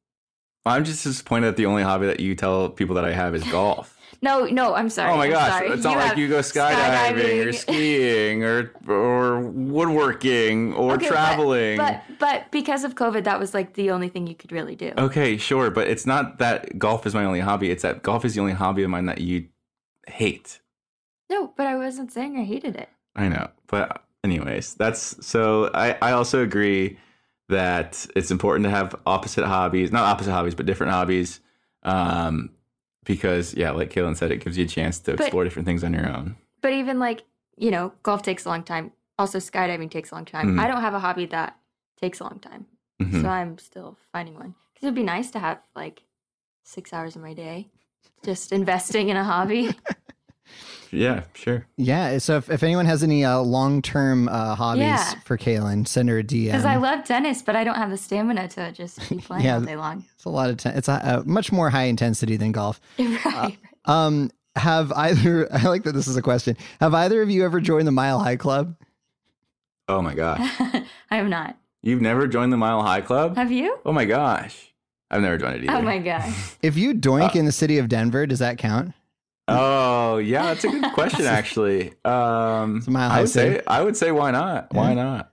I'm 0.66 0.84
just 0.84 1.04
disappointed 1.04 1.46
that 1.46 1.56
the 1.56 1.64
only 1.66 1.82
hobby 1.82 2.06
that 2.06 2.20
you 2.20 2.34
tell 2.34 2.68
people 2.68 2.94
that 2.96 3.04
I 3.04 3.12
have 3.12 3.34
is 3.34 3.44
golf. 3.44 3.94
No, 4.22 4.46
no, 4.46 4.74
I'm 4.74 4.88
sorry. 4.88 5.12
oh 5.12 5.16
my 5.18 5.26
I'm 5.26 5.30
gosh, 5.30 5.50
sorry. 5.52 5.68
it's 5.68 5.84
not 5.84 5.96
like 5.98 6.16
you 6.16 6.28
go 6.28 6.40
skydiving, 6.40 7.46
or 7.46 7.52
skiing 7.52 8.42
or 8.42 8.72
or 8.88 9.40
woodworking 9.40 10.72
or 10.74 10.94
Okay, 10.94 11.06
but- 11.08 11.12
traveling. 11.12 11.76
But, 11.76 12.02
but 12.18 12.50
because 12.50 12.84
of 12.84 12.94
COVID 12.94 13.24
that 13.24 13.38
was 13.38 13.54
like 13.54 13.74
the 13.74 13.90
only 13.90 14.08
thing 14.08 14.26
you 14.26 14.34
could 14.34 14.50
really 14.50 14.74
do. 14.76 14.92
okay, 14.98 15.36
sure, 15.36 15.70
but 15.70 15.88
it's 15.88 16.06
not 16.06 16.38
that 16.38 16.78
golf 16.78 17.06
is 17.06 17.14
my 17.14 17.24
only 17.24 17.40
hobby. 17.40 17.70
It's 17.70 17.82
that 17.82 18.02
golf 18.02 18.24
is 18.24 18.34
the 18.34 18.40
only 18.40 18.54
hobby 18.54 18.82
of 18.82 18.90
mine 18.90 19.06
that 19.06 19.20
you 19.20 19.46
hate. 20.10 20.60
No, 21.30 21.52
but 21.56 21.66
I 21.66 21.76
wasn't 21.76 22.12
saying 22.12 22.38
I 22.38 22.44
hated 22.44 22.76
it. 22.76 22.88
I 23.16 23.28
know, 23.28 23.50
but 23.66 24.04
anyways, 24.24 24.74
that's 24.74 25.24
so. 25.26 25.70
I 25.74 25.96
I 26.00 26.12
also 26.12 26.42
agree 26.42 26.98
that 27.48 28.06
it's 28.16 28.30
important 28.30 28.64
to 28.64 28.70
have 28.70 28.94
opposite 29.06 29.44
hobbies, 29.46 29.90
not 29.92 30.04
opposite 30.04 30.32
hobbies, 30.32 30.54
but 30.54 30.66
different 30.66 30.92
hobbies, 30.92 31.40
um, 31.82 32.50
because 33.04 33.54
yeah, 33.54 33.70
like 33.70 33.90
Caelynn 33.90 34.16
said, 34.16 34.30
it 34.30 34.42
gives 34.44 34.56
you 34.58 34.64
a 34.64 34.68
chance 34.68 34.98
to 35.00 35.12
But- 35.12 35.20
explore 35.26 35.44
different 35.44 35.66
things 35.66 35.82
on 35.84 35.92
your 35.94 36.08
own. 36.08 36.36
But 36.60 36.72
even 36.72 36.98
like, 36.98 37.24
you 37.56 37.70
know, 37.70 37.92
golf 38.02 38.22
takes 38.22 38.44
a 38.44 38.48
long 38.48 38.62
time. 38.64 38.92
Also 39.18 39.38
skydiving 39.38 39.90
takes 39.90 40.10
a 40.12 40.14
long 40.14 40.24
time. 40.24 40.54
Mhm. 40.56 40.60
I 40.60 40.68
don't 40.68 40.80
have 40.80 40.94
a 40.94 41.00
hobby 41.00 41.26
that 41.26 41.56
takes 42.00 42.20
a 42.20 42.24
long 42.24 42.38
time. 42.40 42.66
Mhm. 43.00 43.22
So 43.22 43.28
I'm 43.28 43.58
still 43.58 43.96
finding 44.12 44.34
one. 44.34 44.54
Cuz 44.74 44.82
it'd 44.84 44.94
be 44.94 45.02
nice 45.02 45.30
to 45.32 45.38
have 45.38 45.58
like 45.74 46.02
6 46.64 46.92
hours 46.92 47.16
of 47.16 47.22
my 47.22 47.32
day 47.34 47.68
just 48.24 48.52
investing 48.52 49.08
in 49.08 49.16
a 49.16 49.24
hobby. 49.24 49.70
Yeah, 50.90 51.24
sure. 51.34 51.66
Yeah. 51.76 52.16
So 52.18 52.38
if, 52.38 52.48
if 52.48 52.62
anyone 52.62 52.86
has 52.86 53.02
any 53.02 53.22
uh, 53.24 53.40
long 53.40 53.82
term 53.82 54.26
uh, 54.28 54.54
hobbies 54.54 54.80
Yeah. 54.82 55.14
for 55.24 55.36
Caelynn, 55.36 55.86
send 55.86 56.08
her 56.08 56.18
a 56.20 56.24
DM. 56.24 56.52
Cuz 56.52 56.64
I 56.64 56.76
love 56.76 57.04
tennis, 57.04 57.42
but 57.42 57.56
I 57.56 57.64
don't 57.64 57.74
have 57.74 57.90
the 57.90 57.98
stamina 57.98 58.48
to 58.48 58.72
just 58.72 58.98
keep 59.02 59.22
playing 59.24 59.44
Yeah. 59.44 59.56
all 59.56 59.60
day 59.60 59.76
long. 59.76 60.04
It's 60.14 60.24
a 60.24 60.30
lot 60.30 60.48
of 60.48 60.56
ten- 60.56 60.76
it's 60.76 60.88
a, 60.88 60.92
uh 60.92 61.22
much 61.26 61.52
more 61.52 61.68
high 61.70 61.84
intensity 61.84 62.36
than 62.38 62.52
golf. 62.52 62.80
right. 62.98 63.58
Um, 63.84 64.30
have 64.56 64.90
either 64.92 65.46
I 65.52 65.64
like 65.68 65.82
that 65.84 65.92
this 65.92 66.06
is 66.08 66.16
a 66.16 66.22
question. 66.22 66.56
Have 66.80 66.94
either 66.94 67.20
of 67.20 67.28
you 67.30 67.44
ever 67.44 67.60
joined 67.60 67.86
the 67.86 67.92
Mile 67.92 68.18
High 68.20 68.36
Club? 68.36 68.74
Oh 69.88 70.00
my 70.02 70.14
gosh. 70.14 70.40
I 71.10 71.16
have 71.16 71.28
not. 71.28 71.56
You've 71.82 72.00
never 72.02 72.26
joined 72.26 72.52
the 72.52 72.56
Mile 72.56 72.82
High 72.82 73.02
Club? 73.02 73.36
Have 73.36 73.52
you? 73.52 73.78
Oh 73.84 73.92
my 73.92 74.04
gosh. 74.06 74.72
I've 75.10 75.22
never 75.22 75.38
joined 75.38 75.56
it 75.56 75.64
either. 75.64 75.78
Oh 75.78 75.82
my 75.82 75.98
gosh. 75.98 76.56
If 76.62 76.76
you 76.76 76.94
doink 76.94 77.36
Uh, 77.36 77.38
in 77.38 77.44
the 77.46 77.52
city 77.52 77.78
of 77.78 77.88
Denver, 77.88 78.26
does 78.26 78.40
that 78.40 78.58
count? 78.58 78.92
Oh 79.48 80.18
yeah, 80.18 80.42
that's 80.46 80.64
a 80.64 80.68
good 80.68 80.92
question 80.94 81.26
actually. 81.26 81.92
Um, 82.04 82.82
Mile 82.86 83.10
I 83.10 83.14
High 83.14 83.20
would 83.22 83.30
say 83.30 83.52
City. 83.54 83.66
I 83.66 83.82
would 83.82 83.96
say 83.96 84.10
why 84.12 84.30
not? 84.30 84.72
Why 84.74 84.94
not? 84.94 85.32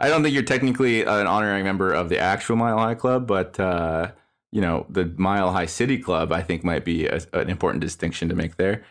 I 0.00 0.08
don't 0.08 0.22
think 0.22 0.34
you're 0.34 0.42
technically 0.42 1.02
an 1.02 1.26
honorary 1.26 1.62
member 1.62 1.92
of 1.92 2.08
the 2.08 2.18
actual 2.18 2.56
Mile 2.56 2.78
High 2.78 2.94
Club, 2.96 3.26
but 3.26 3.58
uh, 3.60 4.10
you 4.50 4.60
know 4.60 4.86
the 4.90 5.06
Mile 5.16 5.52
High 5.52 5.66
City 5.66 5.98
Club. 5.98 6.32
I 6.32 6.42
think 6.42 6.64
might 6.64 6.84
be 6.84 7.06
a, 7.06 7.20
an 7.32 7.48
important 7.48 7.80
distinction 7.82 8.28
to 8.28 8.34
make 8.34 8.56
there. 8.56 8.82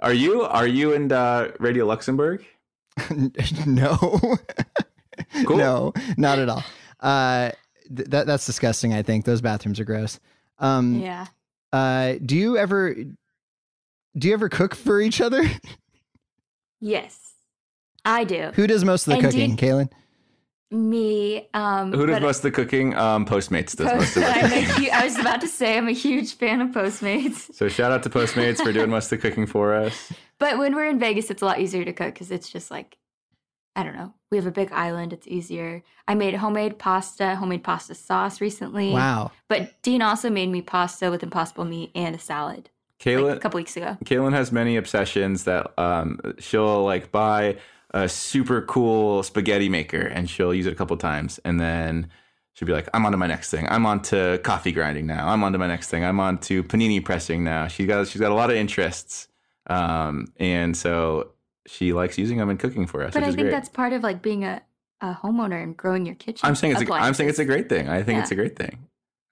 Are 0.00 0.12
you 0.12 0.42
are 0.42 0.66
you 0.66 0.92
in 0.92 1.12
uh, 1.12 1.52
Radio 1.60 1.86
Luxembourg? 1.86 2.44
no. 3.66 4.36
Cool. 5.46 5.56
No, 5.56 5.92
not 6.18 6.38
at 6.38 6.48
all. 6.50 6.62
Uh, 7.00 7.50
th- 7.94 8.08
that 8.10 8.26
that's 8.26 8.44
disgusting. 8.44 8.92
I 8.92 9.02
think 9.02 9.24
those 9.24 9.40
bathrooms 9.40 9.80
are 9.80 9.84
gross. 9.84 10.20
Um, 10.58 10.96
Yeah. 11.00 11.26
Uh, 11.72 12.14
do 12.24 12.36
you 12.36 12.56
ever 12.58 12.94
do 14.16 14.28
you 14.28 14.34
ever 14.34 14.48
cook 14.48 14.74
for 14.74 15.00
each 15.00 15.20
other? 15.20 15.44
Yes. 16.80 17.18
I 18.04 18.24
do. 18.24 18.50
Who 18.54 18.66
does 18.66 18.84
most 18.84 19.06
of 19.06 19.12
the 19.12 19.18
And 19.18 19.24
cooking, 19.26 19.50
you- 19.52 19.56
Caelynn? 19.56 19.90
Me. 20.70 21.48
Um, 21.54 21.92
Who 21.92 22.06
does 22.06 22.20
most 22.20 22.38
of 22.38 22.42
the 22.42 22.50
cooking? 22.50 22.96
Um, 22.96 23.24
Postmates 23.24 23.76
does 23.76 23.86
most 23.86 24.16
of 24.16 24.22
the 24.24 24.28
I'm 24.36 24.50
cooking. 24.66 24.90
I 24.92 25.04
was 25.04 25.16
about 25.16 25.40
to 25.42 25.48
say 25.48 25.78
I'm 25.78 25.86
a 25.86 25.92
huge 25.92 26.34
fan 26.34 26.60
of 26.60 26.70
Postmates. 26.70 27.54
So 27.54 27.68
shout 27.68 27.92
out 27.92 28.02
to 28.02 28.10
Postmates 28.10 28.56
for 28.62 28.72
doing 28.72 28.90
most 28.90 29.04
of 29.12 29.20
the 29.22 29.28
cooking 29.28 29.46
for 29.46 29.74
us. 29.74 30.12
But 30.40 30.58
when 30.58 30.74
we're 30.74 30.86
in 30.88 30.98
Vegas, 30.98 31.30
it's 31.30 31.40
a 31.40 31.44
lot 31.44 31.60
easier 31.60 31.84
to 31.84 31.92
cook 31.92 32.14
because 32.14 32.32
it's 32.32 32.48
just 32.50 32.70
like, 32.72 32.98
I 33.76 33.84
don't 33.84 33.94
know. 33.94 34.12
We 34.32 34.38
have 34.38 34.46
a 34.46 34.50
big 34.50 34.72
island. 34.72 35.12
It's 35.12 35.28
easier. 35.28 35.84
I 36.08 36.14
made 36.16 36.34
homemade 36.34 36.78
pasta, 36.80 37.36
homemade 37.36 37.62
pasta 37.62 37.94
sauce 37.94 38.40
recently. 38.40 38.90
Wow. 38.90 39.30
But 39.48 39.80
Dean 39.82 40.02
also 40.02 40.30
made 40.30 40.48
me 40.50 40.62
pasta 40.62 41.10
with 41.12 41.22
impossible 41.22 41.64
meat 41.64 41.92
and 41.94 42.14
a 42.16 42.18
salad 42.18 42.70
Kayla, 43.00 43.36
a 43.36 43.38
couple 43.38 43.58
weeks 43.58 43.76
ago. 43.76 43.96
Caelynn 44.04 44.32
has 44.32 44.52
many 44.52 44.76
obsessions 44.76 45.44
that 45.44 45.78
um, 45.78 46.18
she'll 46.38 46.84
like 46.84 47.12
buy 47.12 47.56
a 47.92 48.08
super 48.08 48.62
cool 48.62 49.22
spaghetti 49.22 49.68
maker 49.68 50.00
and 50.00 50.28
she'll 50.28 50.52
use 50.54 50.66
it 50.66 50.72
a 50.72 50.76
couple 50.76 50.96
times 50.96 51.38
and 51.44 51.60
then 51.60 52.08
she'll 52.54 52.66
be 52.66 52.72
like, 52.72 52.88
I'm 52.94 53.04
on 53.06 53.12
to 53.12 53.18
my 53.18 53.26
next 53.26 53.50
thing. 53.50 53.66
I'm 53.68 53.86
on 53.86 54.02
to 54.02 54.40
coffee 54.44 54.72
grinding 54.72 55.06
now. 55.06 55.28
I'm 55.28 55.44
on 55.44 55.52
to 55.52 55.58
my 55.58 55.66
next 55.66 55.88
thing. 55.88 56.04
I'm 56.04 56.20
on 56.20 56.38
to 56.38 56.62
panini 56.64 57.04
pressing 57.04 57.44
now. 57.44 57.68
She 57.68 57.86
got 57.86 58.08
she's 58.08 58.20
got 58.20 58.32
a 58.32 58.34
lot 58.34 58.50
of 58.50 58.56
interests. 58.56 59.28
Um, 59.68 60.32
and 60.38 60.76
so 60.76 61.32
she 61.66 61.92
likes 61.92 62.16
using 62.18 62.38
them 62.38 62.48
and 62.48 62.58
cooking 62.58 62.86
for 62.86 63.02
us, 63.02 63.14
But 63.14 63.24
I 63.24 63.26
think 63.26 63.40
great. 63.40 63.50
that's 63.50 63.68
part 63.68 63.92
of 63.92 64.02
like 64.02 64.22
being 64.22 64.44
a, 64.44 64.62
a 65.00 65.14
homeowner 65.14 65.60
and 65.62 65.76
growing 65.76 66.06
your 66.06 66.14
kitchen. 66.14 66.46
I'm 66.46 66.54
saying 66.54 66.76
it's 66.76 66.88
a, 66.88 66.92
I'm 66.94 67.14
saying 67.14 67.28
it's 67.30 67.38
a 67.40 67.44
great 67.44 67.68
thing. 67.68 67.88
I 67.88 68.02
think 68.02 68.20
it's 68.20 68.30
a 68.30 68.36
great 68.36 68.56
thing. 68.56 68.86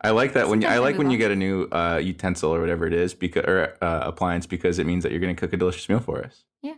I 0.04 0.10
like 0.10 0.34
that 0.34 0.48
when 0.50 0.60
you, 0.60 0.68
I 0.68 0.78
like 0.78 0.98
when 0.98 1.10
you 1.10 1.16
get 1.16 1.30
a 1.30 1.36
new 1.36 1.64
uh, 1.72 1.98
utensil 2.02 2.54
or 2.54 2.60
whatever 2.60 2.86
it 2.86 2.92
is 2.92 3.14
because 3.14 3.44
or 3.46 3.74
uh, 3.80 4.00
appliance 4.02 4.46
because 4.46 4.78
it 4.78 4.86
means 4.86 5.02
that 5.02 5.12
you're 5.12 5.20
going 5.20 5.34
to 5.34 5.40
cook 5.40 5.54
a 5.54 5.56
delicious 5.56 5.88
meal 5.88 5.98
for 5.98 6.22
us. 6.22 6.44
Yeah. 6.60 6.74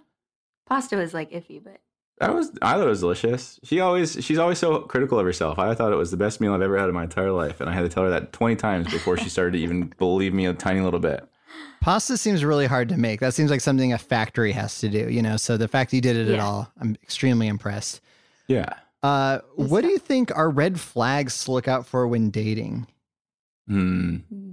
Pasta 0.67 0.97
was 0.97 1.13
like 1.13 1.33
iffy, 1.33 1.63
but 1.63 1.81
That 2.19 2.33
was 2.33 2.53
I 2.63 2.75
thought 2.75 2.87
it 2.87 2.91
was 2.91 3.01
delicious. 3.01 3.59
She 3.65 3.81
always 3.81 4.25
she's 4.25 4.39
always 4.39 4.59
so 4.59 4.79
critical 4.83 5.19
of 5.19 5.27
herself. 5.27 5.59
I 5.59 5.75
thought 5.75 5.93
it 5.93 5.97
was 5.97 6.13
the 6.13 6.17
best 6.17 6.41
meal 6.41 6.55
I've 6.55 6.63
ever 6.63 6.79
had 6.79 6.89
in 6.89 6.95
my 6.95 7.03
entire 7.03 7.33
life, 7.33 7.61
and 7.61 7.69
I 7.69 7.73
had 7.73 7.83
to 7.83 7.89
tell 7.89 8.05
her 8.05 8.11
that 8.11 8.33
20 8.33 8.55
times 8.55 8.93
before 8.93 9.17
she 9.17 9.29
started 9.29 9.53
to 9.53 9.59
even 9.59 9.93
believe 9.99 10.33
me 10.33 10.47
a 10.47 10.55
tiny 10.55 10.81
little 10.81 11.01
bit. 11.01 11.27
Pasta 11.81 12.17
seems 12.17 12.45
really 12.45 12.67
hard 12.67 12.89
to 12.91 12.97
make. 12.97 13.19
That 13.19 13.35
seems 13.35 13.51
like 13.51 13.61
something 13.61 13.93
a 13.93 13.99
factory 13.99 14.53
has 14.53 14.79
to 14.81 14.89
do, 14.89 15.11
you 15.11 15.21
know. 15.21 15.37
So 15.37 15.57
the 15.57 15.69
fact 15.69 15.93
you 15.93 16.01
did 16.01 16.17
it 16.17 16.29
at 16.29 16.39
all, 16.39 16.71
I'm 16.81 16.97
extremely 17.03 17.49
impressed. 17.49 18.01
Yeah. 18.47 18.73
Uh, 19.03 19.41
what 19.57 19.83
do 19.83 19.89
you 19.89 19.99
think 19.99 20.37
are 20.37 20.51
red 20.51 20.81
flags 20.81 21.45
to 21.45 21.53
look 21.53 21.69
out 21.69 21.87
for 21.87 22.07
when 22.07 22.31
dating? 22.31 22.87
Hmm. 23.69 24.17
Hmm. 24.29 24.53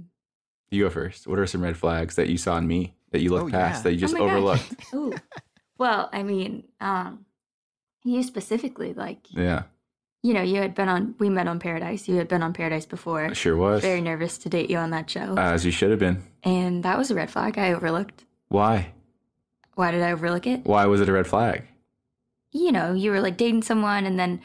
You 0.70 0.84
go 0.84 0.90
first. 0.90 1.26
What 1.26 1.38
are 1.38 1.46
some 1.46 1.62
red 1.62 1.76
flags 1.76 2.16
that 2.16 2.28
you 2.28 2.36
saw 2.38 2.56
in 2.58 2.66
me 2.66 2.94
that 3.12 3.20
you 3.20 3.30
looked 3.30 3.48
Oh, 3.54 3.58
past 3.58 3.78
yeah. 3.78 3.82
that 3.84 3.92
you 3.92 3.98
just 3.98 4.14
Oh 4.14 4.24
overlooked? 4.24 4.74
Ooh. 4.94 5.14
well, 5.78 6.08
I 6.12 6.22
mean, 6.22 6.64
um, 6.80 7.24
you 8.02 8.22
specifically, 8.22 8.92
like, 8.92 9.18
Yeah, 9.30 9.64
you 10.22 10.34
know, 10.34 10.42
you 10.42 10.56
had 10.60 10.74
been 10.74 10.88
on, 10.88 11.14
we 11.18 11.28
met 11.28 11.46
on 11.46 11.58
Paradise. 11.60 12.08
You 12.08 12.16
had 12.16 12.28
been 12.28 12.42
on 12.42 12.52
Paradise 12.52 12.86
before. 12.86 13.26
I 13.26 13.32
sure 13.34 13.56
was. 13.56 13.82
Very 13.82 14.00
nervous 14.00 14.36
to 14.38 14.48
date 14.48 14.68
you 14.70 14.78
on 14.78 14.90
that 14.90 15.08
show. 15.08 15.36
As 15.38 15.64
you 15.64 15.70
should 15.70 15.90
have 15.90 16.00
been. 16.00 16.22
and 16.42 16.82
that 16.84 16.98
was 16.98 17.10
a 17.10 17.14
red 17.14 17.30
flag 17.30 17.56
I 17.58 17.72
overlooked. 17.72 18.24
Why? 18.48 18.92
Why 19.74 19.90
did 19.90 20.02
I 20.02 20.12
overlook 20.12 20.46
it? 20.46 20.64
Why 20.64 20.86
was 20.86 21.00
it 21.00 21.08
a 21.08 21.12
red 21.12 21.26
flag? 21.26 21.64
You 22.52 22.72
know, 22.72 22.92
you 22.94 23.10
were 23.10 23.20
like 23.20 23.36
dating 23.36 23.62
someone 23.62 24.06
and 24.06 24.18
then 24.18 24.40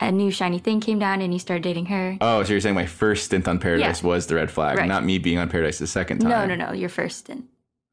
a 0.00 0.10
new 0.10 0.30
shiny 0.30 0.58
thing 0.58 0.80
came 0.80 0.98
down 0.98 1.20
and 1.20 1.32
you 1.32 1.38
started 1.38 1.62
dating 1.62 1.86
her. 1.86 2.16
Oh, 2.20 2.42
so 2.42 2.52
you're 2.52 2.60
saying 2.60 2.74
my 2.74 2.86
first 2.86 3.24
stint 3.26 3.46
on 3.46 3.58
Paradise 3.58 4.02
Yeah. 4.02 4.08
was 4.08 4.26
the 4.26 4.34
red 4.36 4.50
flag, 4.50 4.78
Right. 4.78 4.88
not 4.88 5.04
me 5.04 5.18
being 5.18 5.38
on 5.38 5.48
Paradise 5.48 5.78
the 5.78 5.86
second 5.86 6.20
time. 6.20 6.30
No, 6.30 6.46
no, 6.46 6.54
no. 6.66 6.72
Your 6.72 6.88
first 6.88 7.18
stint. 7.18 7.44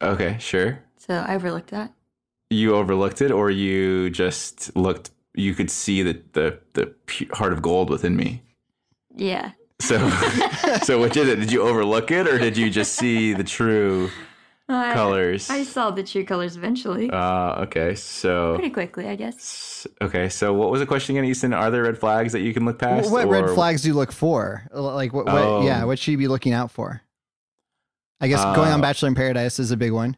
Okay, 0.01 0.37
sure. 0.39 0.79
So 0.97 1.13
I 1.27 1.35
overlooked 1.35 1.69
that. 1.71 1.91
You 2.49 2.75
overlooked 2.75 3.21
it, 3.21 3.31
or 3.31 3.49
you 3.51 4.09
just 4.09 4.75
looked. 4.75 5.11
You 5.33 5.53
could 5.53 5.69
see 5.69 6.01
the 6.01 6.21
the 6.33 6.59
the 6.73 6.93
heart 7.33 7.51
of 7.53 7.61
gold 7.61 7.89
within 7.89 8.15
me. 8.15 8.41
Yeah. 9.15 9.51
So, 9.79 10.09
so 10.83 10.99
which 11.01 11.17
is 11.17 11.27
it? 11.27 11.39
Did 11.39 11.51
you 11.51 11.61
overlook 11.61 12.09
it, 12.09 12.27
or 12.27 12.37
did 12.39 12.57
you 12.57 12.69
just 12.69 12.93
see 12.93 13.33
the 13.33 13.43
true 13.43 14.09
I- 14.69 14.93
colors? 14.93 15.49
I 15.49 15.63
saw 15.63 15.91
the 15.91 16.03
true 16.03 16.25
colors 16.25 16.55
eventually. 16.57 17.09
Uh, 17.09 17.63
okay, 17.63 17.95
so 17.95 18.55
Pretty 18.55 18.69
quickly, 18.71 19.07
I 19.07 19.15
guess. 19.15 19.87
okay, 20.01 20.27
so 20.29 20.53
what 20.53 20.69
was 20.71 20.79
the 20.81 20.85
question 20.85 21.15
again, 21.15 21.25
Easton? 21.29 21.53
Are 21.53 21.71
there 21.71 21.83
red 21.83 21.97
flags 21.97 22.33
that 22.33 22.41
you 22.41 22.53
can 22.53 22.65
look 22.65 22.79
past? 22.79 23.09
what 23.11 23.27
red 23.29 23.49
flags 23.51 23.81
do 23.83 23.87
you 23.89 23.93
look 23.93 24.11
for? 24.11 24.67
Like 24.73 25.13
what? 25.13 25.25
what 25.25 25.35
Oh. 25.35 25.65
Yeah, 25.65 25.85
what 25.85 25.99
should 25.99 26.11
you 26.11 26.17
be 26.17 26.27
looking 26.27 26.53
out 26.53 26.69
for? 26.71 27.01
I 28.19 28.27
guess 28.27 28.43
going 28.43 28.71
on 28.71 28.79
Uh, 28.79 28.81
Bachelor 28.81 29.09
in 29.09 29.15
Paradise 29.15 29.59
is 29.59 29.71
a 29.71 29.77
big 29.77 29.91
one. 29.91 30.17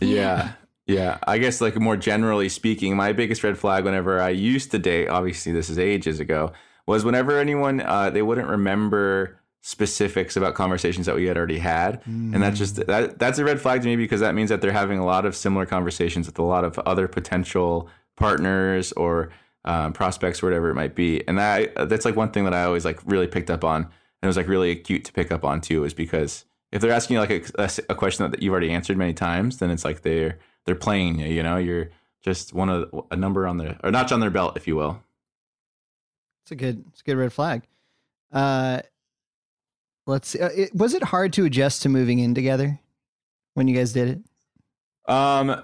Yeah. 0.00 0.52
Yeah. 0.86 1.18
I 1.26 1.38
guess 1.38 1.60
like 1.60 1.76
more 1.76 1.96
generally 1.96 2.48
speaking, 2.48 2.96
my 2.96 3.12
biggest 3.12 3.44
red 3.44 3.56
flag 3.58 3.84
whenever 3.84 4.20
I 4.20 4.30
used 4.30 4.70
to 4.72 4.78
date, 4.78 5.08
obviously 5.08 5.52
this 5.52 5.70
is 5.70 5.78
ages 5.78 6.18
ago, 6.20 6.52
was 6.86 7.04
whenever 7.04 7.38
anyone 7.38 7.80
uh, 7.80 8.10
they 8.10 8.22
wouldn't 8.22 8.48
remember 8.48 9.38
specifics 9.68 10.34
about 10.34 10.54
conversations 10.54 11.04
that 11.04 11.14
we 11.14 11.26
had 11.26 11.36
already 11.36 11.58
had. 11.58 12.00
And 12.06 12.42
that's 12.42 12.56
just 12.56 12.76
that 12.86 13.18
that's 13.18 13.38
a 13.38 13.44
red 13.44 13.60
flag 13.60 13.82
to 13.82 13.86
me 13.86 13.96
because 13.96 14.20
that 14.20 14.34
means 14.34 14.48
that 14.48 14.62
they're 14.62 14.72
having 14.72 14.98
a 14.98 15.04
lot 15.04 15.26
of 15.26 15.36
similar 15.36 15.66
conversations 15.66 16.26
with 16.26 16.38
a 16.38 16.42
lot 16.42 16.64
of 16.64 16.78
other 16.80 17.06
potential 17.06 17.90
partners 18.16 18.92
or 18.92 19.28
um, 19.66 19.92
prospects 19.92 20.42
or 20.42 20.46
whatever 20.46 20.70
it 20.70 20.74
might 20.74 20.94
be. 20.94 21.22
And 21.28 21.38
that 21.38 21.74
that's 21.90 22.06
like 22.06 22.16
one 22.16 22.30
thing 22.30 22.44
that 22.44 22.54
I 22.54 22.64
always 22.64 22.86
like 22.86 22.98
really 23.04 23.26
picked 23.26 23.50
up 23.50 23.62
on 23.62 23.82
and 23.82 23.90
it 24.22 24.26
was 24.26 24.38
like 24.38 24.48
really 24.48 24.70
acute 24.70 25.04
to 25.04 25.12
pick 25.12 25.30
up 25.30 25.44
on 25.44 25.60
too 25.60 25.84
is 25.84 25.92
because 25.92 26.46
if 26.72 26.80
they're 26.80 26.90
asking 26.90 27.16
you 27.16 27.20
like 27.20 27.30
a, 27.30 27.62
a, 27.62 27.70
a 27.90 27.94
question 27.94 28.30
that 28.30 28.42
you've 28.42 28.52
already 28.52 28.70
answered 28.70 28.96
many 28.96 29.12
times, 29.12 29.58
then 29.58 29.70
it's 29.70 29.84
like 29.84 30.00
they're 30.00 30.38
they're 30.64 30.76
playing 30.76 31.18
you. 31.18 31.26
You 31.26 31.42
know, 31.42 31.58
you're 31.58 31.90
just 32.22 32.54
one 32.54 32.70
of 32.70 33.04
a 33.10 33.16
number 33.16 33.46
on 33.46 33.58
their 33.58 33.76
or 33.84 33.90
notch 33.90 34.12
on 34.12 34.20
their 34.20 34.30
belt, 34.30 34.56
if 34.56 34.66
you 34.66 34.76
will. 34.76 35.02
It's 36.44 36.52
a 36.52 36.56
good, 36.56 36.86
it's 36.88 37.02
a 37.02 37.04
good 37.04 37.18
red 37.18 37.34
flag. 37.34 37.64
Uh, 38.32 38.80
let's 40.08 40.28
see. 40.28 40.40
Uh, 40.40 40.48
it, 40.48 40.74
was 40.74 40.94
it 40.94 41.04
hard 41.04 41.32
to 41.34 41.44
adjust 41.44 41.82
to 41.82 41.88
moving 41.88 42.18
in 42.18 42.34
together 42.34 42.80
when 43.54 43.68
you 43.68 43.76
guys 43.76 43.92
did 43.92 44.08
it? 44.08 45.12
Um, 45.12 45.62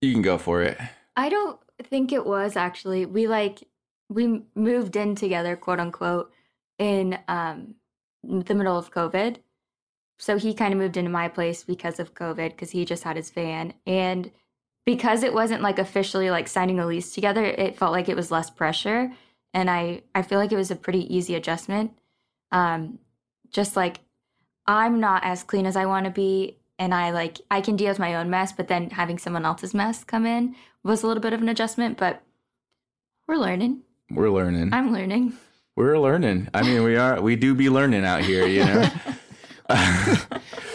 you 0.00 0.12
can 0.12 0.22
go 0.22 0.38
for 0.38 0.62
it. 0.62 0.78
I 1.16 1.28
don't 1.28 1.58
think 1.82 2.12
it 2.12 2.24
was 2.24 2.56
actually. 2.56 3.06
We 3.06 3.26
like 3.26 3.64
we 4.08 4.42
moved 4.54 4.96
in 4.96 5.14
together, 5.14 5.56
quote 5.56 5.80
unquote, 5.80 6.32
in 6.78 7.18
um 7.26 7.74
the 8.22 8.54
middle 8.54 8.78
of 8.78 8.92
COVID. 8.92 9.36
So 10.18 10.36
he 10.36 10.52
kind 10.52 10.74
of 10.74 10.78
moved 10.78 10.98
into 10.98 11.10
my 11.10 11.28
place 11.28 11.64
because 11.64 11.98
of 11.98 12.14
COVID 12.14 12.50
because 12.50 12.70
he 12.70 12.84
just 12.84 13.04
had 13.04 13.16
his 13.16 13.30
van 13.30 13.72
and 13.86 14.30
because 14.84 15.22
it 15.22 15.32
wasn't 15.32 15.62
like 15.62 15.78
officially 15.78 16.30
like 16.30 16.48
signing 16.48 16.78
a 16.78 16.86
lease 16.86 17.14
together, 17.14 17.44
it 17.44 17.78
felt 17.78 17.92
like 17.92 18.08
it 18.08 18.16
was 18.16 18.30
less 18.30 18.50
pressure 18.50 19.12
and 19.54 19.70
I 19.70 20.02
I 20.14 20.22
feel 20.22 20.38
like 20.38 20.52
it 20.52 20.56
was 20.56 20.70
a 20.70 20.76
pretty 20.76 21.14
easy 21.14 21.34
adjustment. 21.34 21.92
Um 22.52 22.98
just 23.50 23.76
like 23.76 24.00
I'm 24.66 25.00
not 25.00 25.24
as 25.24 25.42
clean 25.42 25.66
as 25.66 25.76
I 25.76 25.86
want 25.86 26.04
to 26.06 26.10
be 26.10 26.56
and 26.78 26.94
I 26.94 27.10
like 27.10 27.38
I 27.50 27.60
can 27.60 27.76
deal 27.76 27.88
with 27.88 27.98
my 27.98 28.14
own 28.14 28.30
mess, 28.30 28.52
but 28.52 28.68
then 28.68 28.90
having 28.90 29.18
someone 29.18 29.44
else's 29.44 29.74
mess 29.74 30.04
come 30.04 30.24
in 30.26 30.54
was 30.82 31.02
a 31.02 31.06
little 31.06 31.22
bit 31.22 31.32
of 31.32 31.42
an 31.42 31.48
adjustment, 31.48 31.98
but 31.98 32.22
we're 33.26 33.36
learning. 33.36 33.82
We're 34.10 34.30
learning. 34.30 34.72
I'm 34.72 34.92
learning. 34.92 35.34
We're 35.76 35.98
learning. 35.98 36.48
I 36.52 36.62
mean, 36.62 36.82
we 36.82 36.96
are. 36.96 37.20
We 37.20 37.36
do 37.36 37.54
be 37.54 37.70
learning 37.70 38.04
out 38.04 38.22
here. 38.22 38.46
You 38.46 38.64
know. 38.64 38.90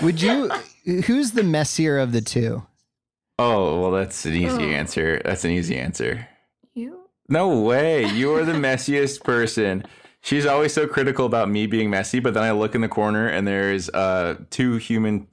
Would 0.01 0.21
you? 0.21 0.49
who's 1.05 1.31
the 1.31 1.43
messier 1.43 1.97
of 1.97 2.11
the 2.11 2.21
two? 2.21 2.63
oh 3.37 3.81
well, 3.81 3.91
that's 3.91 4.25
an 4.25 4.33
easy 4.33 4.47
Oh. 4.47 4.59
answer. 4.69 5.21
That's 5.25 5.43
an 5.43 5.51
easy 5.51 5.75
answer. 5.77 6.27
You? 6.73 7.01
No 7.27 7.59
way. 7.61 8.05
You 8.07 8.33
are 8.35 8.45
the 8.45 8.53
messiest 8.53 9.23
person. 9.23 9.83
She's 10.25 10.47
always 10.47 10.73
so 10.73 10.87
critical 10.87 11.27
about 11.27 11.51
me 11.51 11.67
being 11.67 11.91
messy, 11.91 12.19
but 12.19 12.33
then 12.33 12.41
I 12.41 12.49
look 12.49 12.73
in 12.73 12.81
the 12.81 12.87
corner 12.87 13.27
and 13.27 13.47
there's 13.47 13.91
uh, 13.91 14.37
two 14.49 14.77
human 14.77 15.27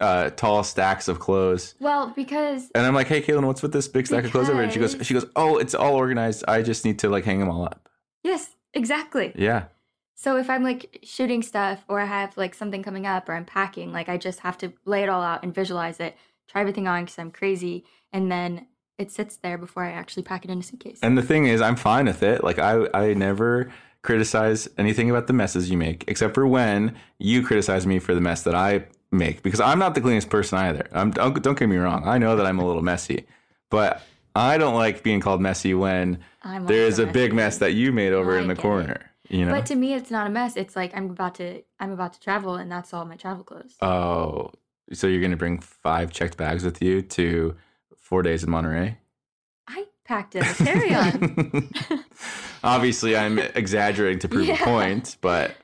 uh, 0.00 0.28
tall 0.30 0.62
stacks 0.62 1.08
of 1.08 1.18
clothes. 1.18 1.74
Well, 1.80 2.12
because 2.14 2.70
And 2.74 2.84
I'm 2.84 2.94
like, 2.94 3.06
"Hey, 3.06 3.22
Caelynn, 3.22 3.46
what's 3.46 3.62
with 3.62 3.72
this 3.72 3.88
big 3.88 4.06
stack 4.06 4.26
of 4.26 4.32
clothes 4.32 4.50
over?" 4.50 4.56
here?" 4.56 4.64
And 4.64 4.72
she 4.72 4.80
goes, 4.80 4.98
"She 5.00 5.14
goes, 5.14 5.24
oh, 5.34 5.56
it's 5.56 5.74
all 5.74 5.94
organized. 5.94 6.44
I 6.46 6.60
just 6.60 6.84
need 6.84 6.98
to 6.98 7.08
like 7.08 7.24
hang 7.24 7.38
them 7.38 7.48
all 7.48 7.64
up." 7.64 7.88
yes, 8.22 8.50
exactly. 8.74 9.32
Yeah. 9.34 9.64
So 10.14 10.36
if 10.36 10.50
I'm 10.50 10.62
like 10.62 10.98
shooting 11.02 11.42
stuff 11.42 11.82
or 11.88 12.00
I 12.00 12.04
have 12.04 12.36
like 12.36 12.54
something 12.54 12.82
coming 12.82 13.06
up 13.06 13.30
or 13.30 13.32
I'm 13.32 13.46
packing, 13.46 13.92
like 13.92 14.10
I 14.10 14.18
just 14.18 14.40
have 14.40 14.58
to 14.58 14.74
lay 14.84 15.02
it 15.02 15.08
all 15.08 15.22
out 15.22 15.42
and 15.42 15.54
visualize 15.54 16.00
it, 16.00 16.18
try 16.48 16.60
everything 16.60 16.86
on 16.86 17.06
because 17.06 17.18
I'm 17.18 17.30
crazy, 17.30 17.86
and 18.12 18.30
then 18.30 18.66
it 18.98 19.10
sits 19.10 19.36
there 19.36 19.56
before 19.56 19.84
I 19.84 19.92
actually 19.92 20.24
pack 20.24 20.44
it 20.44 20.50
in 20.50 20.58
a 20.58 20.62
suitcase. 20.62 20.98
And 21.02 21.16
the 21.16 21.22
thing 21.22 21.46
is, 21.46 21.62
I'm 21.62 21.76
fine 21.76 22.04
with 22.04 22.22
it. 22.22 22.44
Like 22.44 22.58
I, 22.58 22.86
I 22.92 23.14
never 23.14 23.72
criticize 24.04 24.68
anything 24.78 25.10
about 25.10 25.26
the 25.26 25.32
messes 25.32 25.70
you 25.70 25.76
make, 25.76 26.04
except 26.06 26.34
for 26.34 26.46
when 26.46 26.94
you 27.18 27.42
criticize 27.42 27.86
me 27.86 27.98
for 27.98 28.14
the 28.14 28.20
mess 28.20 28.42
that 28.42 28.54
I 28.54 28.84
make, 29.10 29.42
because 29.42 29.60
I'm 29.60 29.78
not 29.78 29.94
the 29.96 30.00
cleanest 30.00 30.28
person 30.30 30.58
either. 30.58 30.86
I'm, 30.92 31.10
don't, 31.10 31.42
don't 31.42 31.58
get 31.58 31.68
me 31.68 31.76
wrong. 31.78 32.06
I 32.06 32.18
know 32.18 32.36
that 32.36 32.46
I'm 32.46 32.58
a 32.58 32.66
little 32.66 32.82
messy, 32.82 33.26
but 33.70 34.02
I 34.36 34.58
don't 34.58 34.74
like 34.74 35.02
being 35.02 35.20
called 35.20 35.40
messy 35.40 35.74
when 35.74 36.18
I'm 36.42 36.66
there's 36.66 37.00
also 37.00 37.08
a 37.08 37.12
big 37.12 37.32
mess 37.32 37.58
that 37.58 37.72
you 37.72 37.92
made 37.92 38.12
over 38.12 38.36
I 38.36 38.42
in 38.42 38.46
the 38.46 38.54
get 38.54 38.60
it. 38.60 38.62
corner. 38.62 39.10
You 39.30 39.46
know? 39.46 39.52
But 39.52 39.66
to 39.66 39.74
me, 39.74 39.94
it's 39.94 40.10
not 40.10 40.26
a 40.26 40.30
mess. 40.30 40.54
It's 40.54 40.76
like 40.76 40.94
I'm 40.94 41.08
about 41.10 41.36
to 41.36 41.62
I'm 41.80 41.90
about 41.90 42.12
to 42.12 42.20
travel, 42.20 42.56
and 42.56 42.70
that's 42.70 42.92
all 42.92 43.06
my 43.06 43.16
travel 43.16 43.42
clothes. 43.42 43.74
oh, 43.80 44.50
so 44.92 45.06
you're 45.06 45.22
gonna 45.22 45.36
bring 45.36 45.60
five 45.60 46.12
checked 46.12 46.36
bags 46.36 46.62
with 46.62 46.82
you 46.82 47.00
to 47.00 47.56
four 47.96 48.22
days 48.22 48.44
in 48.44 48.50
Monterey? 48.50 48.98
I 50.04 50.08
packed 50.08 50.34
in 50.34 50.42
a 50.44 50.54
carry 50.54 50.94
on. 50.94 51.70
Obviously, 52.62 53.16
I'm 53.16 53.38
exaggerating 53.38 54.18
to 54.20 54.28
prove 54.28 54.46
Yeah. 54.48 54.60
a 54.60 54.64
point, 54.64 55.16
but 55.20 55.54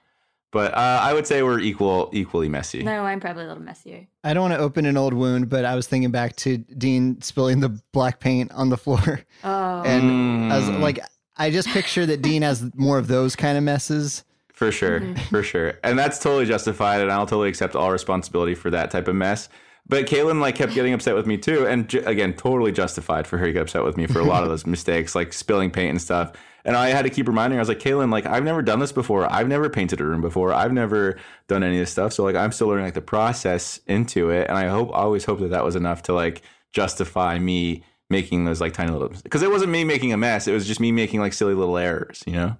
but 0.53 0.75
uh, 0.75 0.99
I 1.03 1.15
would 1.15 1.27
say 1.29 1.43
we're 1.45 1.61
equal, 1.61 2.11
equally 2.13 2.49
messy. 2.49 2.83
no, 2.83 3.05
I'm 3.05 3.21
probably 3.21 3.45
a 3.45 3.47
little 3.49 3.63
messier. 3.63 4.09
I 4.25 4.35
don't 4.35 4.43
want 4.51 4.55
to 4.55 4.59
open 4.61 4.85
an 4.85 4.97
old 4.97 5.15
wound, 5.15 5.49
but 5.49 5.65
I 5.65 5.77
was 5.77 5.87
thinking 5.87 6.11
back 6.11 6.35
to 6.37 6.59
Dean 6.59 7.21
spilling 7.23 7.61
the 7.61 7.81
black 7.93 8.19
paint 8.19 8.51
on 8.53 8.69
the 8.69 8.77
floor. 8.77 9.21
Oh, 9.45 9.83
And 9.85 10.51
I 10.53 10.57
was 10.57 10.69
Mm. 10.69 10.81
like, 10.81 10.99
I 11.39 11.51
just 11.51 11.69
picture 11.69 12.05
that 12.05 12.21
Dean 12.21 12.43
has 12.43 12.69
more 12.75 12.99
of 12.99 13.07
those 13.07 13.37
kind 13.37 13.57
of 13.57 13.63
messes. 13.65 14.25
For 14.53 14.73
sure, 14.73 15.15
for 15.31 15.43
sure, 15.45 15.79
and 15.85 15.99
that's 15.99 16.19
totally 16.19 16.45
justified, 16.47 17.01
and 17.01 17.11
I'll 17.13 17.25
totally 17.27 17.49
accept 17.49 17.75
all 17.77 17.91
responsibility 17.93 18.55
for 18.55 18.71
that 18.71 18.91
type 18.91 19.07
of 19.09 19.15
mess. 19.15 19.49
But 19.91 20.07
Caelynn 20.07 20.41
like 20.41 20.55
kept 20.55 20.73
getting 20.73 20.93
upset 20.93 21.17
with 21.17 21.27
me 21.27 21.37
too, 21.37 21.67
and 21.67 21.89
ju- 21.89 22.05
again, 22.07 22.33
totally 22.35 22.71
justified 22.71 23.27
for 23.27 23.39
her 23.39 23.47
to 23.47 23.53
get 23.53 23.63
upset 23.63 23.83
with 23.83 23.97
me 23.97 24.07
for 24.07 24.21
a 24.21 24.25
lot 24.25 24.45
of 24.45 24.49
those 24.49 24.65
mistakes, 24.77 25.17
like 25.17 25.33
spilling 25.33 25.73
paint 25.73 25.91
and 25.91 26.01
stuff. 26.01 26.33
And 26.65 26.77
I 26.77 26.91
had 26.91 27.03
to 27.03 27.11
keep 27.11 27.27
reminding 27.27 27.57
her, 27.57 27.61
I 27.61 27.63
was 27.63 27.69
like, 27.69 27.81
Caelynn, 27.81 28.13
like 28.13 28.25
I've 28.25 28.45
never 28.45 28.63
done 28.63 28.79
this 28.79 28.93
before. 28.93 29.27
I've 29.29 29.49
never 29.49 29.69
painted 29.69 30.01
a 30.01 30.05
room 30.05 30.21
before. 30.21 30.53
I've 30.55 30.73
never 30.73 31.19
done 31.49 31.65
any 31.65 31.79
of 31.79 31.81
this 31.81 31.91
stuff. 31.91 32.13
So 32.13 32.23
like 32.23 32.37
I'm 32.37 32.53
still 32.53 32.69
learning 32.69 32.85
like 32.85 32.95
the 32.95 33.01
process 33.01 33.81
into 33.89 34.31
it, 34.31 34.49
and 34.49 34.57
I 34.57 34.69
hope 34.69 34.91
always 34.93 35.25
hope 35.25 35.41
that 35.41 35.51
that 35.51 35.65
was 35.65 35.75
enough 35.75 36.05
to 36.05 36.13
like 36.13 36.43
justify 36.73 37.41
me 37.41 37.83
making 38.11 38.45
those 38.45 38.61
like 38.61 38.73
tiny 38.75 38.93
little 38.93 39.09
because 39.09 39.43
it 39.43 39.51
wasn't 39.51 39.73
me 39.73 39.83
making 39.83 40.13
a 40.13 40.17
mess. 40.17 40.47
It 40.47 40.53
was 40.53 40.69
just 40.69 40.79
me 40.79 40.93
making 40.93 41.19
like 41.19 41.33
silly 41.33 41.55
little 41.55 41.77
errors, 41.77 42.23
you 42.29 42.35
know. 42.35 42.57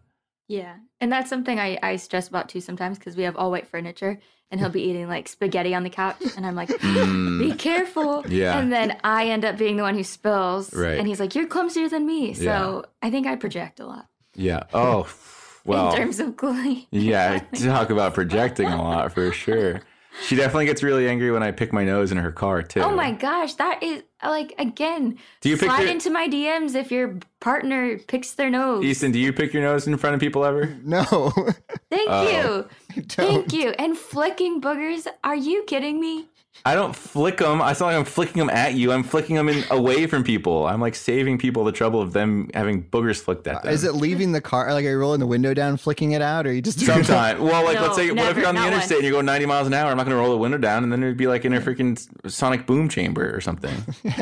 yeah, 0.49 0.79
and 1.01 1.13
that's 1.13 1.31
something 1.31 1.61
I 1.61 1.79
I 1.81 1.95
stress 1.95 2.27
about 2.27 2.49
too 2.49 2.61
sometimes 2.61 2.99
because 2.99 3.17
we 3.17 3.23
have 3.23 3.37
all 3.37 3.53
white 3.53 3.69
furniture, 3.69 4.19
and 4.51 4.61
he'll 4.61 4.69
be 4.71 4.83
eating 4.83 5.07
like 5.09 5.29
spaghetti 5.29 5.75
on 5.75 5.83
the 5.83 5.91
couch, 5.91 6.17
and 6.37 6.45
I'm 6.47 6.55
like, 6.57 6.69
be 6.69 7.55
careful. 7.57 8.23
Mm. 8.25 8.31
Yeah. 8.31 8.59
And 8.59 8.73
then 8.73 8.99
I 9.05 9.27
end 9.29 9.45
up 9.45 9.57
being 9.59 9.77
the 9.77 9.83
one 9.83 9.95
who 9.95 10.03
spills, 10.05 10.75
Right. 10.75 10.99
And 10.99 11.07
he's 11.07 11.21
like, 11.21 11.35
you're 11.35 11.47
clumsier 11.47 11.89
than 11.89 12.07
me. 12.07 12.35
So 12.35 12.43
Yeah. 12.43 12.83
I 13.03 13.11
think 13.11 13.27
I 13.27 13.37
project 13.37 13.81
a 13.81 13.87
lot 13.87 14.07
Yeah. 14.35 14.65
Oh, 14.75 15.09
well. 15.65 15.91
in 15.91 15.97
terms 15.97 16.21
of 16.21 16.37
clean. 16.37 16.87
Yeah, 16.91 17.39
talk 17.55 17.91
about 17.91 18.15
projecting 18.15 18.67
a 18.69 18.83
lot 18.83 19.13
for 19.13 19.31
sure. 19.33 19.81
She 20.27 20.37
definitely 20.37 20.67
gets 20.67 20.83
really 20.83 21.09
angry 21.09 21.31
when 21.31 21.43
I 21.43 21.51
pick 21.51 21.73
my 21.73 21.85
nose 21.85 22.11
in 22.13 22.19
her 22.19 22.33
car 22.33 22.63
too. 22.63 22.81
Oh 22.81 22.95
my 22.95 23.13
gosh, 23.13 23.55
that 23.55 23.83
is 23.83 24.03
like 24.23 24.53
again. 24.59 25.19
Do 25.41 25.49
you 25.49 25.57
pick 25.57 25.69
slide 25.69 25.83
your- 25.83 25.91
into 25.91 26.11
my 26.11 26.29
DMs 26.29 26.75
if 26.75 26.91
your 26.91 27.19
partner 27.41 27.99
picks 27.99 28.33
their 28.33 28.51
nose? 28.51 28.85
Easton, 28.85 29.13
do 29.13 29.19
you 29.19 29.33
pick 29.33 29.53
your 29.53 29.63
nose 29.63 29.87
in 29.87 29.97
front 29.97 30.15
of 30.15 30.21
people 30.21 30.45
ever? 30.45 30.77
No. 30.85 31.05
Thank 31.91 32.09
Oh. 32.09 32.67
you, 32.97 33.03
thank 33.05 33.53
you. 33.53 33.71
And 33.71 33.97
flicking 33.97 34.61
boogers? 34.61 35.07
Are 35.25 35.37
you 35.37 35.63
kidding 35.65 36.01
me? 36.01 36.27
I 36.65 36.75
don't 36.75 36.95
flick 36.95 37.39
them. 37.39 37.63
I 37.63 37.73
sound 37.73 37.93
like 37.93 37.99
I'm 37.99 38.05
flicking 38.05 38.39
them 38.39 38.51
at 38.51 38.75
you. 38.75 38.93
I'm 38.93 39.03
flicking 39.03 39.35
them 39.37 39.49
in 39.49 39.65
away 39.71 40.07
from 40.07 40.23
people. 40.25 40.67
I'm 40.67 40.81
like 40.81 40.95
saving 40.95 41.39
people 41.39 41.65
the 41.65 41.73
trouble 41.73 42.03
of 42.03 42.13
them 42.13 42.51
having 42.53 42.85
boogers 42.85 43.21
flicked 43.23 43.47
at 43.47 43.63
them. 43.63 43.73
Is 43.73 43.83
it 43.85 43.95
leaving 43.95 44.33
the 44.33 44.41
car? 44.43 44.73
Like, 44.75 44.85
are 44.85 44.91
you 44.91 44.99
rolling 44.99 45.21
the 45.21 45.27
window 45.27 45.55
down, 45.55 45.77
flicking 45.79 46.13
it 46.13 46.21
out, 46.23 46.47
or 46.47 46.53
you 46.53 46.61
just 46.61 46.79
Sometimes. 46.81 47.41
Well, 47.41 47.65
like, 47.65 47.77
No, 47.77 47.83
let's 47.85 47.97
say, 47.97 48.11
what 48.11 48.29
if 48.31 48.37
you're 48.37 48.47
on 48.47 48.55
the 48.55 48.61
not 48.61 48.73
interstate 48.73 48.99
and 48.99 49.05
you're 49.07 49.13
going 49.13 49.27
90 49.27 49.47
miles 49.47 49.67
an 49.67 49.75
hour? 49.75 49.91
I'm 49.91 49.97
not 49.97 50.05
going 50.05 50.17
to 50.17 50.21
roll 50.21 50.31
the 50.31 50.37
window 50.37 50.59
down, 50.59 50.83
and 50.83 50.93
then 50.93 51.03
it'd 51.03 51.17
be 51.17 51.27
like 51.27 51.45
in 51.47 51.55
a 51.55 51.61
freaking 51.61 51.99
sonic 52.31 52.67
boom 52.67 52.89
chamber 52.91 53.35
or 53.35 53.41
something. 53.41 53.75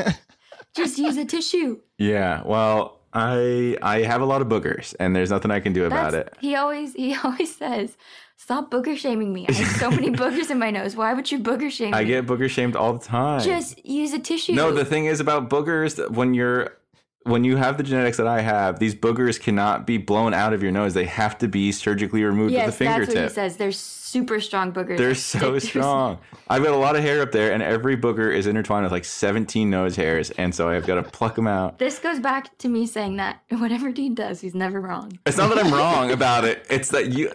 Just 0.75 0.97
use 0.97 1.17
a 1.17 1.25
tissue. 1.25 1.79
yeah. 1.97 2.41
Well, 2.45 2.99
I 3.11 3.75
I 3.81 4.03
have 4.03 4.21
a 4.21 4.25
lot 4.25 4.41
of 4.41 4.47
boogers, 4.47 4.95
and 4.99 5.15
there's 5.15 5.31
nothing 5.31 5.49
I 5.51 5.59
can 5.59 5.73
do 5.73 5.85
about 5.85 6.11
That's- 6.11 6.27
it. 6.33 6.37
He 6.39 6.55
always 6.55 6.93
he 6.93 7.15
always 7.23 7.55
says, 7.55 7.97
"Stop 8.39 8.71
booger 8.71 8.97
shaming 8.97 9.33
me. 9.33 9.45
I 9.47 9.51
have 9.51 9.77
so 9.77 9.91
many 9.91 10.09
boogers 10.21 10.49
in 10.49 10.57
my 10.57 10.71
nose. 10.71 10.95
Why 10.95 11.13
would 11.13 11.29
you 11.29 11.39
booger 11.39 11.69
shame 11.69 11.91
me? 11.91 11.97
I 11.97 12.01
me? 12.01 12.07
get 12.07 12.25
booger 12.25 12.49
shamed 12.49 12.75
all 12.75 12.93
the 12.93 13.05
time. 13.05 13.41
Just 13.41 13.85
use 13.85 14.13
a 14.13 14.19
tissue." 14.19 14.53
No, 14.53 14.71
the 14.71 14.85
thing 14.85 15.05
is 15.05 15.19
about 15.19 15.49
boogers 15.49 15.97
that 15.97 16.11
when 16.11 16.33
you're 16.33 16.79
when 17.23 17.43
you 17.43 17.57
have 17.57 17.77
the 17.77 17.83
genetics 17.83 18.17
that 18.17 18.27
I 18.27 18.41
have, 18.41 18.79
these 18.79 18.95
boogers 18.95 19.39
cannot 19.39 19.85
be 19.85 19.97
blown 19.97 20.33
out 20.33 20.53
of 20.53 20.63
your 20.63 20.71
nose. 20.71 20.93
They 20.93 21.05
have 21.05 21.37
to 21.39 21.47
be 21.47 21.71
surgically 21.71 22.23
removed 22.23 22.53
yes, 22.53 22.67
with 22.67 22.77
the 22.79 22.85
that's 22.85 23.07
what 23.07 23.17
he 23.17 23.29
says. 23.29 23.57
They're 23.57 23.71
super 23.71 24.39
strong 24.39 24.71
boogers. 24.71 24.97
They're 24.97 25.15
so 25.15 25.59
strong. 25.59 26.19
I've 26.49 26.63
got 26.63 26.73
a 26.73 26.77
lot 26.77 26.95
of 26.95 27.03
hair 27.03 27.21
up 27.21 27.31
there, 27.31 27.51
and 27.51 27.61
every 27.61 27.97
booger 27.97 28.33
is 28.33 28.47
intertwined 28.47 28.83
with 28.83 28.91
like 28.91 29.05
17 29.05 29.69
nose 29.69 29.95
hairs, 29.95 30.31
and 30.31 30.53
so 30.55 30.69
I've 30.69 30.87
got 30.87 30.95
to 30.95 31.03
pluck 31.03 31.35
them 31.35 31.47
out. 31.47 31.77
This 31.77 31.99
goes 31.99 32.19
back 32.19 32.57
to 32.59 32.69
me 32.69 32.87
saying 32.87 33.17
that 33.17 33.41
whatever 33.49 33.91
Dean 33.91 34.15
does, 34.15 34.41
he's 34.41 34.55
never 34.55 34.79
wrong. 34.79 35.19
It's 35.25 35.37
not 35.37 35.53
that 35.53 35.63
I'm 35.63 35.73
wrong 35.73 36.11
about 36.11 36.45
it. 36.45 36.65
It's 36.69 36.89
that 36.89 37.07
you. 37.07 37.31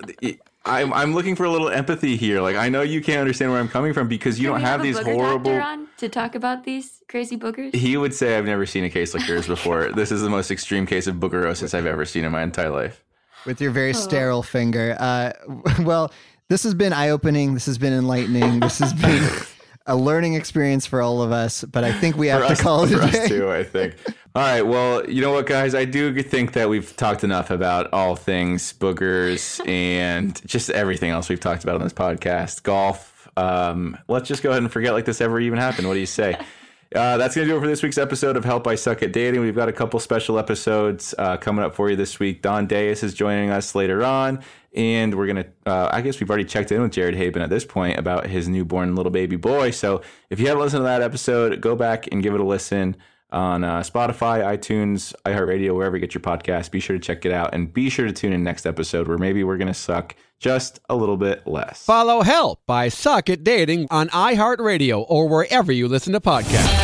I'm, 0.67 0.93
I'm 0.95 1.13
looking 1.15 1.37
for 1.37 1.45
a 1.45 1.51
little 1.51 1.69
empathy 1.69 2.17
here. 2.17 2.41
Like 2.41 2.57
I 2.57 2.69
know 2.71 2.81
you 2.83 3.03
can't 3.03 3.21
understand 3.21 3.51
where 3.53 3.61
I'm 3.61 3.69
coming 3.69 3.93
from 3.93 4.09
because 4.09 4.39
you 4.39 4.45
Can 4.47 4.53
don't 4.55 4.63
we 4.63 4.67
have, 4.69 4.81
a 4.81 4.83
these 4.83 4.99
booger 4.99 5.15
horrible. 5.15 5.53
on 5.53 5.89
to 5.99 6.09
talk 6.09 6.35
about 6.35 6.65
these 6.65 7.03
crazy 7.09 7.37
boogers. 7.37 7.75
He 7.75 7.97
would 7.97 8.15
say 8.15 8.37
I've 8.39 8.47
never 8.47 8.65
seen 8.67 8.85
a 8.85 8.91
case 8.91 9.13
like 9.15 9.27
yours 9.29 9.47
before. 9.47 9.93
this 9.95 10.11
is 10.11 10.23
the 10.23 10.31
most 10.31 10.51
extreme 10.51 10.87
case 10.87 11.07
of 11.07 11.17
boogerosis 11.17 11.75
I've 11.75 11.87
ever 11.87 12.05
seen 12.05 12.25
in 12.25 12.33
my 12.33 12.43
entire 12.43 12.71
life. 12.71 13.05
with 13.47 13.61
your 13.61 13.71
very 13.73 13.91
Oh. 13.91 13.93
sterile 13.93 14.43
finger. 14.43 14.97
Uh, 14.99 15.33
well, 15.83 16.11
this 16.49 16.63
has 16.63 16.73
been 16.75 16.93
eye 16.95 17.11
opening. 17.11 17.53
This 17.55 17.67
has 17.67 17.77
been 17.79 17.93
enlightening. 17.93 18.61
This 18.61 18.79
has 18.79 18.93
been 18.95 19.23
a 19.87 19.97
learning 19.97 20.35
experience 20.35 20.87
for 20.87 21.03
all 21.03 21.23
of 21.23 21.33
us. 21.33 21.65
But 21.65 21.85
I 21.85 21.93
think 21.93 22.17
we 22.17 22.29
have 22.29 22.47
to 22.47 22.53
us, 22.53 22.61
call 22.61 22.85
it 22.85 22.91
for 22.91 23.01
a 23.01 23.05
us 23.05 23.13
day. 23.13 23.29
too. 23.29 23.51
I 23.51 23.65
think. 23.65 23.97
All 24.37 24.43
right. 24.43 24.63
Well, 24.63 25.09
you 25.09 25.23
know 25.23 25.33
what, 25.33 25.47
guys? 25.47 25.75
I 25.77 25.85
do 25.85 26.21
think 26.23 26.55
that 26.55 26.69
we've 26.69 26.97
talked 26.97 27.23
enough 27.23 27.53
about 27.53 27.93
all 27.93 28.17
things 28.17 28.73
boogers 28.73 29.65
and 29.69 30.41
just 30.45 30.71
everything 30.71 31.11
else 31.11 31.29
we've 31.29 31.39
talked 31.39 31.63
about 31.63 31.77
on 31.77 31.83
this 31.83 31.93
podcast. 31.93 32.65
Golf. 32.65 33.29
Um, 33.37 33.97
let's 34.09 34.27
just 34.27 34.43
go 34.43 34.51
ahead 34.51 34.63
and 34.63 34.73
forget 34.73 34.93
like 34.93 35.05
this 35.05 35.21
ever 35.21 35.39
even 35.39 35.59
happened. 35.59 35.87
What 35.87 35.95
do 35.95 36.01
you 36.01 36.07
say? 36.07 36.37
Uh, 36.95 37.17
that's 37.17 37.35
going 37.35 37.49
to 37.49 37.53
do 37.53 37.57
it 37.57 37.61
for 37.61 37.67
this 37.67 37.83
week's 37.83 37.99
episode 37.99 38.37
of 38.37 38.45
Help 38.45 38.69
I 38.69 38.77
Suck 38.77 39.03
at 39.03 39.13
Dating. 39.13 39.41
We've 39.41 39.55
got 39.55 39.69
a 39.69 39.73
couple 39.73 39.99
special 39.99 40.39
episodes 40.39 41.13
uh, 41.19 41.37
coming 41.37 41.65
up 41.65 41.75
for 41.75 41.91
you 41.91 41.97
this 41.97 42.21
week. 42.21 42.41
Don 42.41 42.69
Deus 42.69 43.03
is 43.03 43.15
joining 43.15 43.51
us 43.51 43.75
later 43.75 44.05
on. 44.05 44.45
And 44.77 45.13
we're 45.17 45.27
going 45.27 45.45
to, 45.45 45.47
uh, 45.67 45.89
I 45.93 46.03
guess 46.03 46.21
we've 46.21 46.31
already 46.31 46.45
checked 46.45 46.71
in 46.71 46.81
with 46.83 46.93
Jared 46.93 47.17
Haibon 47.17 47.43
at 47.43 47.51
this 47.51 47.65
point 47.65 47.99
about 47.99 48.29
his 48.29 48.49
newborn 48.49 48.95
little 48.95 49.11
baby 49.11 49.35
boy. 49.35 49.73
So 49.73 50.03
if 50.31 50.39
you 50.39 50.47
haven't 50.47 50.63
listened 50.63 50.81
to 50.81 50.85
that 50.85 51.03
episode, 51.03 51.61
go 51.61 51.75
back 51.75 52.09
and 52.13 52.23
give 52.23 52.33
it 52.33 52.41
a 52.41 52.45
listen 52.45 52.97
on 53.33 53.65
uh, 53.65 53.81
Spotify, 53.81 54.45
iTunes, 54.45 55.15
iHeartRadio, 55.25 55.75
wherever 55.75 55.97
you 55.97 56.01
get 56.01 56.15
your 56.15 56.23
podcast. 56.23 56.71
Be 56.71 56.79
sure 56.79 56.97
to 56.97 57.03
check 57.03 57.27
it 57.27 57.33
out. 57.33 57.55
And 57.55 57.73
be 57.73 57.91
sure 57.91 58.07
to 58.07 58.13
tune 58.13 58.33
in 58.33 58.45
next 58.45 58.67
episode 58.67 59.09
where 59.09 59.19
maybe 59.19 59.43
we're 59.43 59.57
going 59.57 59.67
to 59.67 59.75
suck 59.75 60.15
just 60.41 60.81
a 60.89 60.97
little 60.97 61.17
bit 61.17 61.47
less. 61.47 61.85
Follow 61.85 62.23
Help 62.23 62.61
I 62.69 62.89
Suck 62.89 63.31
at 63.31 63.45
Dating 63.45 63.87
on 63.91 64.09
iHeartRadio 64.11 65.05
or 65.09 65.29
wherever 65.29 65.73
you 65.73 65.89
listen 65.89 66.13
to 66.13 66.21
podcasts. 66.21 66.83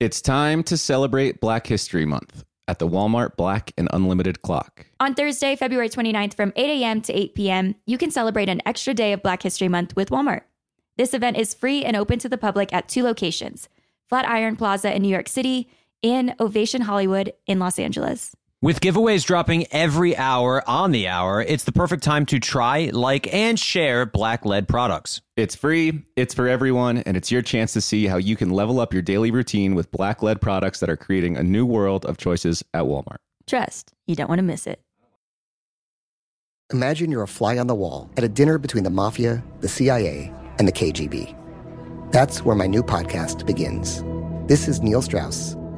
It's 0.00 0.22
time 0.22 0.62
to 0.64 0.76
celebrate 0.76 1.40
Black 1.40 1.66
History 1.66 2.04
Month 2.06 2.44
at 2.68 2.78
the 2.78 2.86
Walmart 2.86 3.36
Black 3.36 3.72
and 3.76 3.88
Unlimited 3.92 4.42
Clock. 4.42 4.86
On 5.00 5.14
Thursday, 5.14 5.56
February 5.56 5.88
29th 5.88 6.34
from 6.34 6.52
8 6.54 6.82
a.m. 6.82 7.00
to 7.00 7.12
8 7.12 7.34
p.m., 7.34 7.74
you 7.86 7.98
can 7.98 8.10
celebrate 8.10 8.48
an 8.48 8.62
extra 8.64 8.94
day 8.94 9.12
of 9.12 9.22
Black 9.22 9.42
History 9.42 9.68
Month 9.68 9.96
with 9.96 10.10
Walmart. 10.10 10.42
This 10.96 11.14
event 11.14 11.36
is 11.36 11.54
free 11.54 11.84
and 11.84 11.96
open 11.96 12.18
to 12.20 12.28
the 12.28 12.38
public 12.38 12.72
at 12.72 12.88
two 12.88 13.02
locations 13.02 13.68
Flatiron 14.08 14.56
Plaza 14.56 14.94
in 14.94 15.02
New 15.02 15.08
York 15.08 15.28
City 15.28 15.70
and 16.02 16.34
Ovation 16.40 16.82
Hollywood 16.82 17.32
in 17.46 17.58
Los 17.58 17.78
Angeles. 17.78 18.34
With 18.60 18.80
giveaways 18.80 19.24
dropping 19.24 19.66
every 19.70 20.16
hour 20.16 20.68
on 20.68 20.90
the 20.90 21.06
hour, 21.06 21.40
it's 21.40 21.62
the 21.62 21.70
perfect 21.70 22.02
time 22.02 22.26
to 22.26 22.40
try, 22.40 22.90
like, 22.92 23.32
and 23.32 23.56
share 23.56 24.04
black 24.04 24.44
led 24.44 24.66
products. 24.66 25.20
It's 25.36 25.54
free, 25.54 26.02
it's 26.16 26.34
for 26.34 26.48
everyone, 26.48 26.98
and 26.98 27.16
it's 27.16 27.30
your 27.30 27.42
chance 27.42 27.72
to 27.74 27.80
see 27.80 28.06
how 28.06 28.16
you 28.16 28.34
can 28.34 28.50
level 28.50 28.80
up 28.80 28.92
your 28.92 29.02
daily 29.02 29.30
routine 29.30 29.76
with 29.76 29.92
black 29.92 30.24
led 30.24 30.40
products 30.40 30.80
that 30.80 30.90
are 30.90 30.96
creating 30.96 31.36
a 31.36 31.42
new 31.44 31.64
world 31.64 32.04
of 32.04 32.16
choices 32.16 32.64
at 32.74 32.82
Walmart. 32.82 33.18
Trust, 33.46 33.92
you 34.08 34.16
don't 34.16 34.28
want 34.28 34.40
to 34.40 34.44
miss 34.44 34.66
it. 34.66 34.80
Imagine 36.72 37.12
you're 37.12 37.22
a 37.22 37.28
fly 37.28 37.58
on 37.58 37.68
the 37.68 37.76
wall 37.76 38.10
at 38.16 38.24
a 38.24 38.28
dinner 38.28 38.58
between 38.58 38.82
the 38.82 38.90
mafia, 38.90 39.42
the 39.60 39.68
CIA, 39.68 40.32
and 40.58 40.66
the 40.66 40.72
KGB. 40.72 41.32
That's 42.10 42.44
where 42.44 42.56
my 42.56 42.66
new 42.66 42.82
podcast 42.82 43.46
begins. 43.46 44.02
This 44.48 44.66
is 44.66 44.82
Neil 44.82 45.00
Strauss, 45.00 45.54